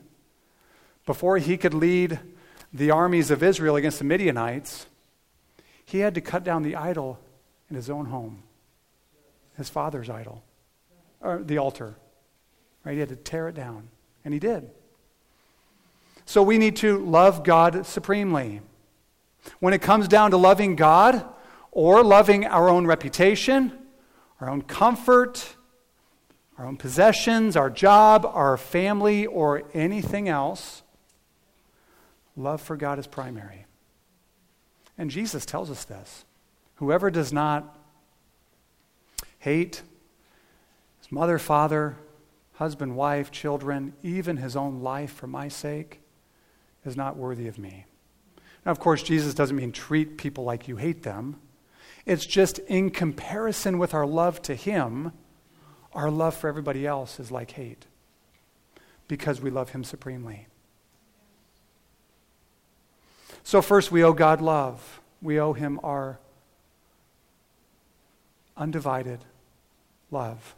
before 1.07 1.39
he 1.39 1.57
could 1.57 1.75
lead 1.75 2.19
the 2.73 2.91
armies 2.91 3.31
of 3.31 3.43
Israel 3.43 3.77
against 3.77 3.99
the 3.99 4.05
Midianites, 4.05 4.87
he 5.85 5.99
had 5.99 6.15
to 6.15 6.21
cut 6.21 6.43
down 6.43 6.63
the 6.63 6.75
idol 6.75 7.21
in 7.71 7.77
his 7.77 7.89
own 7.89 8.07
home, 8.07 8.43
his 9.57 9.69
father's 9.69 10.11
idol, 10.11 10.43
or 11.21 11.43
the 11.43 11.59
altar. 11.59 11.95
Right? 12.85 12.95
He 12.95 13.01
had 13.01 13.11
to 13.11 13.17
tear 13.17 13.49
it 13.49 13.55
down, 13.55 13.89
and 14.25 14.35
he 14.35 14.41
did. 14.41 14.71
So 16.33 16.43
we 16.43 16.57
need 16.57 16.77
to 16.77 16.97
love 16.97 17.45
God 17.45 17.85
supremely. 17.85 18.63
When 19.61 19.75
it 19.75 19.83
comes 19.83 20.09
down 20.09 20.31
to 20.31 20.39
loving 20.39 20.77
God 20.77 21.27
or 21.71 22.03
loving 22.03 22.47
our 22.47 22.71
own 22.71 22.87
reputation, 22.87 23.79
our 24.41 24.49
own 24.49 24.63
comfort, 24.63 25.57
our 26.57 26.65
own 26.65 26.79
possessions, 26.79 27.55
our 27.55 27.69
job, 27.69 28.25
our 28.25 28.57
family, 28.57 29.27
or 29.27 29.65
anything 29.75 30.27
else, 30.27 30.83
love 32.35 32.63
for 32.63 32.79
God 32.79 32.99
is 32.99 33.07
primary. 33.07 33.67
And 34.97 35.11
Jesus 35.11 35.45
tells 35.45 35.71
us 35.71 35.85
this. 35.85 36.25
Whoever 36.77 37.11
does 37.11 37.31
not 37.31 37.77
hate 39.39 39.83
his 40.99 41.13
mother, 41.13 41.39
father, 41.39 41.99
husband, 42.55 42.97
wife, 42.97 43.31
children, 43.31 43.93
even 44.03 44.39
his 44.39 44.57
own 44.57 44.81
life 44.81 45.13
for 45.13 45.27
my 45.27 45.49
sake, 45.49 45.99
is 46.85 46.97
not 46.97 47.17
worthy 47.17 47.49
of 47.49 47.59
me. 47.59 47.87
Now, 48.65 48.73
of 48.73 48.79
course, 48.79 49.03
Jesus 49.03 49.35
doesn't 49.35 49.57
mean 49.57 49.73
treat 49.73 50.17
people 50.17 50.45
like 50.45 50.69
you 50.69 50.77
hate 50.77 51.03
them. 51.03 51.37
It's 52.07 52.27
just 52.27 52.59
in 52.61 52.91
comparison 52.91 53.79
with 53.79 53.95
our 53.95 54.07
love 54.07 54.43
to 54.43 54.55
Him, 54.55 55.13
our 55.93 56.11
love 56.11 56.35
for 56.35 56.49
everybody 56.49 56.87
else 56.87 57.21
is 57.21 57.31
like 57.31 57.53
hate 57.53 57.87
because 59.09 59.41
we 59.41 59.51
love 59.51 59.71
Him 59.71 59.85
supremely. 59.85 60.47
So, 63.45 63.61
first, 63.61 63.91
we 63.91 64.05
owe 64.05 64.13
God 64.13 64.41
love. 64.41 65.01
We 65.21 65.39
owe 65.39 65.53
Him 65.53 65.81
our 65.83 66.19
undivided 68.57 69.21
love. 70.11 70.55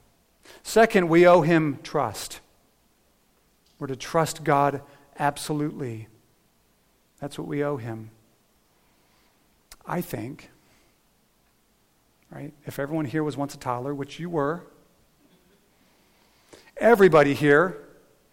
Second, 0.63 1.09
we 1.09 1.27
owe 1.27 1.41
Him 1.41 1.79
trust. 1.83 2.41
We're 3.79 3.87
to 3.89 3.97
trust 3.97 4.45
God 4.45 4.83
absolutely. 5.19 6.09
That's 7.25 7.39
what 7.39 7.49
we 7.49 7.65
owe 7.65 7.79
Him. 7.79 8.11
I 9.87 10.03
think 10.03 10.51
right? 12.31 12.53
If 12.67 12.79
everyone 12.79 13.07
here 13.07 13.25
was 13.25 13.35
once 13.35 13.55
a 13.55 13.59
toddler, 13.59 13.95
which 13.95 14.21
you 14.21 14.29
were, 14.29 14.63
everybody 16.77 17.33
here, 17.33 17.83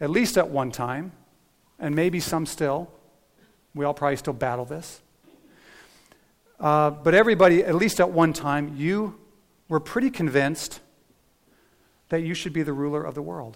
at 0.02 0.10
least 0.10 0.38
at 0.38 0.50
one 0.50 0.74
time, 0.74 1.14
and 1.80 1.96
maybe 1.96 2.20
some 2.20 2.46
still, 2.46 2.92
we 3.74 3.86
all 3.86 3.94
probably 3.94 4.18
still 4.18 4.34
battle 4.34 4.66
this. 4.66 5.00
Uh, 6.60 6.89
but 6.89 7.14
everybody, 7.14 7.64
at 7.64 7.76
least 7.76 8.02
at 8.02 8.12
one 8.12 8.34
time, 8.34 8.76
you 8.76 9.18
were 9.70 9.80
pretty 9.80 10.10
convinced 10.10 10.82
that 12.10 12.24
you 12.24 12.34
should 12.34 12.52
be 12.52 12.62
the 12.62 12.74
ruler 12.74 13.02
of 13.02 13.16
the 13.16 13.22
world. 13.22 13.56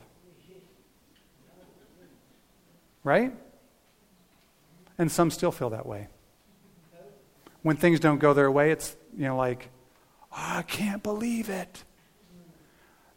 Right? 3.03 3.33
And 4.97 5.11
some 5.11 5.29
still 5.29 5.51
feel 5.51 5.71
that 5.71 5.85
way. 5.85 6.07
When 7.61 7.75
things 7.75 7.99
don't 7.99 8.19
go 8.19 8.33
their 8.33 8.51
way, 8.51 8.71
it's, 8.71 8.95
you 9.17 9.25
know, 9.25 9.35
like, 9.35 9.69
I 10.31 10.61
can't 10.63 11.01
believe 11.01 11.49
it. 11.49 11.83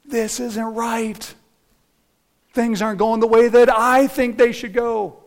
This 0.04 0.40
isn't 0.40 0.74
right. 0.74 1.34
Things 2.54 2.80
aren't 2.80 2.98
going 2.98 3.20
the 3.20 3.26
way 3.26 3.48
that 3.48 3.68
I 3.68 4.06
think 4.06 4.38
they 4.38 4.52
should 4.52 4.72
go. 4.72 5.18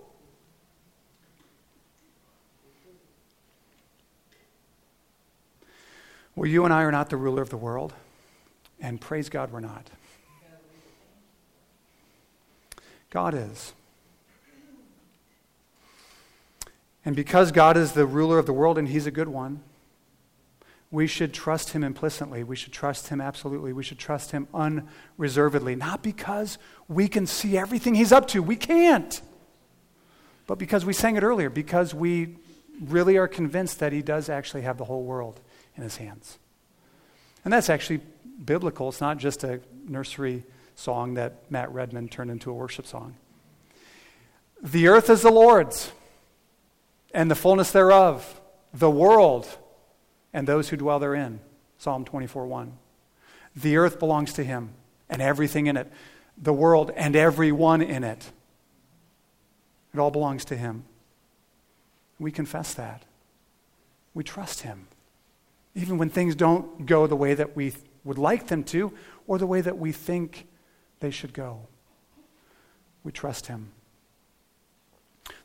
Well, 6.36 6.50
you 6.50 6.66
and 6.66 6.74
I 6.74 6.84
are 6.84 6.92
not 6.92 7.10
the 7.10 7.18
ruler 7.18 7.42
of 7.42 7.50
the 7.50 7.58
world, 7.58 7.94
and 8.80 9.00
praise 9.00 9.30
God 9.30 9.52
we're 9.52 9.60
not. 9.60 9.88
God 13.12 13.34
is. 13.36 13.74
And 17.04 17.16
because 17.16 17.52
God 17.52 17.78
is 17.78 17.94
the 17.94 18.06
ruler 18.06 18.38
of 18.38 18.46
the 18.46 18.54
world 18.54 18.78
and 18.78 18.88
He's 18.88 19.08
a 19.08 19.12
good 19.12 19.28
one, 19.28 19.62
we 20.92 21.08
should 21.08 21.34
trust 21.34 21.70
him 21.70 21.86
implicitly. 21.86 22.44
We 22.44 22.58
should 22.58 22.74
trust 22.74 23.08
him 23.08 23.22
absolutely. 23.22 23.72
We 23.72 23.82
should 23.82 23.98
trust 23.98 24.32
him 24.32 24.48
unreservedly. 24.54 25.76
Not 25.76 26.04
because 26.04 26.58
we 26.90 27.08
can 27.08 27.26
see 27.26 27.58
everything 27.58 27.96
he's 27.96 28.12
up 28.12 28.28
to, 28.30 28.44
we 28.44 28.58
can't. 28.58 29.22
But 30.48 30.60
because 30.60 30.84
we 30.84 30.92
sang 30.92 31.16
it 31.16 31.24
earlier, 31.24 31.50
because 31.50 31.94
we 31.94 32.36
really 32.82 33.16
are 33.16 33.28
convinced 33.30 33.80
that 33.80 33.94
he 33.94 34.02
does 34.02 34.28
actually 34.28 34.64
have 34.64 34.78
the 34.78 34.84
whole 34.84 35.04
world 35.04 35.40
in 35.78 35.84
his 35.84 35.96
hands. 35.96 36.38
And 37.46 37.54
that's 37.54 37.70
actually 37.70 38.02
biblical. 38.44 38.90
It's 38.90 39.00
not 39.00 39.18
just 39.18 39.46
a 39.46 39.62
nursery 39.88 40.44
song 40.76 41.14
that 41.14 41.50
Matt 41.50 41.72
Redman 41.72 42.10
turned 42.10 42.32
into 42.32 42.52
a 42.52 42.54
worship 42.54 42.86
song. 42.86 43.16
The 44.62 44.90
earth 44.90 45.10
is 45.10 45.22
the 45.22 45.32
Lord's, 45.32 45.92
and 47.14 47.30
the 47.30 47.36
fullness 47.36 47.72
thereof, 47.72 48.42
the 48.74 48.90
world 48.90 49.48
and 50.34 50.48
those 50.48 50.70
who 50.70 50.78
dwell 50.78 51.00
therein. 51.00 51.40
Psalm 51.78 52.06
24 52.06 52.46
1. 52.46 52.78
The 53.56 53.78
earth 53.78 54.00
belongs 54.00 54.34
to 54.34 54.44
him 54.44 54.74
and 55.10 55.22
everything 55.22 55.68
in 55.68 55.78
it, 55.78 55.92
the 56.38 56.54
world 56.54 56.92
and 56.96 57.16
everyone 57.16 57.82
in 57.82 58.04
it. 58.04 58.32
It 59.94 60.00
all 60.00 60.12
belongs 60.12 60.46
to 60.46 60.56
him. 60.56 60.86
We 62.20 62.32
confess 62.32 62.74
that. 62.76 63.04
We 64.14 64.24
trust 64.24 64.62
him. 64.62 64.88
Even 65.76 65.98
when 65.98 66.10
things 66.10 66.36
don't 66.36 66.86
go 66.86 67.08
the 67.08 67.16
way 67.16 67.34
that 67.34 67.56
we 67.56 67.74
would 68.04 68.18
like 68.18 68.48
them 68.48 68.64
to 68.66 68.94
or 69.28 69.38
the 69.38 69.48
way 69.48 69.62
that 69.62 69.78
we 69.78 69.92
think 69.92 70.48
they 71.00 71.12
should 71.12 71.34
go. 71.34 71.68
We 73.04 73.12
trust 73.12 73.48
him. 73.48 73.72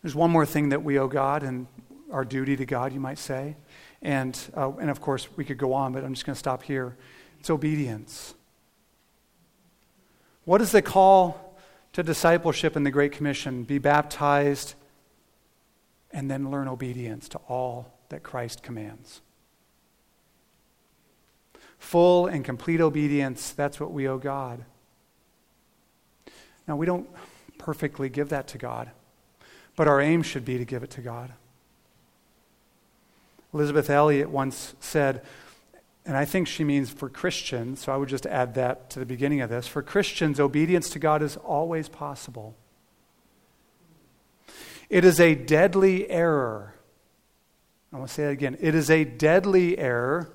There's 0.07 0.15
one 0.15 0.31
more 0.31 0.47
thing 0.47 0.69
that 0.69 0.85
we 0.85 1.01
owe 1.01 1.09
God 1.09 1.43
and 1.43 1.67
our 2.13 2.25
duty 2.25 2.55
to 2.59 2.65
God, 2.65 2.93
you 2.93 3.01
might 3.01 3.19
say. 3.19 3.57
And, 4.03 4.39
uh, 4.57 4.71
and 4.81 4.89
of 4.89 5.01
course, 5.01 5.27
we 5.35 5.45
could 5.45 5.59
go 5.59 5.73
on, 5.73 5.93
but 5.93 6.05
I'm 6.05 6.15
just 6.15 6.25
going 6.25 6.35
to 6.35 6.39
stop 6.39 6.63
here. 6.63 6.97
It's 7.41 7.51
obedience. 7.51 8.37
What 10.45 10.63
is 10.63 10.71
the 10.71 10.81
call 10.81 11.59
to 11.93 12.05
discipleship 12.05 12.77
in 12.77 12.85
the 12.85 12.93
Great 12.93 13.11
Commission? 13.11 13.65
Be 13.65 13.79
baptized 13.79 14.75
and 16.13 16.31
then 16.31 16.53
learn 16.53 16.69
obedience 16.69 17.29
to 17.31 17.39
all 17.49 17.93
that 18.11 18.23
Christ 18.23 18.63
commands. 18.63 19.23
Full 21.81 22.29
and 22.29 22.45
complete 22.45 22.81
obedience, 22.81 23.51
that's 23.51 23.81
what 23.81 23.91
we 23.91 24.07
owe 24.07 24.19
God. 24.19 24.65
Now, 26.69 26.77
we 26.77 26.87
don't 26.87 27.09
perfectly 27.59 28.09
give 28.09 28.29
that 28.29 28.47
to 28.47 28.59
God, 28.59 28.93
but 29.77 29.87
our 29.87 30.01
aim 30.01 30.22
should 30.22 30.45
be 30.45 30.59
to 30.59 30.64
give 30.64 30.83
it 30.83 30.91
to 30.91 31.01
God. 31.01 31.33
Elisabeth 33.53 33.89
Elliot 33.89 34.29
once 34.29 34.74
said, 34.81 35.22
and 36.05 36.16
I 36.16 36.24
think 36.24 36.47
she 36.47 36.64
means 36.64 36.91
for 36.91 37.09
Christians, 37.09 37.81
so 37.81 37.93
I 37.93 37.97
would 37.97 38.09
just 38.09 38.27
add 38.27 38.55
that 38.55 38.91
to 38.91 38.99
the 38.99 39.07
beginning 39.07 39.41
of 39.41 39.51
this. 39.51 39.66
For 39.66 39.83
Christians, 39.83 40.39
obedience 40.39 40.89
to 40.91 40.99
God 40.99 41.22
is 41.22 41.37
always 41.37 41.89
possible. 41.89 42.55
It 44.89 45.05
is 45.05 45.18
a 45.18 45.35
deadly 45.35 46.09
error. 46.09 46.74
I 47.93 47.97
want 47.97 48.09
to 48.09 48.14
say 48.14 48.24
that 48.24 48.31
again. 48.31 48.57
It 48.61 48.74
is 48.74 48.89
a 48.89 49.05
deadly 49.05 49.79
error 49.79 50.31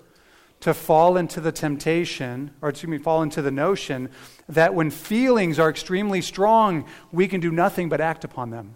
to 0.60 0.74
fall 0.74 1.16
into 1.16 1.40
the 1.40 1.52
temptation, 1.52 2.52
or 2.62 2.70
excuse 2.70 2.90
me, 2.90 2.98
fall 2.98 3.24
into 3.24 3.42
the 3.42 3.52
notion 3.52 4.10
that 4.50 4.74
when 4.74 4.90
feelings 4.90 5.58
are 5.58 5.70
extremely 5.70 6.22
strong, 6.22 6.86
we 7.12 7.28
can 7.28 7.40
do 7.40 7.52
nothing 7.52 7.88
but 7.88 8.02
act 8.02 8.24
upon 8.24 8.50
them. 8.50 8.76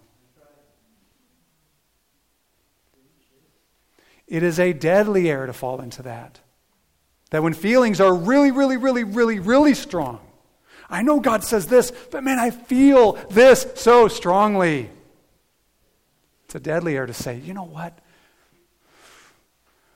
It 4.27 4.43
is 4.43 4.59
a 4.59 4.73
deadly 4.73 5.29
error 5.29 5.47
to 5.47 5.53
fall 5.53 5.81
into 5.81 6.01
that. 6.03 6.39
That 7.31 7.43
when 7.43 7.53
feelings 7.53 7.99
are 7.99 8.13
really, 8.13 8.51
really, 8.51 8.77
really, 8.77 9.03
really, 9.03 9.39
really 9.39 9.73
strong, 9.73 10.19
I 10.89 11.01
know 11.01 11.19
God 11.19 11.43
says 11.43 11.67
this, 11.67 11.91
but 12.11 12.23
man, 12.23 12.39
I 12.39 12.51
feel 12.51 13.13
this 13.29 13.65
so 13.75 14.07
strongly. 14.07 14.89
It's 16.45 16.55
a 16.55 16.59
deadly 16.59 16.95
error 16.95 17.07
to 17.07 17.13
say, 17.13 17.37
you 17.37 17.53
know 17.53 17.63
what? 17.63 17.97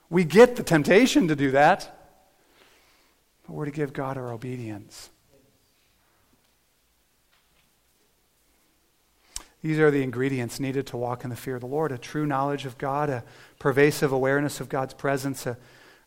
We 0.09 0.23
get 0.23 0.55
the 0.55 0.63
temptation 0.63 1.27
to 1.27 1.36
do 1.36 1.51
that, 1.51 1.95
but 3.45 3.53
we're 3.53 3.65
to 3.65 3.71
give 3.71 3.93
God 3.93 4.17
our 4.17 4.32
obedience. 4.32 5.11
These 9.62 9.80
are 9.80 9.91
the 9.91 10.03
ingredients 10.03 10.60
needed 10.60 10.88
to 10.88 10.97
walk 10.97 11.24
in 11.24 11.30
the 11.30 11.36
fear 11.36 11.55
of 11.55 11.62
the 11.62 11.68
Lord 11.68 11.91
a 11.91 11.97
true 11.97 12.26
knowledge 12.26 12.66
of 12.66 12.78
God, 12.78 13.10
a 13.10 13.24
pervasive 13.60 14.12
awareness 14.12 14.62
of 14.62 14.70
God's 14.70 14.93
presence, 14.93 15.45
a, 15.45 15.57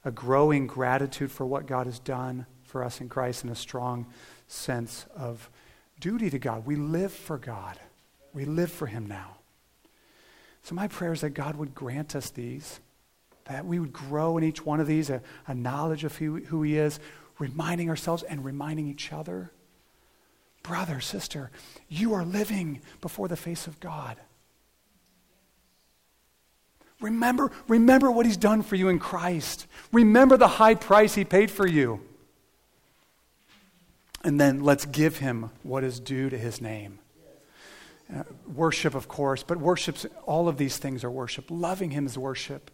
a 0.04 0.10
growing 0.10 0.66
gratitude 0.66 1.30
for 1.30 1.44
what 1.44 1.66
God 1.66 1.86
has 1.86 1.98
done 1.98 2.46
for 2.64 2.82
us 2.82 3.00
in 3.00 3.08
Christ, 3.08 3.42
and 3.42 3.52
a 3.52 3.56
strong 3.56 4.06
sense 4.48 5.04
of 5.14 5.50
duty 6.00 6.30
to 6.30 6.38
God. 6.38 6.64
We 6.64 6.76
live 6.76 7.12
for 7.12 7.36
God, 7.36 7.78
we 8.32 8.46
live 8.46 8.72
for 8.72 8.86
Him 8.86 9.06
now. 9.06 9.36
So, 10.62 10.74
my 10.74 10.88
prayer 10.88 11.12
is 11.12 11.20
that 11.20 11.30
God 11.30 11.56
would 11.56 11.74
grant 11.74 12.16
us 12.16 12.30
these, 12.30 12.80
that 13.44 13.66
we 13.66 13.78
would 13.78 13.92
grow 13.92 14.38
in 14.38 14.44
each 14.44 14.64
one 14.64 14.80
of 14.80 14.86
these 14.86 15.10
a, 15.10 15.20
a 15.46 15.54
knowledge 15.54 16.04
of 16.04 16.16
who, 16.16 16.36
who 16.36 16.62
He 16.62 16.78
is, 16.78 16.98
reminding 17.38 17.90
ourselves 17.90 18.22
and 18.22 18.44
reminding 18.44 18.88
each 18.88 19.12
other 19.12 19.50
brother, 20.62 21.00
sister, 21.00 21.50
you 21.88 22.14
are 22.14 22.24
living 22.24 22.80
before 23.00 23.28
the 23.28 23.36
face 23.36 23.66
of 23.66 23.80
God. 23.80 24.16
Remember, 27.00 27.50
remember 27.66 28.10
what 28.10 28.26
he's 28.26 28.36
done 28.36 28.62
for 28.62 28.76
you 28.76 28.88
in 28.88 28.98
Christ. 28.98 29.66
Remember 29.92 30.36
the 30.36 30.48
high 30.48 30.76
price 30.76 31.14
he 31.14 31.24
paid 31.24 31.50
for 31.50 31.66
you. 31.66 32.00
And 34.24 34.40
then 34.40 34.60
let's 34.62 34.86
give 34.86 35.18
him 35.18 35.50
what 35.64 35.82
is 35.82 35.98
due 35.98 36.30
to 36.30 36.38
his 36.38 36.60
name. 36.60 37.00
Uh, 38.14 38.22
worship, 38.54 38.94
of 38.94 39.08
course, 39.08 39.42
but 39.42 39.58
worship's 39.58 40.06
all 40.26 40.46
of 40.46 40.58
these 40.58 40.76
things 40.76 41.02
are 41.02 41.10
worship. 41.10 41.46
Loving 41.50 41.90
him 41.90 42.06
is 42.06 42.16
worship. 42.16 42.70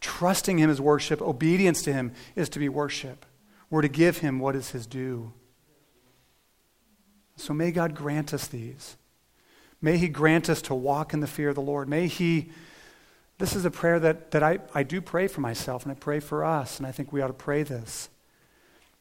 Trusting 0.00 0.58
him 0.58 0.70
is 0.70 0.80
worship. 0.80 1.20
Obedience 1.20 1.82
to 1.82 1.92
him 1.92 2.12
is 2.34 2.48
to 2.50 2.58
be 2.58 2.68
worship. 2.68 3.26
We're 3.68 3.82
to 3.82 3.88
give 3.88 4.18
him 4.18 4.38
what 4.38 4.56
is 4.56 4.70
his 4.70 4.86
due. 4.86 5.32
So 7.36 7.52
may 7.52 7.70
God 7.70 7.94
grant 7.94 8.32
us 8.32 8.46
these. 8.46 8.96
May 9.80 9.98
He 9.98 10.08
grant 10.08 10.48
us 10.48 10.62
to 10.62 10.74
walk 10.74 11.12
in 11.12 11.20
the 11.20 11.26
fear 11.26 11.50
of 11.50 11.54
the 11.54 11.60
Lord. 11.60 11.88
May 11.88 12.06
He, 12.06 12.50
this 13.38 13.54
is 13.54 13.64
a 13.64 13.70
prayer 13.70 13.98
that, 14.00 14.30
that 14.30 14.42
I, 14.42 14.60
I 14.74 14.82
do 14.82 15.00
pray 15.00 15.26
for 15.26 15.40
myself 15.40 15.82
and 15.82 15.92
I 15.92 15.94
pray 15.94 16.20
for 16.20 16.44
us, 16.44 16.78
and 16.78 16.86
I 16.86 16.92
think 16.92 17.12
we 17.12 17.20
ought 17.20 17.28
to 17.28 17.32
pray 17.34 17.62
this. 17.62 18.08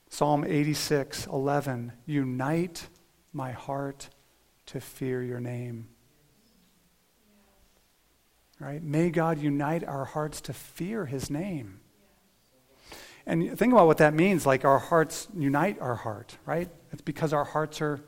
Psalm 0.10 0.44
86, 0.44 1.26
11. 1.28 1.94
Unite 2.06 2.88
my 3.32 3.52
heart 3.52 4.10
to 4.68 4.80
fear 4.80 5.24
your 5.24 5.40
name. 5.40 5.88
Right? 8.60 8.82
May 8.82 9.10
God 9.10 9.40
unite 9.40 9.84
our 9.84 10.06
hearts 10.06 10.40
to 10.42 10.54
fear 10.54 11.06
his 11.06 11.30
name. 11.30 11.80
And 13.26 13.58
think 13.58 13.74
about 13.74 13.88
what 13.88 13.98
that 13.98 14.14
means 14.14 14.46
like 14.46 14.66
our 14.66 14.80
hearts 14.80 15.28
unite 15.36 15.80
our 15.80 15.96
heart, 15.96 16.38
right? 16.46 16.70
It's 16.92 17.02
because 17.02 17.34
our 17.34 17.46
hearts 17.46 17.82
are 17.82 18.00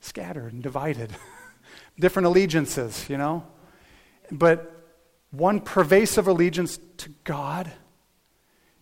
scattered 0.00 0.52
and 0.52 0.62
divided, 0.62 1.10
different 1.98 2.26
allegiances, 2.26 3.08
you 3.08 3.16
know? 3.16 3.46
But 4.30 4.78
one 5.30 5.60
pervasive 5.60 6.26
allegiance 6.26 6.78
to 6.98 7.10
God 7.24 7.70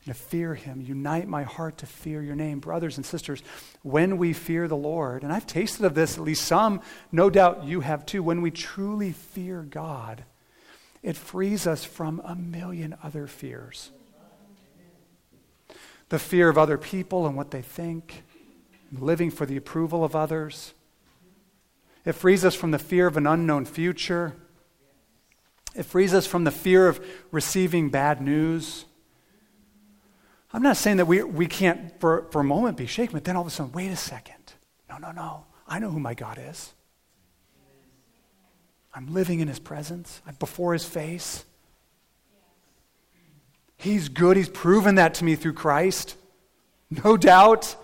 and 0.05 0.15
to 0.15 0.15
fear 0.15 0.55
Him. 0.55 0.81
Unite 0.81 1.27
my 1.27 1.43
heart 1.43 1.79
to 1.79 1.87
fear 1.87 2.23
your 2.23 2.37
name. 2.37 2.61
Brothers 2.61 2.97
and 2.97 3.05
sisters, 3.05 3.43
when 3.83 4.19
we 4.19 4.33
fear 4.33 4.69
the 4.69 4.77
Lord, 4.77 5.23
and 5.23 5.33
I've 5.33 5.47
tasted 5.47 5.85
of 5.85 5.95
this, 5.95 6.17
at 6.17 6.25
least 6.25 6.45
some, 6.45 6.81
no 7.11 7.31
doubt 7.31 7.65
you 7.65 7.81
have 7.81 8.07
too, 8.07 8.23
when 8.23 8.43
we 8.43 8.51
truly 8.51 9.13
fear 9.13 9.63
God, 9.63 10.25
it 11.03 11.17
frees 11.17 11.67
us 11.67 11.85
from 11.85 12.21
a 12.25 12.35
million 12.35 12.97
other 13.03 13.27
fears. 13.27 13.91
The 16.09 16.19
fear 16.19 16.49
of 16.49 16.57
other 16.57 16.79
people 16.79 17.27
and 17.27 17.37
what 17.37 17.51
they 17.51 17.63
think, 17.63 18.23
living 18.93 19.33
for 19.33 19.45
the 19.45 19.57
approval 19.57 20.05
of 20.05 20.15
others, 20.15 20.73
it 22.07 22.13
frees 22.13 22.45
us 22.45 22.55
from 22.55 22.71
the 22.71 22.79
fear 22.79 23.07
of 23.07 23.19
an 23.19 23.27
unknown 23.27 23.67
future. 23.67 24.35
It 25.75 25.83
frees 25.83 26.15
us 26.15 26.27
from 26.27 26.45
the 26.45 26.51
fear 26.51 26.89
of 26.89 27.05
receiving 27.31 27.91
bad 27.91 28.23
news. 28.23 28.87
I'm 30.53 30.63
not 30.63 30.79
saying 30.79 30.97
that 30.97 31.07
we, 31.07 31.23
we 31.23 31.47
can't, 31.47 32.01
for, 32.01 32.29
for 32.31 32.41
a 32.41 32.45
moment, 32.45 32.79
be 32.79 32.87
shaken, 32.87 33.13
but 33.13 33.25
then 33.25 33.37
all 33.37 33.43
of 33.43 33.49
a 33.49 33.51
sudden, 33.51 33.73
wait 33.73 33.89
a 33.89 33.97
second. 33.97 34.55
No, 34.89 34.97
no, 34.97 35.11
no. 35.11 35.45
I 35.69 35.81
know 35.81 35.91
who 35.91 36.01
my 36.01 36.15
God 36.15 36.41
is. 36.41 36.73
I'm 38.95 39.13
living 39.13 39.41
in 39.41 39.49
his 39.49 39.59
presence, 39.59 40.23
I'm 40.27 40.37
before 40.37 40.73
his 40.73 40.87
face. 40.87 41.45
He's 43.77 44.09
good. 44.09 44.39
He's 44.39 44.49
proven 44.49 44.95
that 44.95 45.15
to 45.15 45.25
me 45.25 45.37
through 45.37 45.53
Christ. 45.53 46.17
No 46.89 47.17
doubt. 47.17 47.77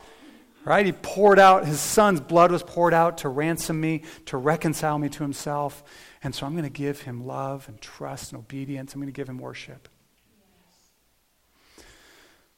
Right? 0.64 0.86
He 0.86 0.92
poured 0.92 1.40
out, 1.40 1.66
his 1.66 1.80
son's 1.80 2.20
blood 2.20 2.52
was 2.52 2.62
poured 2.62 2.94
out 2.94 3.18
to 3.18 3.28
ransom 3.28 3.80
me, 3.80 4.02
to 4.26 4.36
reconcile 4.36 4.96
me 4.96 5.08
to 5.08 5.22
himself. 5.22 5.82
And 6.22 6.32
so 6.34 6.46
I'm 6.46 6.52
going 6.52 6.62
to 6.62 6.70
give 6.70 7.02
him 7.02 7.26
love 7.26 7.66
and 7.68 7.80
trust 7.80 8.32
and 8.32 8.38
obedience. 8.38 8.94
I'm 8.94 9.00
going 9.00 9.12
to 9.12 9.16
give 9.16 9.28
him 9.28 9.38
worship. 9.38 9.88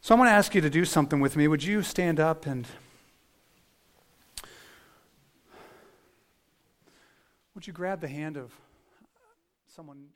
So 0.02 0.14
I'm 0.14 0.18
going 0.18 0.28
to 0.28 0.34
ask 0.34 0.54
you 0.54 0.60
to 0.60 0.68
do 0.68 0.84
something 0.84 1.18
with 1.18 1.34
me. 1.34 1.48
Would 1.48 1.64
you 1.64 1.80
stand 1.82 2.20
up 2.20 2.44
and 2.44 2.66
would 7.54 7.66
you 7.66 7.72
grab 7.72 8.02
the 8.02 8.08
hand 8.08 8.36
of 8.36 8.52
someone? 9.74 10.08